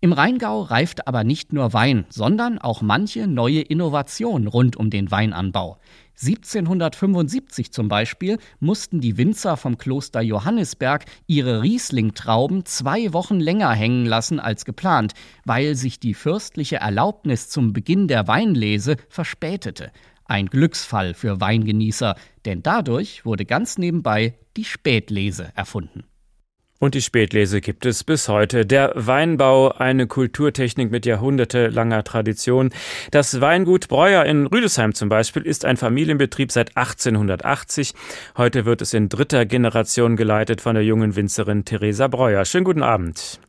Im 0.00 0.12
Rheingau 0.12 0.62
reifte 0.62 1.08
aber 1.08 1.24
nicht 1.24 1.52
nur 1.52 1.72
Wein, 1.72 2.06
sondern 2.08 2.58
auch 2.58 2.82
manche 2.82 3.26
neue 3.26 3.62
Innovation 3.62 4.46
rund 4.46 4.76
um 4.76 4.90
den 4.90 5.10
Weinanbau. 5.10 5.78
1775 6.20 7.72
zum 7.72 7.88
Beispiel 7.88 8.38
mussten 8.60 9.00
die 9.00 9.16
Winzer 9.16 9.56
vom 9.56 9.76
Kloster 9.76 10.20
Johannisberg 10.20 11.04
ihre 11.26 11.62
Riesling-Trauben 11.62 12.64
zwei 12.64 13.12
Wochen 13.12 13.40
länger 13.40 13.72
hängen 13.72 14.06
lassen 14.06 14.38
als 14.38 14.64
geplant, 14.64 15.14
weil 15.44 15.74
sich 15.74 15.98
die 15.98 16.14
fürstliche 16.14 16.76
Erlaubnis 16.76 17.48
zum 17.48 17.72
Beginn 17.72 18.06
der 18.06 18.28
Weinlese 18.28 18.98
verspätete. 19.08 19.90
Ein 20.24 20.46
Glücksfall 20.46 21.12
für 21.14 21.40
Weingenießer, 21.40 22.14
denn 22.44 22.62
dadurch 22.62 23.24
wurde 23.24 23.44
ganz 23.44 23.78
nebenbei 23.78 24.38
die 24.56 24.64
Spätlese 24.64 25.50
erfunden. 25.56 26.04
Und 26.80 26.94
die 26.94 27.02
Spätlese 27.02 27.60
gibt 27.60 27.86
es 27.86 28.04
bis 28.04 28.28
heute. 28.28 28.64
Der 28.64 28.92
Weinbau, 28.94 29.70
eine 29.70 30.06
Kulturtechnik 30.06 30.92
mit 30.92 31.06
jahrhundertelanger 31.06 32.04
Tradition. 32.04 32.70
Das 33.10 33.40
Weingut 33.40 33.88
Breuer 33.88 34.24
in 34.24 34.46
Rüdesheim 34.46 34.94
zum 34.94 35.08
Beispiel 35.08 35.42
ist 35.42 35.64
ein 35.64 35.76
Familienbetrieb 35.76 36.52
seit 36.52 36.76
1880. 36.76 37.94
Heute 38.36 38.64
wird 38.64 38.80
es 38.80 38.94
in 38.94 39.08
dritter 39.08 39.44
Generation 39.44 40.14
geleitet 40.14 40.60
von 40.60 40.74
der 40.74 40.84
jungen 40.84 41.16
Winzerin 41.16 41.64
Theresa 41.64 42.06
Breuer. 42.06 42.44
Schönen 42.44 42.64
guten 42.64 42.84
Abend. 42.84 43.40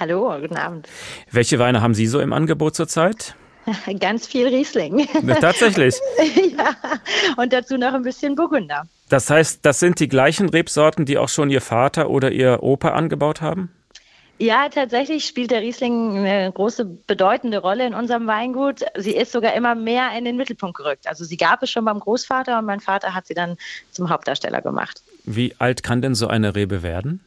Hallo, 0.00 0.36
guten 0.40 0.56
Abend. 0.56 0.88
Welche 1.30 1.60
Weine 1.60 1.82
haben 1.82 1.94
Sie 1.94 2.08
so 2.08 2.18
im 2.18 2.32
Angebot 2.32 2.74
zurzeit? 2.74 3.36
Ganz 4.00 4.26
viel 4.26 4.48
Riesling. 4.48 5.08
Tatsächlich. 5.40 5.94
ja, 6.56 6.74
und 7.36 7.52
dazu 7.52 7.76
noch 7.76 7.94
ein 7.94 8.02
bisschen 8.02 8.34
Burgunder. 8.34 8.84
Das 9.08 9.28
heißt, 9.30 9.60
das 9.62 9.78
sind 9.78 10.00
die 10.00 10.08
gleichen 10.08 10.48
Rebsorten, 10.48 11.04
die 11.04 11.18
auch 11.18 11.28
schon 11.28 11.50
Ihr 11.50 11.60
Vater 11.60 12.10
oder 12.10 12.32
Ihr 12.32 12.62
Opa 12.62 12.90
angebaut 12.90 13.40
haben? 13.40 13.70
Ja, 14.38 14.68
tatsächlich 14.68 15.24
spielt 15.24 15.52
der 15.52 15.60
Riesling 15.60 16.16
eine 16.18 16.50
große, 16.50 16.84
bedeutende 16.84 17.58
Rolle 17.58 17.86
in 17.86 17.94
unserem 17.94 18.26
Weingut. 18.26 18.80
Sie 18.96 19.14
ist 19.14 19.30
sogar 19.30 19.54
immer 19.54 19.76
mehr 19.76 20.10
in 20.18 20.24
den 20.24 20.36
Mittelpunkt 20.36 20.76
gerückt. 20.76 21.06
Also 21.06 21.24
sie 21.24 21.36
gab 21.36 21.62
es 21.62 21.70
schon 21.70 21.84
beim 21.84 22.00
Großvater 22.00 22.58
und 22.58 22.64
mein 22.64 22.80
Vater 22.80 23.14
hat 23.14 23.28
sie 23.28 23.34
dann 23.34 23.56
zum 23.92 24.08
Hauptdarsteller 24.08 24.60
gemacht. 24.60 25.02
Wie 25.24 25.54
alt 25.58 25.84
kann 25.84 26.02
denn 26.02 26.16
so 26.16 26.26
eine 26.26 26.56
Rebe 26.56 26.82
werden? 26.82 27.20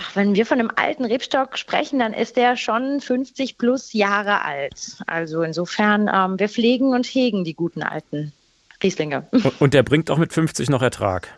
Ach, 0.00 0.14
wenn 0.14 0.36
wir 0.36 0.46
von 0.46 0.60
einem 0.60 0.70
alten 0.76 1.04
Rebstock 1.04 1.58
sprechen, 1.58 1.98
dann 1.98 2.12
ist 2.14 2.36
der 2.36 2.56
schon 2.56 3.00
50 3.00 3.58
plus 3.58 3.92
Jahre 3.92 4.44
alt. 4.44 4.96
Also 5.08 5.42
insofern, 5.42 6.08
ähm, 6.12 6.38
wir 6.38 6.48
pflegen 6.48 6.94
und 6.94 7.04
hegen 7.04 7.42
die 7.42 7.54
guten 7.54 7.82
alten 7.82 8.32
Rieslinge. 8.80 9.26
Und, 9.58 9.74
der 9.74 9.82
bringt 9.82 10.08
auch 10.12 10.18
mit 10.18 10.32
50 10.32 10.70
noch 10.70 10.82
Ertrag. 10.82 11.34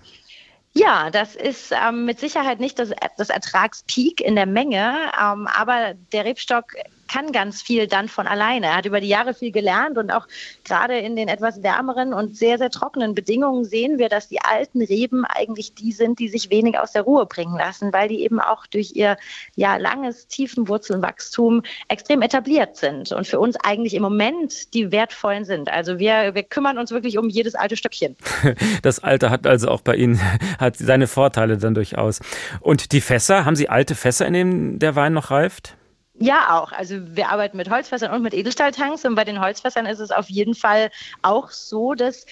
Ja, 0.75 1.11
das 1.11 1.37
ist 1.37 1.73
ähm, 1.73 2.05
mit 2.05 2.21
Sicherheit 2.21 2.61
nicht 2.61 2.79
das, 2.79 2.91
das 3.17 3.31
Ertragspeak 3.31 4.21
in 4.21 4.37
der 4.37 4.47
Menge, 4.47 4.95
ähm, 5.19 5.49
aber 5.49 5.95
der 6.13 6.27
Rebstock 6.27 6.75
kann 7.11 7.33
ganz 7.33 7.63
viel 7.63 7.87
dann 7.87 8.09
von 8.09 8.27
alleine. 8.27 8.67
Er 8.67 8.77
hat 8.77 8.87
über 8.87 9.01
die 9.01 9.09
Jahre 9.09 9.35
viel 9.35 9.51
gelernt 9.51 9.99
und 9.99 10.11
auch 10.11 10.27
gerade 10.65 10.99
in 10.99 11.17
den 11.17 11.29
etwas 11.29 11.63
wärmeren 11.63 12.15
und 12.15 12.37
sehr, 12.37 12.59
sehr 12.59 12.71
trockenen 12.71 13.15
Bedingungen 13.15 13.65
sehen 13.65 13.99
wir, 13.99 14.09
dass 14.09 14.29
die 14.29 14.41
alten 14.41 14.83
Reben 14.83 15.25
eigentlich 15.25 15.75
die 15.75 15.93
sind, 15.93 16.19
die 16.19 16.29
sich 16.29 16.51
wenig 16.51 16.79
aus 16.79 16.93
der 16.93 17.03
Ruhe 17.03 17.27
bringen 17.27 17.57
lassen, 17.57 17.93
weil 17.93 18.09
die 18.09 18.23
eben 18.23 18.41
auch 18.41 18.67
durch 18.67 18.93
ihr 18.95 19.17
ja 19.57 19.77
langes 19.77 20.29
Tiefenwurzelwachstum 20.29 21.63
extrem 21.89 22.23
etabliert 22.23 22.77
sind 22.77 23.13
und 23.13 23.27
für 23.27 23.41
uns 23.41 23.57
eigentlich 23.57 23.95
im 23.95 24.03
Moment 24.03 24.73
die 24.75 24.93
wertvollen 24.93 25.45
sind. 25.45 25.71
Also 25.71 25.99
wir, 25.99 26.35
wir 26.35 26.43
kümmern 26.45 26.79
uns 26.79 26.93
wirklich 26.93 27.19
um 27.19 27.29
jedes 27.29 27.55
alte 27.55 27.77
Stöckchen. 27.77 28.17
Das 28.83 29.01
Alter 29.01 29.31
hat 29.31 29.47
also 29.47 29.69
auch 29.69 29.81
bei 29.81 29.95
Ihnen 29.95 30.21
hat 30.59 30.77
seine 30.77 31.07
Vorteile 31.07 31.59
dann 31.59 31.75
durchaus. 31.75 32.21
Und 32.61 32.93
die 32.93 33.01
Fässer, 33.01 33.45
haben 33.45 33.57
Sie 33.57 33.69
alte 33.69 33.95
Fässer, 33.95 34.27
in 34.27 34.33
denen 34.33 34.79
der 34.79 34.97
Wein 34.97 35.13
noch 35.13 35.31
reift? 35.31 35.77
Ja, 36.21 36.61
auch. 36.61 36.73
Also 36.73 36.97
wir 37.17 37.31
arbeiten 37.31 37.57
mit 37.57 37.71
Holzfässern 37.71 38.13
und 38.13 38.23
mit 38.23 38.35
Edelstahltanks 38.35 39.05
und 39.07 39.15
bei 39.15 39.25
den 39.25 39.41
Holzfässern 39.41 39.87
ist 39.87 40.01
es 40.01 40.11
auf 40.11 40.29
jeden 40.29 40.55
Fall 40.55 40.91
auch 41.23 41.51
so, 41.51 41.95
dass 41.95 42.27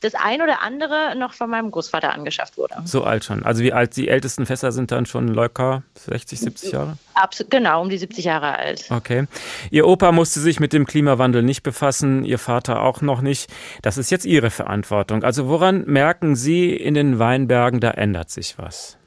das 0.00 0.14
ein 0.14 0.42
oder 0.42 0.62
andere 0.62 1.14
noch 1.16 1.32
von 1.32 1.50
meinem 1.50 1.70
Großvater 1.70 2.12
angeschafft 2.12 2.58
wurde. 2.58 2.76
So 2.84 3.04
alt 3.04 3.24
schon. 3.24 3.42
Also 3.44 3.62
wie 3.62 3.72
alt 3.72 3.96
die 3.96 4.08
ältesten 4.08 4.46
Fässer 4.46 4.72
sind 4.72 4.92
dann 4.92 5.06
schon 5.06 5.28
locker 5.28 5.82
60, 5.94 6.40
70 6.40 6.72
Jahre? 6.72 6.98
Absolut, 7.14 7.50
genau, 7.50 7.82
um 7.82 7.88
die 7.88 7.98
70 7.98 8.24
Jahre 8.24 8.58
alt. 8.58 8.86
Okay. 8.90 9.26
Ihr 9.70 9.86
Opa 9.86 10.12
musste 10.12 10.40
sich 10.40 10.60
mit 10.60 10.72
dem 10.72 10.86
Klimawandel 10.86 11.42
nicht 11.42 11.62
befassen, 11.62 12.24
Ihr 12.24 12.38
Vater 12.38 12.82
auch 12.82 13.00
noch 13.00 13.22
nicht. 13.22 13.50
Das 13.82 13.96
ist 13.96 14.10
jetzt 14.10 14.26
Ihre 14.26 14.50
Verantwortung. 14.50 15.22
Also 15.22 15.48
woran 15.48 15.84
merken 15.86 16.36
Sie 16.36 16.74
in 16.74 16.94
den 16.94 17.18
Weinbergen, 17.18 17.80
da 17.80 17.90
ändert 17.90 18.30
sich 18.30 18.58
was? 18.58 18.98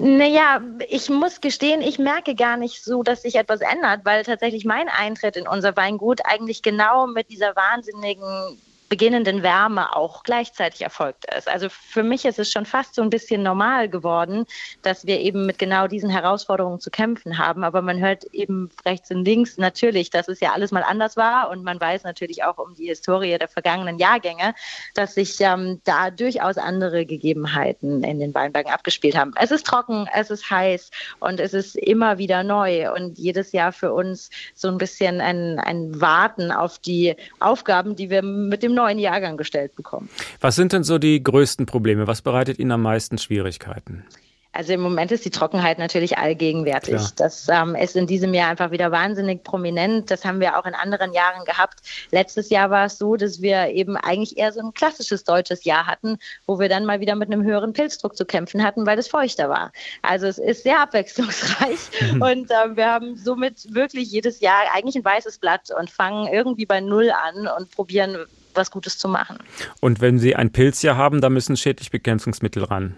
Naja, 0.00 0.60
ich 0.88 1.10
muss 1.10 1.40
gestehen, 1.40 1.82
ich 1.82 1.98
merke 1.98 2.36
gar 2.36 2.56
nicht 2.56 2.84
so, 2.84 3.02
dass 3.02 3.22
sich 3.22 3.34
etwas 3.34 3.60
ändert, 3.60 4.04
weil 4.04 4.22
tatsächlich 4.22 4.64
mein 4.64 4.88
Eintritt 4.88 5.36
in 5.36 5.48
unser 5.48 5.76
Weingut 5.76 6.20
eigentlich 6.24 6.62
genau 6.62 7.08
mit 7.08 7.30
dieser 7.30 7.56
wahnsinnigen 7.56 8.60
beginnenden 8.88 9.42
Wärme 9.42 9.94
auch 9.94 10.22
gleichzeitig 10.22 10.82
erfolgt 10.82 11.26
ist. 11.36 11.48
Also 11.48 11.68
für 11.68 12.02
mich 12.02 12.24
ist 12.24 12.38
es 12.38 12.50
schon 12.50 12.64
fast 12.64 12.94
so 12.94 13.02
ein 13.02 13.10
bisschen 13.10 13.42
normal 13.42 13.88
geworden, 13.88 14.46
dass 14.82 15.06
wir 15.06 15.20
eben 15.20 15.44
mit 15.46 15.58
genau 15.58 15.86
diesen 15.86 16.08
Herausforderungen 16.08 16.80
zu 16.80 16.90
kämpfen 16.90 17.38
haben. 17.38 17.64
Aber 17.64 17.82
man 17.82 18.00
hört 18.00 18.24
eben 18.32 18.70
rechts 18.86 19.10
und 19.10 19.24
links 19.24 19.58
natürlich, 19.58 20.10
dass 20.10 20.28
es 20.28 20.40
ja 20.40 20.52
alles 20.52 20.70
mal 20.70 20.82
anders 20.82 21.16
war 21.16 21.50
und 21.50 21.64
man 21.64 21.80
weiß 21.80 22.04
natürlich 22.04 22.44
auch 22.44 22.58
um 22.58 22.74
die 22.74 22.86
Historie 22.86 23.36
der 23.38 23.48
vergangenen 23.48 23.98
Jahrgänge, 23.98 24.54
dass 24.94 25.14
sich 25.14 25.36
ähm, 25.40 25.80
da 25.84 26.10
durchaus 26.10 26.56
andere 26.56 27.04
Gegebenheiten 27.04 28.02
in 28.04 28.20
den 28.20 28.34
Weinbergen 28.34 28.72
abgespielt 28.72 29.16
haben. 29.16 29.34
Es 29.36 29.50
ist 29.50 29.66
trocken, 29.66 30.08
es 30.14 30.30
ist 30.30 30.50
heiß 30.50 30.90
und 31.20 31.40
es 31.40 31.52
ist 31.52 31.76
immer 31.76 32.18
wieder 32.18 32.42
neu 32.42 32.92
und 32.94 33.18
jedes 33.18 33.52
Jahr 33.52 33.72
für 33.72 33.92
uns 33.92 34.30
so 34.54 34.68
ein 34.68 34.78
bisschen 34.78 35.20
ein, 35.20 35.58
ein 35.58 36.00
Warten 36.00 36.50
auf 36.50 36.78
die 36.78 37.14
Aufgaben, 37.40 37.94
die 37.94 38.08
wir 38.08 38.22
mit 38.22 38.62
dem 38.62 38.77
neuen 38.78 38.98
Jahrgang 38.98 39.36
gestellt 39.36 39.74
bekommen. 39.74 40.08
Was 40.40 40.56
sind 40.56 40.72
denn 40.72 40.84
so 40.84 40.98
die 40.98 41.22
größten 41.22 41.66
Probleme? 41.66 42.06
Was 42.06 42.22
bereitet 42.22 42.58
Ihnen 42.58 42.72
am 42.72 42.82
meisten 42.82 43.18
Schwierigkeiten? 43.18 44.04
Also 44.52 44.72
im 44.72 44.80
Moment 44.80 45.12
ist 45.12 45.24
die 45.24 45.30
Trockenheit 45.30 45.78
natürlich 45.78 46.18
allgegenwärtig. 46.18 46.96
Klar. 46.96 47.12
Das 47.16 47.48
ähm, 47.48 47.76
ist 47.76 47.94
in 47.94 48.06
diesem 48.06 48.32
Jahr 48.32 48.48
einfach 48.48 48.70
wieder 48.70 48.90
wahnsinnig 48.90 49.44
prominent. 49.44 50.10
Das 50.10 50.24
haben 50.24 50.40
wir 50.40 50.58
auch 50.58 50.64
in 50.64 50.74
anderen 50.74 51.12
Jahren 51.12 51.44
gehabt. 51.44 51.80
Letztes 52.10 52.48
Jahr 52.50 52.70
war 52.70 52.86
es 52.86 52.98
so, 52.98 53.14
dass 53.16 53.42
wir 53.42 53.68
eben 53.68 53.96
eigentlich 53.96 54.38
eher 54.38 54.52
so 54.52 54.60
ein 54.60 54.72
klassisches 54.72 55.22
deutsches 55.22 55.64
Jahr 55.64 55.86
hatten, 55.86 56.18
wo 56.46 56.58
wir 56.58 56.68
dann 56.68 56.86
mal 56.86 56.98
wieder 56.98 57.14
mit 57.14 57.30
einem 57.30 57.44
höheren 57.44 57.72
Pilzdruck 57.72 58.16
zu 58.16 58.24
kämpfen 58.24 58.64
hatten, 58.64 58.86
weil 58.86 58.98
es 58.98 59.06
feuchter 59.06 59.48
war. 59.48 59.70
Also 60.02 60.26
es 60.26 60.38
ist 60.38 60.64
sehr 60.64 60.80
abwechslungsreich 60.80 61.78
mhm. 62.14 62.22
und 62.22 62.50
äh, 62.50 62.74
wir 62.76 62.86
haben 62.90 63.16
somit 63.16 63.72
wirklich 63.72 64.10
jedes 64.10 64.40
Jahr 64.40 64.62
eigentlich 64.74 64.96
ein 64.96 65.04
weißes 65.04 65.38
Blatt 65.38 65.70
und 65.78 65.90
fangen 65.90 66.26
irgendwie 66.26 66.66
bei 66.66 66.80
Null 66.80 67.12
an 67.12 67.46
und 67.46 67.70
probieren 67.70 68.26
was 68.58 68.70
Gutes 68.70 68.98
zu 68.98 69.08
machen. 69.08 69.38
Und 69.80 70.02
wenn 70.02 70.18
Sie 70.18 70.36
ein 70.36 70.52
Pilzjahr 70.52 70.96
haben, 70.96 71.22
da 71.22 71.30
müssen 71.30 71.56
Schädlichbekämpfungsmittel 71.56 72.64
ran. 72.64 72.94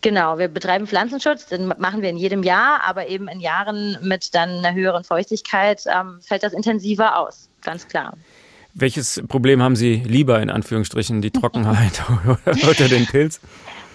Genau, 0.00 0.38
wir 0.38 0.48
betreiben 0.48 0.86
Pflanzenschutz, 0.86 1.46
den 1.46 1.66
machen 1.66 2.00
wir 2.00 2.10
in 2.10 2.16
jedem 2.16 2.42
Jahr, 2.42 2.82
aber 2.84 3.08
eben 3.08 3.28
in 3.28 3.40
Jahren 3.40 3.98
mit 4.02 4.34
dann 4.34 4.64
einer 4.64 4.74
höheren 4.74 5.04
Feuchtigkeit 5.04 5.82
ähm, 5.86 6.20
fällt 6.22 6.42
das 6.42 6.52
intensiver 6.52 7.18
aus, 7.18 7.48
ganz 7.62 7.88
klar. 7.88 8.16
Welches 8.74 9.22
Problem 9.26 9.62
haben 9.62 9.74
Sie 9.74 10.02
lieber 10.06 10.40
in 10.40 10.50
Anführungsstrichen, 10.50 11.22
die 11.22 11.30
Trockenheit 11.30 12.02
oder 12.68 12.88
den 12.88 13.06
Pilz? 13.06 13.40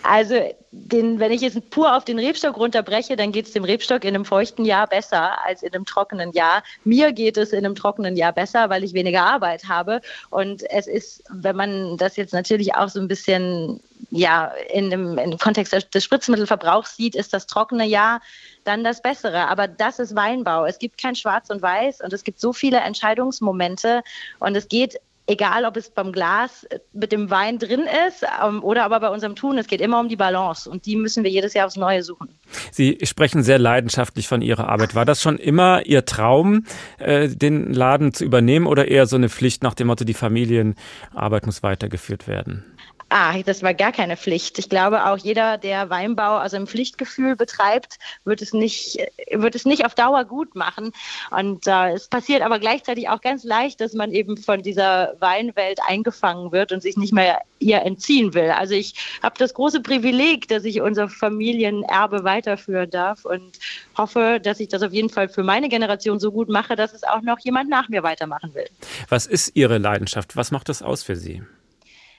Also, 0.03 0.35
den, 0.71 1.19
wenn 1.19 1.31
ich 1.31 1.41
jetzt 1.41 1.69
pur 1.69 1.95
auf 1.95 2.05
den 2.05 2.17
Rebstock 2.17 2.57
runterbreche, 2.57 3.15
dann 3.15 3.31
geht 3.31 3.47
es 3.47 3.53
dem 3.53 3.63
Rebstock 3.63 4.03
in 4.03 4.15
einem 4.15 4.25
feuchten 4.25 4.65
Jahr 4.65 4.87
besser 4.87 5.43
als 5.45 5.63
in 5.63 5.73
einem 5.73 5.85
trockenen 5.85 6.31
Jahr. 6.31 6.63
Mir 6.83 7.11
geht 7.11 7.37
es 7.37 7.51
in 7.51 7.65
einem 7.65 7.75
trockenen 7.75 8.15
Jahr 8.15 8.31
besser, 8.31 8.69
weil 8.69 8.83
ich 8.83 8.93
weniger 8.93 9.23
Arbeit 9.23 9.65
habe. 9.67 10.01
Und 10.29 10.63
es 10.69 10.87
ist, 10.87 11.23
wenn 11.29 11.55
man 11.55 11.97
das 11.97 12.15
jetzt 12.15 12.33
natürlich 12.33 12.73
auch 12.75 12.89
so 12.89 12.99
ein 12.99 13.07
bisschen 13.07 13.81
ja 14.09 14.51
in 14.73 14.89
dem, 14.89 15.17
im 15.17 15.37
Kontext 15.37 15.73
des 15.93 16.03
Spritzmittelverbrauchs 16.03 16.95
sieht, 16.95 17.15
ist 17.15 17.33
das 17.33 17.47
trockene 17.47 17.85
Jahr 17.85 18.21
dann 18.63 18.83
das 18.83 19.01
Bessere. 19.01 19.47
Aber 19.47 19.67
das 19.67 19.99
ist 19.99 20.15
Weinbau. 20.15 20.65
Es 20.65 20.79
gibt 20.79 20.97
kein 20.97 21.15
Schwarz 21.15 21.49
und 21.49 21.61
Weiß 21.61 22.01
und 22.01 22.13
es 22.13 22.23
gibt 22.23 22.39
so 22.39 22.53
viele 22.53 22.79
Entscheidungsmomente 22.79 24.03
und 24.39 24.55
es 24.55 24.67
geht 24.67 24.99
egal 25.27 25.65
ob 25.65 25.77
es 25.77 25.89
beim 25.89 26.11
Glas 26.11 26.67
mit 26.93 27.11
dem 27.11 27.29
Wein 27.29 27.59
drin 27.59 27.83
ist 28.07 28.25
ähm, 28.43 28.63
oder 28.63 28.83
aber 28.83 28.99
bei 28.99 29.09
unserem 29.09 29.35
Tun, 29.35 29.57
es 29.57 29.67
geht 29.67 29.81
immer 29.81 29.99
um 29.99 30.09
die 30.09 30.15
Balance 30.15 30.69
und 30.69 30.85
die 30.85 30.95
müssen 30.95 31.23
wir 31.23 31.31
jedes 31.31 31.53
Jahr 31.53 31.67
aufs 31.67 31.77
Neue 31.77 32.03
suchen. 32.03 32.29
Sie 32.71 32.97
sprechen 33.03 33.43
sehr 33.43 33.59
leidenschaftlich 33.59 34.27
von 34.27 34.41
Ihrer 34.41 34.69
Arbeit. 34.69 34.95
War 34.95 35.05
das 35.05 35.21
schon 35.21 35.37
immer 35.37 35.85
Ihr 35.85 36.05
Traum, 36.05 36.65
äh, 36.99 37.29
den 37.29 37.73
Laden 37.73 38.13
zu 38.13 38.25
übernehmen 38.25 38.67
oder 38.67 38.87
eher 38.87 39.05
so 39.05 39.15
eine 39.15 39.29
Pflicht 39.29 39.63
nach 39.63 39.73
dem 39.73 39.87
Motto, 39.87 40.03
die 40.03 40.13
Familienarbeit 40.13 41.45
muss 41.45 41.63
weitergeführt 41.63 42.27
werden? 42.27 42.70
Ah, 43.13 43.37
das 43.43 43.61
war 43.61 43.73
gar 43.73 43.91
keine 43.91 44.15
Pflicht. 44.15 44.57
Ich 44.57 44.69
glaube 44.69 45.05
auch 45.05 45.17
jeder, 45.17 45.57
der 45.57 45.89
Weinbau 45.89 46.37
also 46.37 46.55
im 46.55 46.65
Pflichtgefühl 46.65 47.35
betreibt, 47.35 47.99
wird 48.23 48.41
es 48.41 48.53
nicht, 48.53 48.99
wird 49.29 49.53
es 49.53 49.65
nicht 49.65 49.83
auf 49.83 49.95
Dauer 49.95 50.23
gut 50.23 50.55
machen. 50.55 50.93
Und 51.29 51.67
äh, 51.67 51.91
es 51.91 52.07
passiert 52.07 52.41
aber 52.41 52.57
gleichzeitig 52.57 53.09
auch 53.09 53.19
ganz 53.19 53.43
leicht, 53.43 53.81
dass 53.81 53.91
man 53.91 54.13
eben 54.13 54.37
von 54.37 54.61
dieser 54.61 55.13
Weinwelt 55.19 55.79
eingefangen 55.85 56.53
wird 56.53 56.71
und 56.71 56.81
sich 56.81 56.95
nicht 56.95 57.11
mehr 57.11 57.41
ihr 57.59 57.81
entziehen 57.81 58.33
will. 58.33 58.51
Also 58.51 58.75
ich 58.75 58.93
habe 59.21 59.35
das 59.37 59.53
große 59.55 59.81
Privileg, 59.81 60.47
dass 60.47 60.63
ich 60.63 60.79
unser 60.79 61.09
Familienerbe 61.09 62.23
weiterführen 62.23 62.89
darf 62.91 63.25
und 63.25 63.59
hoffe, 63.97 64.39
dass 64.41 64.61
ich 64.61 64.69
das 64.69 64.83
auf 64.83 64.93
jeden 64.93 65.09
Fall 65.09 65.27
für 65.27 65.43
meine 65.43 65.67
Generation 65.67 66.17
so 66.17 66.31
gut 66.31 66.47
mache, 66.47 66.77
dass 66.77 66.93
es 66.93 67.03
auch 67.03 67.21
noch 67.23 67.39
jemand 67.39 67.69
nach 67.69 67.89
mir 67.89 68.03
weitermachen 68.03 68.53
will. 68.53 68.69
Was 69.09 69.27
ist 69.27 69.51
Ihre 69.53 69.79
Leidenschaft? 69.79 70.37
Was 70.37 70.51
macht 70.51 70.69
das 70.69 70.81
aus 70.81 71.03
für 71.03 71.17
Sie? 71.17 71.41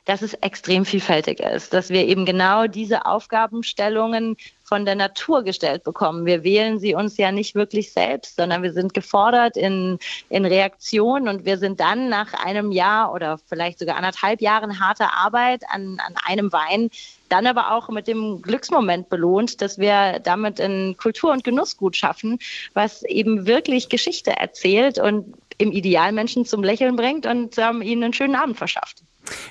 Dass 0.05 0.23
es 0.23 0.35
extrem 0.35 0.85
vielfältig 0.85 1.41
ist, 1.41 1.73
dass 1.73 1.91
wir 1.91 2.07
eben 2.07 2.25
genau 2.25 2.67
diese 2.67 3.07
Aufgabenstellungen 3.07 4.37
von 4.65 4.85
der 4.85 4.95
Natur 4.95 5.45
gestellt 5.45 5.85
bekommen. 5.85 6.27
Wir 6.27 6.43
wählen 6.45 6.79
sie 6.79 6.95
uns 6.95 7.19
ja 7.19 7.31
nicht 7.31 7.55
wirklich 7.55 7.93
selbst, 7.93 8.37
sondern 8.37 8.63
wir 8.63 8.73
sind 8.73 8.95
gefordert 8.95 9.57
in, 9.57 9.99
in 10.29 10.45
Reaktion 10.45 11.29
und 11.29 11.45
wir 11.45 11.59
sind 11.59 11.79
dann 11.79 12.09
nach 12.09 12.33
einem 12.35 12.73
Jahr 12.73 13.13
oder 13.13 13.39
vielleicht 13.47 13.79
sogar 13.79 13.97
anderthalb 13.97 14.41
Jahren 14.41 14.81
harter 14.81 15.17
Arbeit 15.17 15.63
an, 15.69 16.01
an 16.05 16.15
einem 16.27 16.53
Wein 16.53 16.91
dann 17.29 17.47
aber 17.47 17.73
auch 17.73 17.89
mit 17.89 18.09
dem 18.09 18.43
Glücksmoment 18.43 19.09
belohnt, 19.09 19.63
dass 19.63 19.79
wir 19.79 20.19
damit 20.19 20.61
ein 20.61 20.97
Kultur- 20.97 21.33
und 21.33 21.45
Genussgut 21.45 21.97
schaffen, 21.97 22.39
was 22.75 23.05
eben 23.05 23.47
wirklich 23.47 23.89
Geschichte 23.89 24.33
erzählt 24.33 24.99
und 24.99 25.35
im 25.59 25.71
Ideal 25.73 26.13
Menschen 26.13 26.45
zum 26.45 26.63
Lächeln 26.63 26.97
bringt 26.97 27.25
und 27.25 27.57
ähm, 27.57 27.83
ihnen 27.83 28.05
einen 28.05 28.13
schönen 28.13 28.35
Abend 28.35 28.59
verschafft. 28.59 29.03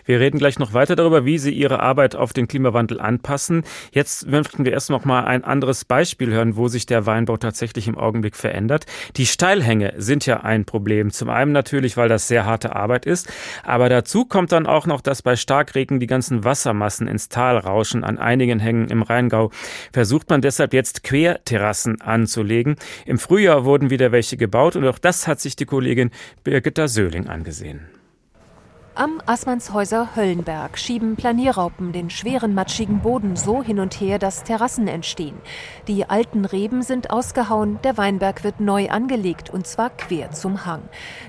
Wir 0.05 0.19
reden 0.19 0.37
gleich 0.37 0.59
noch 0.59 0.73
weiter 0.73 0.95
darüber, 0.95 1.25
wie 1.25 1.37
Sie 1.37 1.51
Ihre 1.51 1.79
Arbeit 1.79 2.15
auf 2.15 2.33
den 2.33 2.47
Klimawandel 2.47 2.99
anpassen. 2.99 3.63
Jetzt 3.91 4.27
möchten 4.27 4.65
wir 4.65 4.73
erst 4.73 4.89
noch 4.89 5.05
mal 5.05 5.25
ein 5.25 5.43
anderes 5.43 5.85
Beispiel 5.85 6.31
hören, 6.31 6.55
wo 6.55 6.67
sich 6.67 6.85
der 6.85 7.05
Weinbau 7.05 7.37
tatsächlich 7.37 7.87
im 7.87 7.97
Augenblick 7.97 8.35
verändert. 8.35 8.85
Die 9.17 9.25
Steilhänge 9.25 9.93
sind 9.97 10.25
ja 10.25 10.41
ein 10.41 10.65
Problem. 10.65 11.11
Zum 11.11 11.29
einen 11.29 11.51
natürlich, 11.51 11.97
weil 11.97 12.09
das 12.09 12.27
sehr 12.27 12.45
harte 12.45 12.75
Arbeit 12.75 13.05
ist, 13.05 13.31
aber 13.63 13.89
dazu 13.89 14.25
kommt 14.25 14.51
dann 14.51 14.65
auch 14.65 14.87
noch, 14.87 15.01
dass 15.01 15.21
bei 15.21 15.35
Starkregen 15.35 15.99
die 15.99 16.07
ganzen 16.07 16.43
Wassermassen 16.43 17.07
ins 17.07 17.29
Tal 17.29 17.57
rauschen. 17.57 18.03
An 18.03 18.17
einigen 18.17 18.59
Hängen 18.59 18.89
im 18.89 19.01
Rheingau 19.01 19.51
versucht 19.93 20.29
man 20.29 20.41
deshalb 20.41 20.73
jetzt 20.73 21.03
Querterrassen 21.03 22.01
anzulegen. 22.01 22.75
Im 23.05 23.19
Frühjahr 23.19 23.65
wurden 23.65 23.89
wieder 23.89 24.11
welche 24.11 24.37
gebaut 24.37 24.75
und 24.75 24.85
auch 24.85 24.99
das 24.99 25.27
hat 25.27 25.39
sich 25.39 25.55
die 25.55 25.65
Kollegin 25.65 26.11
Birgitta 26.43 26.87
Söhling 26.87 27.27
angesehen. 27.27 28.00
Am 28.93 29.21
Assmannshäuser 29.25 30.17
Höllenberg 30.17 30.77
schieben 30.77 31.15
Planierraupen 31.15 31.93
den 31.93 32.09
schweren 32.09 32.53
matschigen 32.53 32.99
Boden 32.99 33.37
so 33.37 33.63
hin 33.63 33.79
und 33.79 33.93
her, 34.01 34.19
dass 34.19 34.43
Terrassen 34.43 34.89
entstehen. 34.89 35.37
Die 35.87 36.09
alten 36.09 36.43
Reben 36.43 36.81
sind 36.81 37.09
ausgehauen, 37.09 37.79
der 37.85 37.97
Weinberg 37.97 38.43
wird 38.43 38.59
neu 38.59 38.89
angelegt 38.89 39.49
und 39.49 39.65
zwar 39.65 39.91
quer 39.91 40.31
zum 40.31 40.65
Hang. 40.65 40.81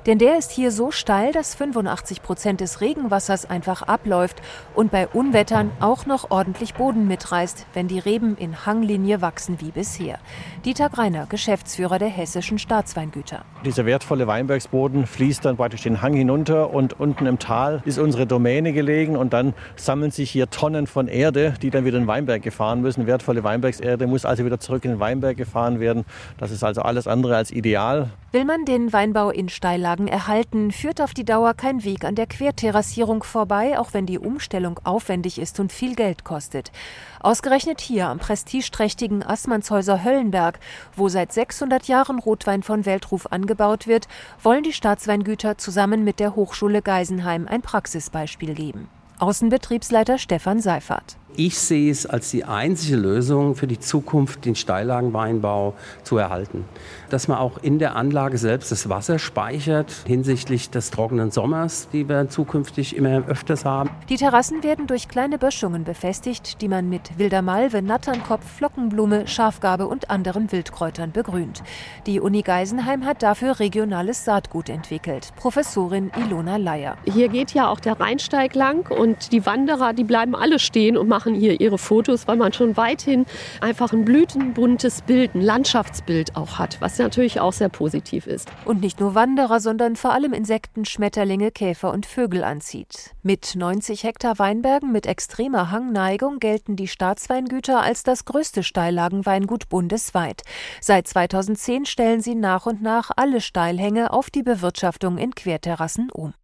Denn 0.07 0.19
der 0.19 0.39
ist 0.39 0.51
hier 0.51 0.73
so 0.73 0.91
steil, 0.91 1.31
dass 1.31 1.55
85 1.55 2.25
Prozent 2.25 2.61
des 2.61 2.81
Regenwassers 2.81 3.49
einfach 3.49 3.83
abläuft 3.83 4.43
und 4.75 4.91
bei 4.91 5.07
Unwettern 5.07 5.71
auch 5.79 6.05
noch 6.05 6.33
ordentlich 6.33 6.75
Boden 6.75 7.07
mitreißt, 7.07 7.67
wenn 7.75 7.87
die 7.87 8.01
Reben 8.01 8.37
in 8.37 8.67
Hanglinie 8.67 9.21
wachsen 9.21 9.61
wie 9.61 9.71
bisher. 9.71 10.19
Dieter 10.65 10.91
Greiner, 10.91 11.27
Geschäftsführer 11.27 12.01
der 12.01 12.09
hessischen 12.09 12.59
Staatsweingüter. 12.59 13.45
Dieser 13.65 13.87
wertvolle 13.87 14.27
Weinbergsboden 14.27 15.07
fließt 15.07 15.45
dann 15.45 15.57
praktisch 15.57 15.83
den 15.83 16.03
Hang 16.03 16.15
hinunter 16.15 16.75
und 16.75 16.99
unten 16.99 17.27
im 17.27 17.39
Tal 17.39 17.52
Tal 17.53 17.83
ist 17.85 17.99
unsere 17.99 18.27
Domäne 18.27 18.73
gelegen 18.73 19.15
und 19.15 19.35
dann 19.35 19.53
sammeln 19.77 20.11
sich 20.11 20.31
hier 20.31 20.49
Tonnen 20.49 20.87
von 20.87 21.07
Erde, 21.07 21.53
die 21.61 21.69
dann 21.69 21.85
wieder 21.85 21.99
in 21.99 22.05
den 22.05 22.09
Weinberg 22.09 22.41
gefahren 22.41 22.81
müssen. 22.81 23.07
Wertvolle 23.07 23.45
Weinbergserde 23.45 24.07
muss 24.07 24.25
also 24.25 24.47
wieder 24.47 24.59
zurück 24.59 24.87
in 24.87 24.93
den 24.93 25.01
Weinberg 25.01 25.37
gefahren 25.37 25.79
werden. 25.79 26.07
Das 26.39 26.51
ist 26.51 26.65
also 26.65 26.81
alles 26.81 27.07
andere 27.07 27.37
als 27.37 27.51
ideal. 27.51 28.09
Will 28.33 28.47
man 28.47 28.65
den 28.65 28.95
Weinbau 28.95 29.29
in 29.29 29.51
Steillagen 29.51 30.09
erhalten, 30.09 30.73
führt 30.73 31.03
auf 31.03 31.13
die 31.13 31.27
Dauer 31.27 31.53
kein 31.53 31.85
Weg 31.85 32.03
an 32.03 32.15
der 32.15 32.27
Querterrassierung 32.27 33.23
vorbei, 33.25 33.79
auch 33.79 33.93
wenn 33.93 34.07
die 34.07 34.19
Umstellung 34.19 34.81
aufwendig 34.85 35.39
ist 35.39 35.61
und 35.61 35.71
viel 35.71 35.95
Geld 35.95 36.25
kostet. 36.25 36.73
Ausgerechnet 37.21 37.83
hier 37.83 38.09
am 38.09 38.19
prestigeträchtigen 38.19 39.23
Assmannshäuser 39.23 40.03
Höllenberg, 40.03 40.61
wo 40.97 41.11
seit 41.11 41.31
600 41.31 41.89
Jahren 41.89 42.19
Rotwein 42.19 42.63
von 42.63 42.87
Weltruf 42.87 43.27
angebaut 43.27 43.87
wird, 43.87 44.09
wollen 44.43 44.63
die 44.63 44.73
Staatsweingüter 44.73 45.59
zusammen 45.59 46.03
mit 46.03 46.19
der 46.19 46.35
Hochschule 46.35 46.81
Geisenheim 46.81 47.47
ein 47.47 47.61
Praxisbeispiel 47.61 48.55
geben. 48.55 48.89
Außenbetriebsleiter 49.19 50.17
Stefan 50.17 50.61
Seifert. 50.61 51.19
Ich 51.35 51.59
sehe 51.59 51.91
es 51.91 52.05
als 52.05 52.31
die 52.31 52.45
einzige 52.45 52.97
Lösung 52.97 53.55
für 53.55 53.67
die 53.67 53.81
Zukunft, 53.81 54.45
den 54.45 54.55
Steillagenweinbau 54.55 55.73
zu 56.03 56.19
erhalten. 56.19 56.67
Dass 57.09 57.27
man 57.27 57.39
auch 57.39 57.57
in 57.63 57.79
der 57.79 57.97
Anlage 57.97 58.37
selbst 58.37 58.71
das 58.71 58.91
Wasser 58.91 59.19
speichert 59.19 59.91
hinsichtlich 60.07 60.69
des 60.69 60.91
trockenen 60.91 61.31
Sommers, 61.31 61.89
die 61.91 62.07
wir 62.07 62.29
zukünftig 62.29 62.95
immer 62.95 63.27
öfters 63.27 63.65
haben. 63.65 63.89
Die 64.11 64.17
Terrassen 64.17 64.63
werden 64.63 64.87
durch 64.87 65.09
kleine 65.09 65.39
Böschungen 65.39 65.85
befestigt, 65.85 66.61
die 66.61 66.69
man 66.69 66.91
mit 66.91 67.19
wilder 67.19 67.41
Malve, 67.41 67.81
Natternkopf, 67.81 68.45
Flockenblume, 68.59 69.27
Schafgarbe 69.27 69.87
und 69.87 70.11
anderen 70.11 70.53
Wildkräutern 70.53 71.13
begrünt. 71.13 71.63
Die 72.05 72.21
Uni 72.21 72.43
Geisenheim 72.43 73.07
hat 73.07 73.23
dafür 73.23 73.59
regionales 73.59 74.27
Saatgut 74.27 74.69
entwickelt. 74.69 75.33
Professorin 75.37 76.11
Ilona 76.27 76.59
Leier. 76.59 76.99
Hier 77.07 77.31
geht 77.31 77.53
ja 77.53 77.69
auch 77.69 77.81
der 77.81 77.99
Rheinsteig 77.99 78.55
lang 78.55 78.91
und 78.91 79.33
die 79.33 79.47
Wanderer, 79.47 79.95
die 79.95 80.05
bleiben 80.05 80.37
alle 80.37 80.59
stehen 80.59 80.99
und 80.99 81.09
machen 81.09 81.22
machen 81.23 81.37
hier 81.37 81.61
ihre 81.61 81.79
Fotos, 81.79 82.27
weil 82.27 82.37
man 82.37 82.53
schon 82.53 82.77
weithin 82.77 83.27
einfach 83.61 83.93
ein 83.93 84.05
blütenbuntes 84.05 85.03
Bild, 85.03 85.37
ein 85.37 85.41
Landschaftsbild 85.41 86.35
auch 86.35 86.59
hat, 86.59 86.81
was 86.81 86.99
natürlich 86.99 87.39
auch 87.39 87.53
sehr 87.53 87.69
positiv 87.69 88.27
ist. 88.27 88.51
Und 88.65 88.81
nicht 88.81 88.99
nur 88.99 89.15
Wanderer, 89.15 89.61
sondern 89.61 89.95
vor 89.95 90.13
allem 90.13 90.33
Insekten, 90.33 90.85
Schmetterlinge, 90.85 91.53
Käfer 91.53 91.93
und 91.93 92.07
Vögel 92.07 92.43
anzieht. 92.43 93.15
Mit 93.23 93.55
90 93.55 94.03
Hektar 94.03 94.41
Weinbergen 94.41 94.91
mit 94.91 95.07
extremer 95.07 95.71
Hangneigung 95.71 96.41
gelten 96.41 96.75
die 96.75 96.89
Staatsweingüter 96.89 97.81
als 97.81 98.03
das 98.03 98.25
größte 98.25 98.65
Steillagenweingut 98.65 99.69
bundesweit. 99.69 100.43
Seit 100.81 101.07
2010 101.07 101.87
stellen 101.87 102.21
sie 102.21 102.35
nach 102.35 102.67
und 102.67 102.83
nach 102.83 103.13
alle 103.15 103.41
Steilhänge 103.41 104.13
auf 104.13 104.29
die 104.29 104.43
Bewirtschaftung 104.43 105.19
in 105.19 105.37
Querterrassen 105.37 106.11
um. 106.11 106.35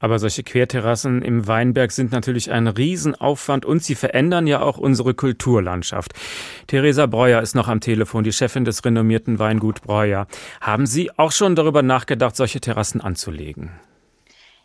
Aber 0.00 0.18
solche 0.18 0.42
Querterrassen 0.42 1.22
im 1.22 1.46
Weinberg 1.46 1.92
sind 1.92 2.12
natürlich 2.12 2.50
ein 2.50 2.68
Riesenaufwand 2.68 3.64
und 3.64 3.82
sie 3.82 3.94
verändern 3.94 4.46
ja 4.46 4.60
auch 4.60 4.78
unsere 4.78 5.14
Kulturlandschaft. 5.14 6.12
Theresa 6.66 7.06
Breuer 7.06 7.42
ist 7.42 7.54
noch 7.54 7.68
am 7.68 7.80
Telefon, 7.80 8.24
die 8.24 8.32
Chefin 8.32 8.64
des 8.64 8.84
renommierten 8.84 9.38
Weingut 9.38 9.82
Breuer. 9.82 10.26
Haben 10.60 10.86
Sie 10.86 11.10
auch 11.18 11.32
schon 11.32 11.56
darüber 11.56 11.82
nachgedacht, 11.82 12.36
solche 12.36 12.60
Terrassen 12.60 13.00
anzulegen? 13.00 13.70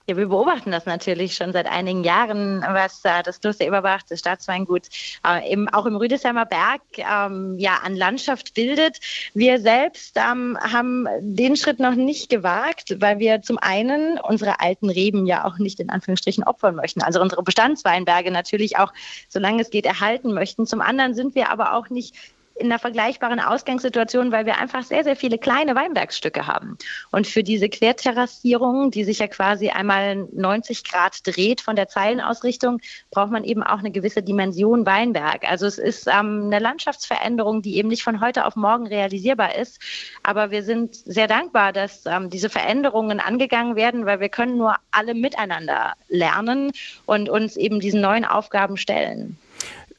Ja, 0.05 0.17
wir 0.17 0.27
beobachten 0.27 0.71
das 0.71 0.85
natürlich 0.85 1.33
schon 1.33 1.53
seit 1.53 1.65
einigen 1.65 2.03
Jahren, 2.03 2.61
was 2.61 3.05
äh, 3.05 3.23
das 3.23 3.39
Kloster 3.39 3.65
Eberbach, 3.65 4.01
das 4.03 4.19
Staatsweingut, 4.19 4.89
äh, 5.25 5.49
eben 5.49 5.69
auch 5.69 5.85
im 5.85 5.95
Rüdesheimer 5.95 6.45
Berg 6.45 6.81
ähm, 6.97 7.57
ja 7.57 7.77
an 7.83 7.95
Landschaft 7.95 8.53
bildet. 8.53 8.99
Wir 9.33 9.61
selbst 9.61 10.17
ähm, 10.17 10.57
haben 10.61 11.07
den 11.21 11.55
Schritt 11.55 11.79
noch 11.79 11.95
nicht 11.95 12.27
gewagt, 12.29 12.99
weil 12.99 13.19
wir 13.19 13.43
zum 13.43 13.57
einen 13.57 14.19
unsere 14.19 14.59
alten 14.59 14.89
Reben 14.89 15.25
ja 15.25 15.45
auch 15.45 15.57
nicht 15.57 15.79
in 15.79 15.89
Anführungsstrichen 15.89 16.43
opfern 16.43 16.75
möchten, 16.75 17.01
also 17.01 17.21
unsere 17.21 17.41
Bestandsweinberge 17.41 18.29
natürlich 18.29 18.77
auch, 18.77 18.91
solange 19.29 19.61
es 19.61 19.69
geht, 19.69 19.85
erhalten 19.85 20.33
möchten. 20.33 20.67
Zum 20.67 20.81
anderen 20.81 21.13
sind 21.13 21.33
wir 21.33 21.49
aber 21.49 21.75
auch 21.75 21.89
nicht 21.89 22.13
in 22.55 22.67
einer 22.67 22.79
vergleichbaren 22.79 23.39
Ausgangssituation, 23.39 24.31
weil 24.31 24.45
wir 24.45 24.57
einfach 24.57 24.83
sehr, 24.83 25.03
sehr 25.03 25.15
viele 25.15 25.37
kleine 25.37 25.75
Weinbergsstücke 25.75 26.45
haben. 26.45 26.77
Und 27.11 27.25
für 27.25 27.43
diese 27.43 27.67
Querterrassierung, 27.67 28.91
die 28.91 29.03
sich 29.03 29.19
ja 29.19 29.27
quasi 29.27 29.69
einmal 29.69 30.27
90 30.31 30.83
Grad 30.83 31.25
dreht 31.25 31.61
von 31.61 31.75
der 31.75 31.87
Zeilenausrichtung, 31.87 32.79
braucht 33.11 33.31
man 33.31 33.43
eben 33.43 33.63
auch 33.63 33.79
eine 33.79 33.91
gewisse 33.91 34.21
Dimension 34.21 34.85
Weinberg. 34.85 35.49
Also 35.49 35.65
es 35.65 35.79
ist 35.79 36.07
ähm, 36.07 36.43
eine 36.45 36.59
Landschaftsveränderung, 36.59 37.61
die 37.61 37.77
eben 37.77 37.89
nicht 37.89 38.03
von 38.03 38.21
heute 38.21 38.45
auf 38.45 38.55
morgen 38.55 38.85
realisierbar 38.85 39.55
ist. 39.55 39.79
Aber 40.21 40.51
wir 40.51 40.63
sind 40.63 40.95
sehr 40.95 41.27
dankbar, 41.27 41.73
dass 41.73 42.05
ähm, 42.05 42.29
diese 42.29 42.49
Veränderungen 42.49 43.19
angegangen 43.19 43.75
werden, 43.75 44.05
weil 44.05 44.19
wir 44.19 44.29
können 44.29 44.57
nur 44.57 44.75
alle 44.91 45.15
miteinander 45.15 45.93
lernen 46.07 46.71
und 47.05 47.29
uns 47.29 47.57
eben 47.57 47.79
diesen 47.79 48.01
neuen 48.01 48.25
Aufgaben 48.25 48.77
stellen. 48.77 49.37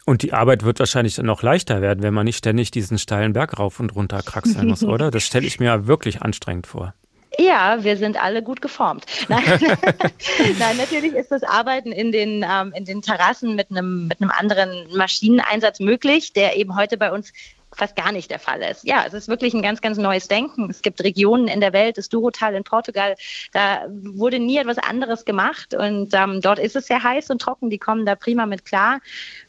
Und 0.07 0.23
die 0.23 0.35
Arbeit 0.35 0.65
wird 0.65 0.79
wahrscheinlich 0.79 1.15
dann 1.15 1.27
noch 1.27 1.43
leichter 1.43 1.81
werden, 1.81 2.03
wenn 2.03 2.13
man 2.13 2.25
nicht 2.25 2.37
ständig 2.37 2.71
diesen 2.71 2.99
steilen 2.99 3.33
Berg 3.33 3.59
rauf 3.59 3.81
und 3.81 3.95
runter 3.95 4.21
kraxeln 4.23 4.69
muss, 4.69 4.83
oder? 4.85 5.11
Das 5.11 5.25
stelle 5.25 5.47
ich 5.47 5.61
mir 5.61 5.87
wirklich 5.87 6.21
anstrengend 6.23 6.67
vor. 6.67 6.95
Ja, 7.39 7.83
wir 7.83 7.97
sind 7.97 8.23
alle 8.23 8.43
gut 8.43 8.61
geformt. 8.61 9.07
Nein, 9.29 9.43
Nein 10.59 10.77
natürlich 10.77 11.15
ist 11.15 11.31
das 11.31 11.43
Arbeiten 11.43 11.91
in 11.91 12.13
den, 12.13 12.45
ähm, 12.49 12.73
in 12.77 12.85
den 12.85 13.03
Terrassen 13.03 13.57
mit 13.57 13.71
einem, 13.71 14.09
mit 14.09 14.21
einem 14.21 14.31
anderen 14.31 14.87
Maschineneinsatz 14.97 15.81
möglich, 15.81 16.33
der 16.33 16.57
eben 16.57 16.77
heute 16.77 16.97
bei 16.97 17.11
uns 17.11 17.33
fast 17.77 17.97
gar 17.97 18.13
nicht 18.13 18.31
der 18.31 18.39
Fall 18.39 18.63
ist. 18.63 18.85
Ja, 18.85 19.05
es 19.07 19.15
ist 19.15 19.29
wirklich 19.29 19.55
ein 19.55 19.63
ganz, 19.63 19.81
ganz 19.81 19.99
neues 19.99 20.29
Denken. 20.29 20.69
Es 20.71 20.83
gibt 20.83 21.03
Regionen 21.03 21.49
in 21.49 21.61
der 21.61 21.73
Welt, 21.73 21.99
das 21.99 22.09
Durotal 22.09 22.55
in 22.55 22.65
Portugal, 22.65 23.17
da 23.53 23.87
wurde 23.89 24.39
nie 24.39 24.59
etwas 24.59 24.79
anderes 24.79 25.25
gemacht 25.25 25.75
und 25.75 26.15
ähm, 26.15 26.41
dort 26.41 26.59
ist 26.59 26.77
es 26.77 26.87
sehr 26.87 27.03
heiß 27.03 27.31
und 27.31 27.41
trocken, 27.41 27.71
die 27.71 27.79
kommen 27.79 28.07
da 28.07 28.15
prima 28.15 28.47
mit 28.47 28.65
klar. 28.65 29.01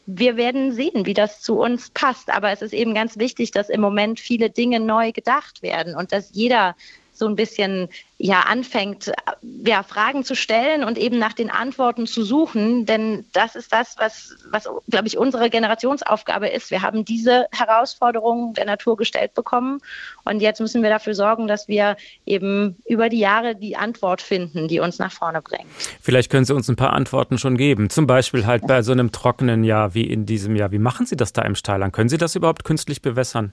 Wir 0.06 0.36
werden 0.36 0.72
sehen, 0.72 1.06
wie 1.06 1.14
das 1.14 1.40
zu 1.40 1.58
uns 1.58 1.90
passt, 1.90 2.30
aber 2.30 2.50
es 2.50 2.62
ist 2.62 2.72
eben 2.72 2.94
ganz 2.94 3.18
wichtig, 3.18 3.50
dass 3.50 3.68
im 3.68 3.80
Moment 3.80 4.20
viele 4.20 4.50
Dinge 4.50 4.80
neu 4.80 5.12
gedacht 5.12 5.62
werden 5.62 5.94
und 5.96 6.12
dass 6.12 6.30
jeder 6.32 6.76
so 7.18 7.26
ein 7.26 7.36
bisschen 7.36 7.88
ja 8.18 8.40
anfängt, 8.40 9.12
ja, 9.42 9.82
Fragen 9.82 10.24
zu 10.24 10.34
stellen 10.34 10.84
und 10.84 10.96
eben 10.96 11.18
nach 11.18 11.34
den 11.34 11.50
Antworten 11.50 12.06
zu 12.06 12.22
suchen. 12.22 12.86
Denn 12.86 13.26
das 13.32 13.56
ist 13.56 13.72
das, 13.72 13.96
was, 13.98 14.36
was 14.50 14.68
glaube 14.88 15.06
ich, 15.06 15.18
unsere 15.18 15.50
Generationsaufgabe 15.50 16.48
ist. 16.48 16.70
Wir 16.70 16.82
haben 16.82 17.04
diese 17.04 17.46
Herausforderungen 17.52 18.54
der 18.54 18.64
Natur 18.64 18.96
gestellt 18.96 19.34
bekommen. 19.34 19.80
Und 20.24 20.40
jetzt 20.40 20.60
müssen 20.60 20.82
wir 20.82 20.90
dafür 20.90 21.14
sorgen, 21.14 21.46
dass 21.46 21.68
wir 21.68 21.96
eben 22.24 22.76
über 22.86 23.08
die 23.08 23.18
Jahre 23.18 23.54
die 23.54 23.76
Antwort 23.76 24.22
finden, 24.22 24.68
die 24.68 24.80
uns 24.80 24.98
nach 24.98 25.12
vorne 25.12 25.42
bringt. 25.42 25.66
Vielleicht 26.00 26.30
können 26.30 26.44
Sie 26.44 26.54
uns 26.54 26.68
ein 26.68 26.76
paar 26.76 26.94
Antworten 26.94 27.38
schon 27.38 27.56
geben. 27.56 27.90
Zum 27.90 28.06
Beispiel 28.06 28.46
halt 28.46 28.66
bei 28.66 28.82
so 28.82 28.92
einem 28.92 29.12
trockenen 29.12 29.62
Jahr 29.62 29.94
wie 29.94 30.04
in 30.04 30.24
diesem 30.24 30.56
Jahr. 30.56 30.72
Wie 30.72 30.78
machen 30.78 31.06
Sie 31.06 31.16
das 31.16 31.32
da 31.32 31.42
im 31.42 31.54
Steiland? 31.54 31.92
Können 31.92 32.08
Sie 32.08 32.18
das 32.18 32.34
überhaupt 32.34 32.64
künstlich 32.64 33.02
bewässern? 33.02 33.52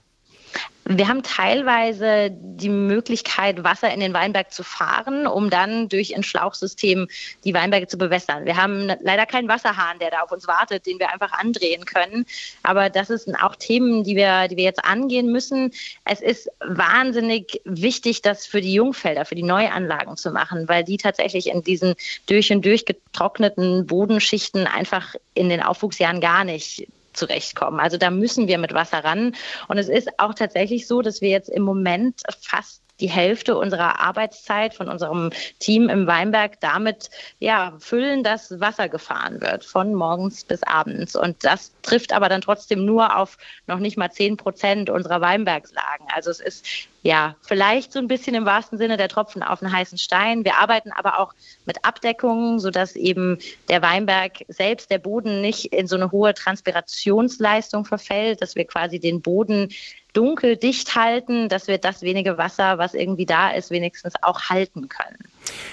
Wir 0.85 1.07
haben 1.07 1.23
teilweise 1.23 2.29
die 2.29 2.67
Möglichkeit, 2.67 3.63
Wasser 3.63 3.93
in 3.93 4.01
den 4.01 4.13
Weinberg 4.13 4.51
zu 4.51 4.63
fahren, 4.63 5.27
um 5.27 5.49
dann 5.49 5.87
durch 5.87 6.13
ein 6.13 6.23
Schlauchsystem 6.23 7.07
die 7.45 7.53
Weinberge 7.53 7.87
zu 7.87 7.97
bewässern. 7.97 8.45
Wir 8.45 8.57
haben 8.57 8.91
leider 9.01 9.25
keinen 9.25 9.47
Wasserhahn, 9.47 9.99
der 9.99 10.11
da 10.11 10.19
auf 10.19 10.31
uns 10.33 10.45
wartet, 10.45 10.85
den 10.85 10.99
wir 10.99 11.09
einfach 11.13 11.31
andrehen 11.31 11.85
können. 11.85 12.25
Aber 12.63 12.89
das 12.89 13.07
sind 13.07 13.35
auch 13.35 13.55
Themen, 13.55 14.03
die 14.03 14.17
wir, 14.17 14.49
die 14.49 14.57
wir 14.57 14.65
jetzt 14.65 14.83
angehen 14.83 15.31
müssen. 15.31 15.71
Es 16.03 16.19
ist 16.19 16.49
wahnsinnig 16.59 17.61
wichtig, 17.63 18.21
das 18.21 18.45
für 18.45 18.59
die 18.59 18.73
Jungfelder, 18.73 19.23
für 19.23 19.35
die 19.35 19.43
Neuanlagen 19.43 20.17
zu 20.17 20.31
machen, 20.31 20.67
weil 20.67 20.83
die 20.83 20.97
tatsächlich 20.97 21.47
in 21.47 21.63
diesen 21.63 21.95
durch 22.25 22.51
und 22.51 22.65
durch 22.65 22.85
getrockneten 22.85 23.87
Bodenschichten 23.87 24.67
einfach 24.67 25.15
in 25.33 25.47
den 25.47 25.63
Aufwuchsjahren 25.63 26.19
gar 26.19 26.43
nicht 26.43 26.87
zurechtkommen. 27.13 27.79
Also 27.79 27.97
da 27.97 28.09
müssen 28.09 28.47
wir 28.47 28.57
mit 28.57 28.73
Wasser 28.73 29.03
ran. 29.03 29.35
Und 29.67 29.77
es 29.77 29.89
ist 29.89 30.19
auch 30.19 30.33
tatsächlich 30.33 30.87
so, 30.87 31.01
dass 31.01 31.21
wir 31.21 31.29
jetzt 31.29 31.49
im 31.49 31.63
Moment 31.63 32.21
fast 32.41 32.83
die 32.99 33.09
Hälfte 33.09 33.57
unserer 33.57 33.99
Arbeitszeit 33.99 34.75
von 34.75 34.87
unserem 34.87 35.31
Team 35.59 35.89
im 35.89 36.05
Weinberg 36.05 36.59
damit 36.59 37.09
ja, 37.39 37.73
füllen, 37.79 38.23
dass 38.23 38.59
Wasser 38.59 38.87
gefahren 38.87 39.41
wird, 39.41 39.65
von 39.65 39.93
morgens 39.95 40.43
bis 40.43 40.63
abends. 40.63 41.15
Und 41.15 41.43
das 41.43 41.71
trifft 41.81 42.13
aber 42.13 42.29
dann 42.29 42.41
trotzdem 42.41 42.85
nur 42.85 43.17
auf 43.17 43.37
noch 43.67 43.79
nicht 43.79 43.97
mal 43.97 44.11
zehn 44.11 44.37
Prozent 44.37 44.89
unserer 44.89 45.21
Weinbergslagen. 45.21 46.07
Also 46.13 46.29
es 46.29 46.39
ist 46.39 46.87
ja, 47.03 47.35
vielleicht 47.41 47.91
so 47.91 47.99
ein 47.99 48.07
bisschen 48.07 48.33
im 48.33 48.45
wahrsten 48.45 48.77
Sinne 48.77 48.95
der 48.95 49.09
Tropfen 49.09 49.43
auf 49.43 49.61
einen 49.61 49.73
heißen 49.73 49.97
Stein. 49.97 50.45
Wir 50.45 50.57
arbeiten 50.59 50.91
aber 50.93 51.19
auch 51.19 51.33
mit 51.65 51.83
Abdeckungen, 51.83 52.59
sodass 52.59 52.95
eben 52.95 53.39
der 53.67 53.81
Weinberg 53.81 54.45
selbst, 54.47 54.89
der 54.89 54.99
Boden 54.99 55.41
nicht 55.41 55.65
in 55.73 55.85
so 55.85 55.97
eine 55.97 56.11
hohe 56.11 56.33
Transpirationsleistung 56.33 57.83
verfällt, 57.83 58.41
dass 58.41 58.55
wir 58.55 58.65
quasi 58.65 59.01
den 59.01 59.21
Boden 59.21 59.69
dunkel 60.13 60.55
dicht 60.55 60.95
halten, 60.95 61.49
dass 61.49 61.67
wir 61.67 61.77
das 61.77 62.03
wenige 62.03 62.37
Wasser, 62.37 62.77
was 62.77 62.93
irgendwie 62.93 63.25
da 63.25 63.51
ist, 63.51 63.69
wenigstens 63.69 64.13
auch 64.21 64.43
halten 64.49 64.87
können. 64.87 65.17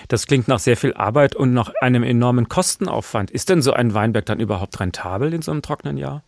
Das 0.08 0.26
klingt 0.26 0.48
nach 0.48 0.58
sehr 0.58 0.76
viel 0.76 0.94
Arbeit 0.94 1.36
und 1.36 1.54
nach 1.54 1.72
einem 1.80 2.02
enormen 2.02 2.48
Kostenaufwand. 2.48 3.30
Ist 3.30 3.50
denn 3.50 3.62
so 3.62 3.72
ein 3.72 3.94
Weinberg 3.94 4.26
dann 4.26 4.40
überhaupt 4.40 4.80
rentabel 4.80 5.32
in 5.32 5.42
so 5.42 5.52
einem 5.52 5.62
trockenen 5.62 5.96
Jahr? 5.96 6.24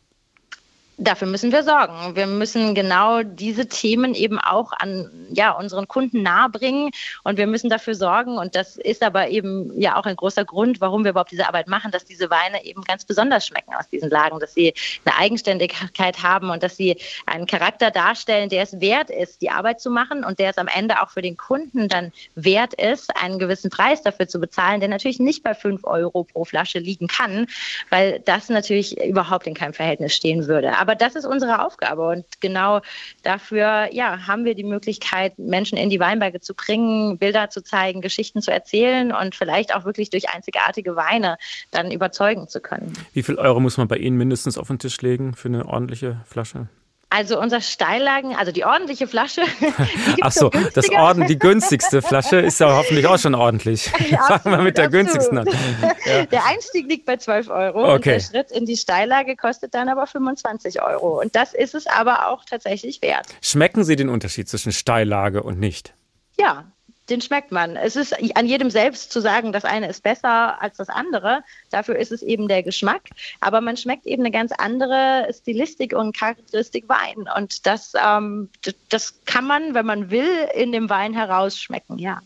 Dafür 1.03 1.27
müssen 1.27 1.51
wir 1.51 1.65
sorgen. 1.65 2.15
Wir 2.15 2.27
müssen 2.27 2.75
genau 2.77 3.25
diese 3.25 3.67
Themen 3.67 4.15
eben 4.15 4.39
auch 4.39 4.73
an 4.73 5.11
ja, 5.33 5.51
unseren 5.51 5.89
Kunden 5.89 6.23
nahebringen 6.23 6.91
und 7.25 7.39
wir 7.39 7.47
müssen 7.49 7.69
dafür 7.69 7.95
sorgen, 7.95 8.39
und 8.39 8.55
das 8.55 8.77
ist 8.77 9.03
aber 9.03 9.29
eben 9.29 9.81
ja 9.81 9.97
auch 9.97 10.07
ein 10.07 10.15
großer 10.15 10.45
Grund, 10.45 10.81
warum 10.81 11.03
wir 11.05 11.11
überhaupt 11.11 11.33
diese 11.33 11.49
Arbeit 11.49 11.67
machen, 11.67 11.91
dass 11.91 12.05
diese 12.05 12.31
Weine 12.31 12.65
eben 12.65 12.83
ganz 12.83 13.05
besonders 13.05 13.47
schmecken 13.47 13.75
aus 13.75 13.89
diesen 13.89 14.11
Lagen, 14.11 14.39
dass 14.39 14.55
sie 14.55 14.75
eine 15.05 15.17
Eigenständigkeit 15.17 16.23
haben 16.23 16.51
und 16.51 16.63
dass 16.63 16.77
sie 16.77 16.97
einen 17.27 17.47
Charakter 17.47 17.91
darstellen, 17.91 18.49
der 18.49 18.63
es 18.63 18.81
wert 18.81 19.11
ist, 19.11 19.43
die 19.43 19.51
Arbeit 19.51 19.81
zu 19.81 19.91
machen 19.91 20.25
und 20.25 20.39
der 20.39 20.51
es 20.51 20.59
am 20.59 20.69
Ende 20.69 21.03
auch 21.03 21.11
für 21.11 21.23
den 21.23 21.37
Kunden 21.37 21.89
dann 21.89 22.13
wert 22.37 22.75
ist, 22.75 23.17
einen 23.17 23.41
gewissen 23.41 23.71
Preis 23.71 24.03
dafür 24.03 24.29
zu 24.29 24.39
bezahlen, 24.39 24.79
der 24.79 24.89
natürlich 24.89 25.19
nicht 25.19 25.43
bei 25.43 25.55
fünf 25.55 25.85
Euro 25.85 26.25
pro 26.25 26.45
Flasche 26.45 26.79
liegen 26.79 27.09
kann, 27.09 27.47
weil 27.91 28.21
das 28.21 28.49
natürlich 28.49 29.01
überhaupt 29.03 29.47
in 29.49 29.55
keinem 29.55 29.73
Verhältnis 29.75 30.15
stehen 30.15 30.47
würde. 30.47 30.79
Aber 30.79 30.92
aber 30.93 30.99
das 30.99 31.15
ist 31.15 31.25
unsere 31.25 31.65
Aufgabe 31.65 32.07
und 32.07 32.25
genau 32.41 32.83
dafür 33.23 33.89
ja, 33.93 34.27
haben 34.27 34.45
wir 34.45 34.55
die 34.55 34.65
Möglichkeit, 34.65 35.39
Menschen 35.39 35.79
in 35.79 35.89
die 35.89 35.99
Weinberge 36.01 36.41
zu 36.41 36.55
bringen, 36.55 37.17
Bilder 37.17 37.49
zu 37.49 37.63
zeigen, 37.63 38.03
Geschichten 38.03 38.43
zu 38.43 38.53
erzählen 38.53 39.11
und 39.11 39.35
vielleicht 39.35 39.75
auch 39.75 39.87
wirklich 39.87 40.11
durch 40.11 40.29
einzigartige 40.29 40.95
Weine 40.95 41.39
dann 41.71 41.91
überzeugen 41.91 42.47
zu 42.47 42.61
können. 42.61 42.93
Wie 43.15 43.23
viel 43.23 43.37
Euro 43.37 43.59
muss 43.59 43.79
man 43.79 43.89
bei 43.89 43.97
Ihnen 43.97 44.19
mindestens 44.19 44.59
auf 44.59 44.69
den 44.69 44.79
Tisch 44.79 45.01
legen 45.01 45.35
für 45.35 45.49
eine 45.49 45.67
ordentliche 45.67 46.21
Flasche? 46.27 46.69
Also 47.15 47.39
unser 47.39 47.61
Steillagen, 47.61 48.35
also 48.35 48.53
die 48.53 48.65
ordentliche 48.65 49.07
Flasche. 49.07 49.43
Ach 50.23 50.33
so, 50.33 50.49
das 50.49 50.89
Orden, 50.89 51.27
die 51.27 51.39
günstigste 51.39 52.01
Flasche 52.01 52.39
ist 52.39 52.59
ja 52.59 52.75
hoffentlich 52.75 53.07
auch 53.07 53.19
schon 53.19 53.35
ordentlich. 53.35 53.91
Ja, 54.13 54.39
Fangen 54.39 54.57
wir 54.57 54.63
mit 54.63 54.77
der 54.77 54.87
absolut. 54.87 55.07
günstigsten 55.07 55.39
an. 55.39 55.49
Ja. 56.05 56.27
Der 56.27 56.47
Einstieg 56.47 56.89
liegt 56.89 57.07
bei 57.07 57.17
12 57.17 57.49
Euro 57.49 57.85
okay. 57.85 57.95
und 57.95 58.05
der 58.07 58.21
Schritt 58.21 58.51
in 58.51 58.67
die 58.67 58.77
Steillage 58.77 59.37
kostet 59.37 59.75
dann 59.75 59.89
aber 59.89 60.07
25 60.07 60.83
Euro. 60.83 61.21
Und 61.21 61.37
das 61.37 61.55
ist 61.55 61.75
es 61.75 61.87
aber 61.87 62.29
auch 62.29 62.45
tatsächlich 62.45 63.01
wert. 63.03 63.27
Schmecken 63.41 63.85
Sie 63.85 63.97
den 63.97 64.09
Unterschied 64.09 64.49
zwischen 64.49 64.73
Steillage 64.73 65.43
und 65.43 65.59
nicht? 65.59 65.95
Ja, 66.39 66.65
den 67.11 67.21
schmeckt 67.21 67.51
man. 67.51 67.77
Es 67.77 67.97
ist 67.97 68.15
an 68.37 68.47
jedem 68.47 68.71
selbst 68.71 69.13
zu 69.13 69.21
sagen, 69.21 69.53
das 69.53 69.65
eine 69.65 69.89
ist 69.89 70.03
besser 70.03 70.61
als 70.63 70.77
das 70.77 70.89
andere. 70.89 71.43
Dafür 71.71 71.97
ist 71.97 72.13
es 72.13 72.23
eben 72.23 72.49
der 72.49 72.63
Geschmack. 72.63 73.03
Aber 73.41 73.61
man 73.61 73.77
schmeckt 73.77 74.07
eben 74.07 74.23
eine 74.23 74.31
ganz 74.31 74.53
andere 74.53 75.29
Stilistik 75.33 75.95
und 75.95 76.17
Charakteristik 76.17 76.89
Wein. 76.89 77.29
Und 77.37 77.67
das, 77.67 77.93
ähm, 77.95 78.49
das 78.89 79.21
kann 79.25 79.47
man, 79.47 79.75
wenn 79.75 79.87
man 79.87 80.11
will, 80.11 80.29
in 80.55 80.73
dem 80.73 80.89
Wein 80.91 81.13
herausschmecken, 81.13 81.99
ja. 81.99 82.21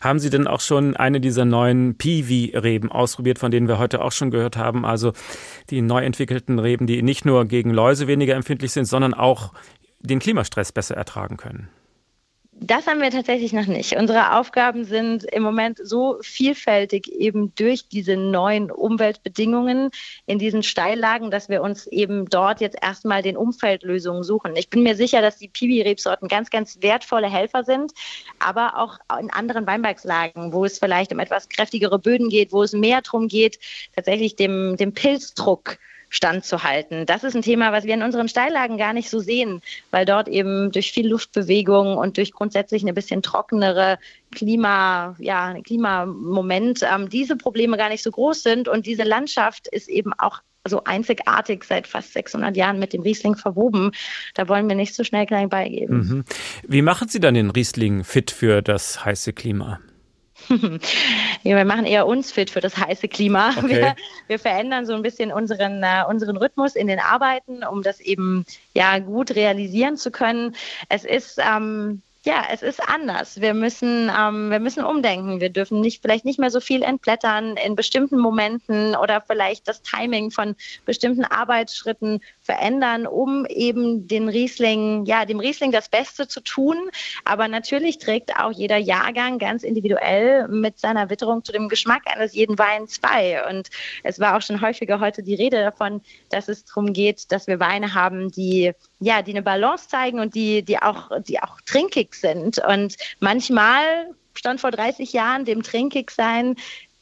Haben 0.00 0.18
Sie 0.18 0.30
denn 0.30 0.46
auch 0.46 0.60
schon 0.60 0.96
eine 0.96 1.20
dieser 1.20 1.44
neuen 1.44 1.96
Piwi-Reben 1.96 2.90
ausprobiert, 2.90 3.38
von 3.38 3.50
denen 3.50 3.68
wir 3.68 3.78
heute 3.78 4.02
auch 4.02 4.12
schon 4.12 4.30
gehört 4.30 4.56
haben? 4.56 4.84
Also 4.84 5.12
die 5.70 5.82
neu 5.82 6.02
entwickelten 6.04 6.58
Reben, 6.58 6.86
die 6.86 7.02
nicht 7.02 7.24
nur 7.24 7.44
gegen 7.46 7.70
Läuse 7.70 8.06
weniger 8.06 8.34
empfindlich 8.34 8.72
sind, 8.72 8.86
sondern 8.86 9.14
auch 9.14 9.52
den 10.00 10.18
Klimastress 10.18 10.72
besser 10.72 10.96
ertragen 10.96 11.36
können? 11.36 11.68
Das 12.60 12.86
haben 12.86 13.00
wir 13.00 13.10
tatsächlich 13.10 13.52
noch 13.52 13.66
nicht. 13.66 13.96
Unsere 13.96 14.38
Aufgaben 14.38 14.84
sind 14.84 15.24
im 15.24 15.42
Moment 15.42 15.80
so 15.82 16.18
vielfältig 16.22 17.10
eben 17.12 17.52
durch 17.56 17.88
diese 17.88 18.16
neuen 18.16 18.70
Umweltbedingungen 18.70 19.90
in 20.26 20.38
diesen 20.38 20.62
Steillagen, 20.62 21.30
dass 21.30 21.48
wir 21.48 21.62
uns 21.62 21.86
eben 21.88 22.26
dort 22.26 22.60
jetzt 22.60 22.78
erstmal 22.80 23.22
den 23.22 23.36
Umfeldlösungen 23.36 24.22
suchen. 24.22 24.54
Ich 24.56 24.70
bin 24.70 24.84
mir 24.84 24.94
sicher, 24.94 25.20
dass 25.20 25.38
die 25.38 25.48
Piwi-Rebsorten 25.48 26.28
ganz, 26.28 26.48
ganz 26.48 26.78
wertvolle 26.80 27.28
Helfer 27.28 27.64
sind, 27.64 27.92
aber 28.38 28.78
auch 28.78 28.98
in 29.20 29.30
anderen 29.30 29.66
Weinbergslagen, 29.66 30.52
wo 30.52 30.64
es 30.64 30.78
vielleicht 30.78 31.12
um 31.12 31.18
etwas 31.18 31.48
kräftigere 31.48 31.98
Böden 31.98 32.28
geht, 32.28 32.52
wo 32.52 32.62
es 32.62 32.72
mehr 32.72 33.02
darum 33.02 33.26
geht, 33.26 33.58
tatsächlich 33.94 34.36
dem, 34.36 34.76
dem 34.76 34.94
Pilzdruck 34.94 35.78
standzuhalten. 36.14 37.06
Das 37.06 37.24
ist 37.24 37.34
ein 37.34 37.42
Thema, 37.42 37.72
was 37.72 37.84
wir 37.84 37.94
in 37.94 38.02
unseren 38.02 38.28
Steillagen 38.28 38.78
gar 38.78 38.92
nicht 38.92 39.10
so 39.10 39.18
sehen, 39.18 39.62
weil 39.90 40.04
dort 40.04 40.28
eben 40.28 40.70
durch 40.70 40.92
viel 40.92 41.08
Luftbewegung 41.08 41.96
und 41.96 42.16
durch 42.16 42.32
grundsätzlich 42.32 42.82
eine 42.82 42.92
bisschen 42.92 43.20
trockenere 43.20 43.98
Klima, 44.30 45.16
ja, 45.18 45.54
Klimamoment 45.62 46.82
ähm, 46.82 47.08
diese 47.08 47.36
Probleme 47.36 47.76
gar 47.76 47.88
nicht 47.88 48.02
so 48.02 48.12
groß 48.12 48.42
sind 48.42 48.68
und 48.68 48.86
diese 48.86 49.02
Landschaft 49.02 49.66
ist 49.66 49.88
eben 49.88 50.12
auch 50.16 50.40
so 50.66 50.84
einzigartig 50.84 51.64
seit 51.64 51.86
fast 51.86 52.12
600 52.12 52.56
Jahren 52.56 52.78
mit 52.78 52.92
dem 52.92 53.02
Riesling 53.02 53.36
verwoben. 53.36 53.90
Da 54.34 54.48
wollen 54.48 54.68
wir 54.68 54.76
nicht 54.76 54.94
so 54.94 55.04
schnell 55.04 55.26
klein 55.26 55.48
beigeben. 55.48 55.96
Mhm. 55.98 56.24
Wie 56.66 56.80
machen 56.80 57.08
Sie 57.08 57.20
dann 57.20 57.34
den 57.34 57.50
Riesling 57.50 58.04
fit 58.04 58.30
für 58.30 58.62
das 58.62 59.04
heiße 59.04 59.32
Klima? 59.32 59.80
Ja, 61.42 61.56
wir 61.56 61.64
machen 61.64 61.86
eher 61.86 62.06
uns 62.06 62.32
fit 62.32 62.50
für 62.50 62.60
das 62.60 62.76
heiße 62.76 63.08
Klima. 63.08 63.50
Okay. 63.56 63.68
Wir, 63.68 63.96
wir, 64.26 64.38
verändern 64.38 64.86
so 64.86 64.94
ein 64.94 65.02
bisschen 65.02 65.32
unseren, 65.32 65.82
uh, 65.82 66.08
unseren 66.08 66.36
Rhythmus 66.36 66.76
in 66.76 66.86
den 66.86 66.98
Arbeiten, 67.00 67.64
um 67.64 67.82
das 67.82 68.00
eben 68.00 68.44
ja 68.74 68.98
gut 68.98 69.34
realisieren 69.34 69.96
zu 69.96 70.10
können. 70.10 70.54
Es 70.88 71.04
ist 71.04 71.38
ähm, 71.38 72.02
ja, 72.24 72.42
es 72.50 72.62
ist 72.62 72.80
anders. 72.88 73.40
Wir 73.42 73.52
müssen, 73.52 74.10
ähm, 74.18 74.50
wir 74.50 74.58
müssen 74.58 74.82
umdenken. 74.82 75.40
Wir 75.40 75.50
dürfen 75.50 75.80
nicht, 75.82 76.00
vielleicht 76.00 76.24
nicht 76.24 76.38
mehr 76.38 76.50
so 76.50 76.60
viel 76.60 76.82
entblättern 76.82 77.58
in 77.58 77.76
bestimmten 77.76 78.18
Momenten 78.18 78.96
oder 78.96 79.20
vielleicht 79.20 79.68
das 79.68 79.82
Timing 79.82 80.30
von 80.30 80.56
bestimmten 80.86 81.24
Arbeitsschritten 81.24 82.20
verändern, 82.40 83.06
um 83.06 83.44
eben 83.44 84.08
den 84.08 84.30
Riesling, 84.30 85.04
ja, 85.04 85.26
dem 85.26 85.38
Riesling 85.38 85.70
das 85.70 85.90
Beste 85.90 86.26
zu 86.26 86.40
tun. 86.40 86.76
Aber 87.26 87.46
natürlich 87.46 87.98
trägt 87.98 88.34
auch 88.38 88.52
jeder 88.52 88.78
Jahrgang 88.78 89.38
ganz 89.38 89.62
individuell 89.62 90.48
mit 90.48 90.78
seiner 90.78 91.10
Witterung 91.10 91.44
zu 91.44 91.52
dem 91.52 91.68
Geschmack 91.68 92.04
eines 92.06 92.34
jeden 92.34 92.58
Weins 92.58 93.00
bei. 93.00 93.46
Und 93.50 93.68
es 94.02 94.18
war 94.18 94.36
auch 94.36 94.42
schon 94.42 94.62
häufiger 94.62 94.98
heute 94.98 95.22
die 95.22 95.34
Rede 95.34 95.60
davon, 95.60 96.00
dass 96.30 96.48
es 96.48 96.64
darum 96.64 96.94
geht, 96.94 97.30
dass 97.32 97.46
wir 97.46 97.60
Weine 97.60 97.92
haben, 97.92 98.30
die 98.30 98.72
ja, 99.04 99.22
die 99.22 99.32
eine 99.32 99.42
Balance 99.42 99.88
zeigen 99.88 100.18
und 100.18 100.34
die, 100.34 100.62
die 100.62 100.78
auch, 100.78 101.10
die 101.20 101.42
auch 101.42 101.60
trinkig 101.66 102.14
sind. 102.14 102.58
Und 102.58 102.96
manchmal 103.20 103.82
stand 104.34 104.60
vor 104.60 104.70
30 104.70 105.12
Jahren 105.12 105.44
dem 105.44 105.62
Trinkigsein 105.62 106.56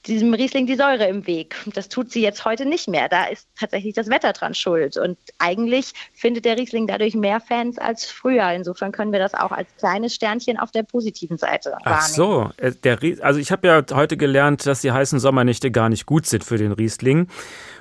diesem 0.06 0.34
Riesling 0.34 0.66
die 0.66 0.74
Säure 0.74 1.06
im 1.06 1.26
Weg. 1.28 1.54
Das 1.74 1.88
tut 1.88 2.10
sie 2.10 2.22
jetzt 2.22 2.44
heute 2.44 2.66
nicht 2.66 2.88
mehr. 2.88 3.08
Da 3.08 3.26
ist 3.26 3.46
tatsächlich 3.56 3.94
das 3.94 4.10
Wetter 4.10 4.32
dran 4.32 4.52
schuld. 4.52 4.96
Und 4.96 5.16
eigentlich 5.38 5.92
findet 6.12 6.44
der 6.44 6.58
Riesling 6.58 6.88
dadurch 6.88 7.14
mehr 7.14 7.40
Fans 7.40 7.78
als 7.78 8.06
früher. 8.06 8.50
Insofern 8.50 8.90
können 8.90 9.12
wir 9.12 9.20
das 9.20 9.34
auch 9.34 9.52
als 9.52 9.68
kleines 9.78 10.14
Sternchen 10.14 10.58
auf 10.58 10.72
der 10.72 10.82
positiven 10.82 11.38
Seite 11.38 11.70
wahrnehmen. 11.70 11.84
Ach 11.84 12.02
so, 12.02 12.50
äh, 12.56 12.72
der 12.72 12.98
also 13.20 13.38
ich 13.38 13.52
habe 13.52 13.68
ja 13.68 13.82
heute 13.92 14.16
gelernt, 14.16 14.66
dass 14.66 14.80
die 14.80 14.90
heißen 14.90 15.20
Sommernächte 15.20 15.70
gar 15.70 15.88
nicht 15.88 16.04
gut 16.04 16.26
sind 16.26 16.42
für 16.42 16.58
den 16.58 16.72
Riesling. 16.72 17.28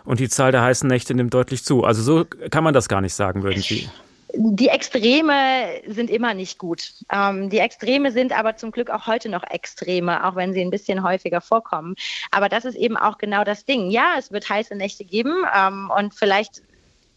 Und 0.05 0.19
die 0.19 0.29
Zahl 0.29 0.51
der 0.51 0.61
heißen 0.61 0.87
Nächte 0.87 1.15
nimmt 1.15 1.33
deutlich 1.33 1.63
zu. 1.63 1.83
Also 1.83 2.03
so 2.03 2.25
kann 2.51 2.63
man 2.63 2.75
das 2.75 2.87
gar 2.87 3.01
nicht 3.01 3.15
sagen, 3.15 3.41
würden 3.41 3.63
Sie 3.63 3.89
die 4.33 4.69
Extreme 4.69 5.81
sind 5.87 6.09
immer 6.09 6.33
nicht 6.33 6.57
gut. 6.57 6.93
Ähm, 7.11 7.49
die 7.49 7.59
Extreme 7.59 8.11
sind 8.11 8.37
aber 8.37 8.55
zum 8.55 8.71
Glück 8.71 8.89
auch 8.89 9.07
heute 9.07 9.29
noch 9.29 9.43
Extreme, 9.43 10.25
auch 10.25 10.35
wenn 10.35 10.53
sie 10.53 10.61
ein 10.61 10.69
bisschen 10.69 11.03
häufiger 11.03 11.41
vorkommen. 11.41 11.95
Aber 12.31 12.49
das 12.49 12.65
ist 12.65 12.75
eben 12.75 12.97
auch 12.97 13.17
genau 13.17 13.43
das 13.43 13.65
Ding. 13.65 13.89
Ja, 13.89 14.15
es 14.17 14.31
wird 14.31 14.49
heiße 14.49 14.75
Nächte 14.75 15.05
geben 15.05 15.43
ähm, 15.55 15.91
und 15.95 16.13
vielleicht 16.13 16.61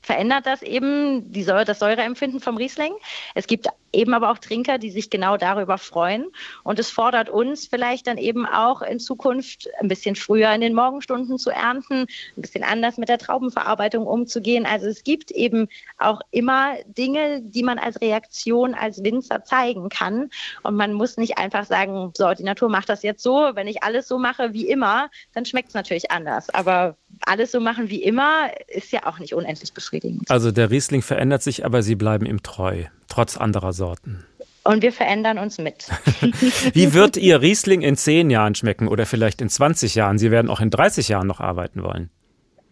verändert 0.05 0.47
das 0.47 0.63
eben 0.63 1.33
die 1.33 1.43
Säure, 1.43 1.65
das 1.65 1.79
Säureempfinden 1.79 2.41
vom 2.41 2.57
Riesling. 2.57 2.93
Es 3.35 3.47
gibt 3.47 3.69
eben 3.93 4.13
aber 4.13 4.31
auch 4.31 4.39
Trinker, 4.39 4.79
die 4.79 4.91
sich 4.91 5.09
genau 5.09 5.37
darüber 5.37 5.79
freuen. 5.79 6.27
Und 6.63 6.79
es 6.79 6.91
fordert 6.91 7.31
uns 7.31 7.67
vielleicht 7.67 8.07
dann 8.07 8.19
eben 8.19 8.45
auch 8.45 8.83
in 8.83 9.01
Zukunft 9.01 9.69
ein 9.81 9.89
bisschen 9.89 10.17
früher 10.17 10.53
in 10.53 10.61
den 10.61 10.75
Morgenstunden 10.75 11.39
zu 11.39 11.51
ernten, 11.51 12.03
ein 12.37 12.43
bisschen 12.43 12.65
anders 12.65 12.99
mit 12.99 13.09
der 13.09 13.19
Traubenverarbeitung 13.19 14.07
umzugehen. 14.07 14.67
Also 14.67 14.87
es 14.87 15.05
gibt 15.05 15.31
eben 15.31 15.69
auch 15.99 16.21
immer 16.31 16.75
Dinge, 16.87 17.41
die 17.43 17.63
man 17.63 17.79
als 17.79 18.01
Reaktion 18.01 18.75
als 18.75 19.03
Winzer 19.03 19.45
zeigen 19.45 19.89
kann. 19.89 20.29
Und 20.63 20.77
man 20.77 20.93
muss 20.93 21.17
nicht 21.17 21.39
einfach 21.39 21.65
sagen, 21.65 22.13
so, 22.17 22.33
die 22.35 22.45
Natur 22.45 22.69
macht 22.69 22.89
das 22.89 23.03
jetzt 23.03 23.23
so. 23.23 23.51
Wenn 23.55 23.69
ich 23.69 23.83
alles 23.83 24.07
so 24.07 24.19
mache 24.19 24.53
wie 24.53 24.69
immer, 24.69 25.09
dann 25.33 25.47
schmeckt 25.47 25.69
es 25.69 25.75
natürlich 25.75 26.11
anders. 26.11 26.51
Aber 26.51 26.97
alles 27.27 27.53
so 27.53 27.61
machen 27.61 27.91
wie 27.91 28.03
immer 28.03 28.51
ist 28.69 28.93
ja 28.93 29.07
auch 29.07 29.19
nicht 29.19 29.35
unendlich 29.35 29.73
befriedigend. 29.73 30.31
Also 30.31 30.51
der 30.51 30.71
Riesling 30.71 31.03
verändert 31.03 31.43
sich, 31.43 31.65
aber 31.65 31.83
Sie 31.83 31.95
bleiben 31.95 32.27
ihm 32.27 32.43
treu 32.43 32.85
trotz 33.09 33.37
anderer 33.37 33.73
Sorten. 33.73 34.25
Und 34.65 34.83
wir 34.83 34.93
verändern 34.93 35.39
uns 35.39 35.59
mit. 35.59 35.89
Wie 36.73 36.95
wird 36.95 37.19
Ihr 37.19 37.43
Riesling 37.43 37.83
in 37.83 37.97
zehn 37.97 38.31
Jahren 38.31 38.55
schmecken 38.55 38.89
oder 38.89 39.05
vielleicht 39.05 39.43
in 39.43 39.51
20 39.51 39.95
Jahren? 39.95 40.19
Sie 40.19 40.31
werden 40.31 40.51
auch 40.51 40.61
in 40.61 40.71
30 40.71 41.09
Jahren 41.09 41.27
noch 41.27 41.41
arbeiten 41.41 41.83
wollen. 41.83 42.11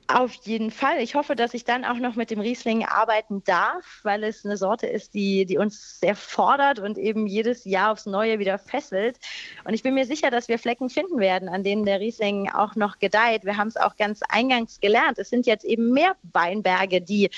Auf 0.09 0.35
jeden 0.45 0.71
Fall. 0.71 0.99
Ich 0.99 1.15
hoffe, 1.15 1.37
dass 1.37 1.55
ich 1.55 1.65
dann 1.65 1.85
auch 1.85 1.97
noch 1.97 2.17
mit 2.17 2.31
dem 2.31 2.41
Riesling 2.41 2.85
arbeiten 2.85 3.43
darf, 3.45 4.01
weil 4.03 4.25
es 4.25 4.45
eine 4.45 4.57
Sorte 4.57 4.87
ist, 4.87 5.15
die, 5.15 5.47
die 5.47 5.59
uns 5.59 6.01
sehr 6.01 6.17
fordert 6.17 6.81
und 6.81 6.99
eben 6.99 7.27
jedes 7.27 7.65
Jahr 7.65 7.93
aufs 7.93 8.05
Neue 8.07 8.39
wieder 8.39 8.59
fesselt. 8.59 9.19
Und 9.65 9.75
ich 9.75 9.83
bin 9.83 9.95
mir 9.95 10.05
sicher, 10.05 10.31
dass 10.31 10.49
wir 10.49 10.59
Flecken 10.59 10.91
finden 10.91 11.19
werden, 11.19 11.49
an 11.49 11.63
denen 11.63 11.87
der 11.87 12.01
Riesling 12.01 12.51
auch 12.51 12.75
noch 12.75 12.99
gedeiht. 12.99 13.45
Wir 13.45 13.57
haben 13.57 13.69
es 13.69 13.77
auch 13.77 13.97
ganz 13.97 14.21
eingangs 14.29 14.81
gelernt. 14.81 15.19
Es 15.19 15.31
sind 15.31 15.47
jetzt 15.47 15.65
eben 15.65 15.93
mehr 15.93 16.17
Weinberge, 16.33 17.01
die 17.01 17.31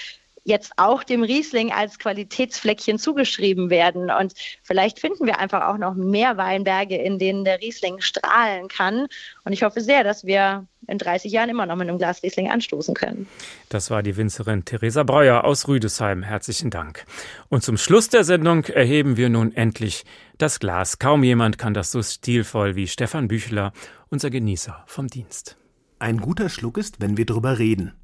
jetzt 0.44 0.72
auch 0.76 1.02
dem 1.02 1.22
Riesling 1.22 1.72
als 1.72 1.98
Qualitätsfleckchen 1.98 2.98
zugeschrieben 2.98 3.70
werden. 3.70 4.10
Und 4.10 4.34
vielleicht 4.62 5.00
finden 5.00 5.26
wir 5.26 5.38
einfach 5.38 5.66
auch 5.68 5.78
noch 5.78 5.94
mehr 5.94 6.36
Weinberge, 6.36 6.96
in 6.96 7.18
denen 7.18 7.44
der 7.44 7.60
Riesling 7.60 8.00
strahlen 8.00 8.68
kann. 8.68 9.06
Und 9.44 9.52
ich 9.52 9.62
hoffe 9.62 9.80
sehr, 9.80 10.04
dass 10.04 10.24
wir 10.24 10.66
in 10.86 10.98
30 10.98 11.32
Jahren 11.32 11.48
immer 11.48 11.64
noch 11.64 11.76
mit 11.76 11.88
einem 11.88 11.96
Glas 11.96 12.22
Riesling 12.22 12.50
anstoßen 12.50 12.94
können. 12.94 13.26
Das 13.70 13.90
war 13.90 14.02
die 14.02 14.16
Winzerin 14.16 14.66
Theresa 14.66 15.02
Breuer 15.02 15.44
aus 15.44 15.66
Rüdesheim. 15.66 16.22
Herzlichen 16.22 16.70
Dank. 16.70 17.06
Und 17.48 17.62
zum 17.62 17.78
Schluss 17.78 18.10
der 18.10 18.24
Sendung 18.24 18.64
erheben 18.64 19.16
wir 19.16 19.30
nun 19.30 19.54
endlich 19.54 20.04
das 20.36 20.60
Glas. 20.60 20.98
Kaum 20.98 21.24
jemand 21.24 21.56
kann 21.56 21.72
das 21.72 21.90
so 21.90 22.02
stilvoll 22.02 22.76
wie 22.76 22.86
Stefan 22.86 23.28
Büchler, 23.28 23.72
unser 24.10 24.28
Genießer 24.28 24.84
vom 24.86 25.08
Dienst. 25.08 25.56
Ein 25.98 26.18
guter 26.18 26.50
Schluck 26.50 26.76
ist, 26.76 27.00
wenn 27.00 27.16
wir 27.16 27.24
drüber 27.24 27.58
reden. 27.58 27.94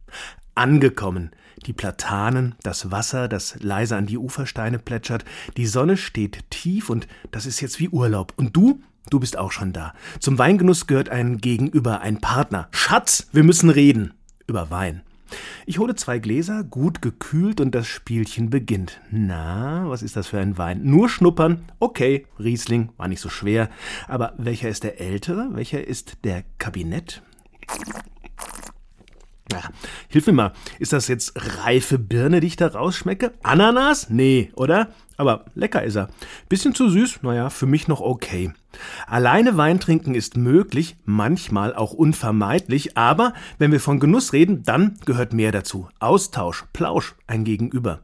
Angekommen. 0.54 1.30
Die 1.66 1.72
Platanen, 1.72 2.54
das 2.62 2.90
Wasser, 2.90 3.28
das 3.28 3.56
leise 3.60 3.96
an 3.96 4.06
die 4.06 4.18
Ufersteine 4.18 4.78
plätschert, 4.78 5.24
die 5.56 5.66
Sonne 5.66 5.96
steht 5.96 6.50
tief 6.50 6.88
und 6.88 7.06
das 7.30 7.46
ist 7.46 7.60
jetzt 7.60 7.80
wie 7.80 7.88
Urlaub. 7.88 8.32
Und 8.36 8.56
du? 8.56 8.80
Du 9.10 9.20
bist 9.20 9.36
auch 9.36 9.52
schon 9.52 9.72
da. 9.72 9.92
Zum 10.20 10.38
Weingenuss 10.38 10.86
gehört 10.86 11.08
ein 11.08 11.38
Gegenüber, 11.38 12.00
ein 12.00 12.20
Partner. 12.20 12.68
Schatz, 12.70 13.28
wir 13.32 13.42
müssen 13.42 13.70
reden. 13.70 14.14
Über 14.46 14.70
Wein. 14.70 15.02
Ich 15.66 15.78
hole 15.78 15.94
zwei 15.94 16.18
Gläser, 16.18 16.64
gut 16.64 17.02
gekühlt, 17.02 17.60
und 17.60 17.74
das 17.74 17.86
Spielchen 17.86 18.50
beginnt. 18.50 19.00
Na, 19.10 19.88
was 19.88 20.02
ist 20.02 20.16
das 20.16 20.28
für 20.28 20.40
ein 20.40 20.58
Wein? 20.58 20.82
Nur 20.82 21.08
schnuppern? 21.08 21.64
Okay, 21.78 22.26
Riesling, 22.38 22.90
war 22.96 23.08
nicht 23.08 23.20
so 23.20 23.28
schwer. 23.28 23.68
Aber 24.08 24.34
welcher 24.38 24.68
ist 24.68 24.84
der 24.84 25.00
ältere? 25.00 25.50
Welcher 25.52 25.86
ist 25.86 26.18
der 26.24 26.44
Kabinett? 26.58 27.22
Ja, 29.50 29.62
hilf 30.08 30.26
mir 30.26 30.32
mal, 30.32 30.52
ist 30.78 30.92
das 30.92 31.08
jetzt 31.08 31.32
reife 31.64 31.98
Birne, 31.98 32.40
die 32.40 32.46
ich 32.46 32.56
da 32.56 32.68
rausschmecke? 32.68 33.32
Ananas? 33.42 34.08
Nee, 34.08 34.52
oder? 34.54 34.88
Aber 35.20 35.44
lecker 35.54 35.82
ist 35.82 35.96
er. 35.96 36.08
Bisschen 36.48 36.74
zu 36.74 36.88
süß? 36.88 37.18
Naja, 37.20 37.50
für 37.50 37.66
mich 37.66 37.88
noch 37.88 38.00
okay. 38.00 38.54
Alleine 39.06 39.58
Wein 39.58 39.78
trinken 39.78 40.14
ist 40.14 40.38
möglich, 40.38 40.96
manchmal 41.04 41.74
auch 41.74 41.92
unvermeidlich, 41.92 42.96
aber 42.96 43.34
wenn 43.58 43.70
wir 43.70 43.80
von 43.80 44.00
Genuss 44.00 44.32
reden, 44.32 44.62
dann 44.62 44.96
gehört 45.04 45.34
mehr 45.34 45.52
dazu. 45.52 45.90
Austausch, 45.98 46.64
Plausch, 46.72 47.16
ein 47.26 47.44
Gegenüber. 47.44 48.00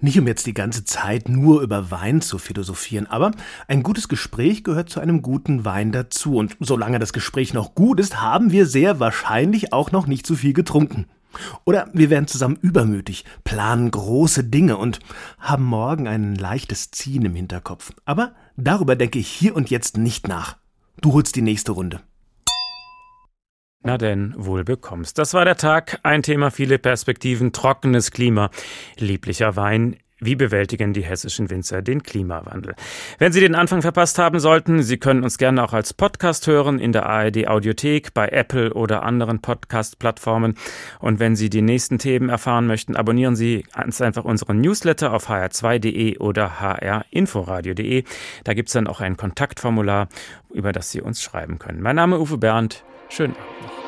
Nicht 0.00 0.16
um 0.16 0.28
jetzt 0.28 0.46
die 0.46 0.54
ganze 0.54 0.84
Zeit 0.84 1.28
nur 1.28 1.60
über 1.60 1.90
Wein 1.90 2.20
zu 2.20 2.38
philosophieren, 2.38 3.08
aber 3.08 3.32
ein 3.66 3.82
gutes 3.82 4.06
Gespräch 4.06 4.62
gehört 4.62 4.90
zu 4.90 5.00
einem 5.00 5.22
guten 5.22 5.64
Wein 5.64 5.90
dazu. 5.90 6.36
Und 6.36 6.56
solange 6.60 7.00
das 7.00 7.12
Gespräch 7.12 7.52
noch 7.52 7.74
gut 7.74 7.98
ist, 7.98 8.20
haben 8.20 8.52
wir 8.52 8.66
sehr 8.66 9.00
wahrscheinlich 9.00 9.72
auch 9.72 9.90
noch 9.90 10.06
nicht 10.06 10.24
zu 10.24 10.36
viel 10.36 10.52
getrunken. 10.52 11.06
Oder 11.64 11.88
wir 11.92 12.10
werden 12.10 12.26
zusammen 12.26 12.58
übermütig, 12.60 13.24
planen 13.44 13.90
große 13.90 14.44
Dinge 14.44 14.76
und 14.76 15.00
haben 15.38 15.64
morgen 15.64 16.08
ein 16.08 16.34
leichtes 16.34 16.90
Ziehen 16.90 17.24
im 17.24 17.34
Hinterkopf. 17.34 17.92
Aber 18.04 18.34
darüber 18.56 18.96
denke 18.96 19.18
ich 19.18 19.28
hier 19.28 19.54
und 19.54 19.70
jetzt 19.70 19.96
nicht 19.96 20.28
nach. 20.28 20.56
Du 21.00 21.12
holst 21.12 21.36
die 21.36 21.42
nächste 21.42 21.72
Runde. 21.72 22.00
Na 23.82 23.96
denn, 23.96 24.34
wohl 24.36 24.64
bekommst. 24.64 25.16
Das 25.16 25.32
war 25.32 25.46
der 25.46 25.56
Tag. 25.56 26.00
Ein 26.02 26.22
Thema, 26.22 26.50
viele 26.50 26.78
Perspektiven, 26.78 27.52
trockenes 27.52 28.10
Klima, 28.10 28.50
lieblicher 28.98 29.56
Wein, 29.56 29.96
wie 30.20 30.36
bewältigen 30.36 30.92
die 30.92 31.02
hessischen 31.02 31.50
Winzer 31.50 31.82
den 31.82 32.02
Klimawandel? 32.02 32.74
Wenn 33.18 33.32
Sie 33.32 33.40
den 33.40 33.54
Anfang 33.54 33.82
verpasst 33.82 34.18
haben 34.18 34.38
sollten, 34.38 34.82
Sie 34.82 34.98
können 34.98 35.24
uns 35.24 35.38
gerne 35.38 35.64
auch 35.64 35.72
als 35.72 35.94
Podcast 35.94 36.46
hören 36.46 36.78
in 36.78 36.92
der 36.92 37.06
ARD 37.06 37.48
Audiothek, 37.48 38.14
bei 38.14 38.28
Apple 38.28 38.74
oder 38.74 39.02
anderen 39.02 39.40
Podcast-Plattformen. 39.40 40.54
Und 40.98 41.20
wenn 41.20 41.36
Sie 41.36 41.50
die 41.50 41.62
nächsten 41.62 41.98
Themen 41.98 42.28
erfahren 42.28 42.66
möchten, 42.66 42.96
abonnieren 42.96 43.36
Sie 43.36 43.64
ganz 43.74 44.00
einfach 44.00 44.24
unseren 44.24 44.60
Newsletter 44.60 45.12
auf 45.12 45.28
hr2.de 45.28 46.18
oder 46.18 46.60
hrinforadio.de. 46.60 48.04
Da 48.44 48.54
gibt 48.54 48.68
es 48.68 48.72
dann 48.74 48.86
auch 48.86 49.00
ein 49.00 49.16
Kontaktformular, 49.16 50.08
über 50.52 50.72
das 50.72 50.90
Sie 50.90 51.00
uns 51.00 51.22
schreiben 51.22 51.58
können. 51.58 51.80
Mein 51.80 51.96
Name 51.96 52.16
ist 52.16 52.22
Uwe 52.22 52.38
Bernd. 52.38 52.84
Schönen 53.08 53.34
Abend 53.34 53.62
noch. 53.62 53.79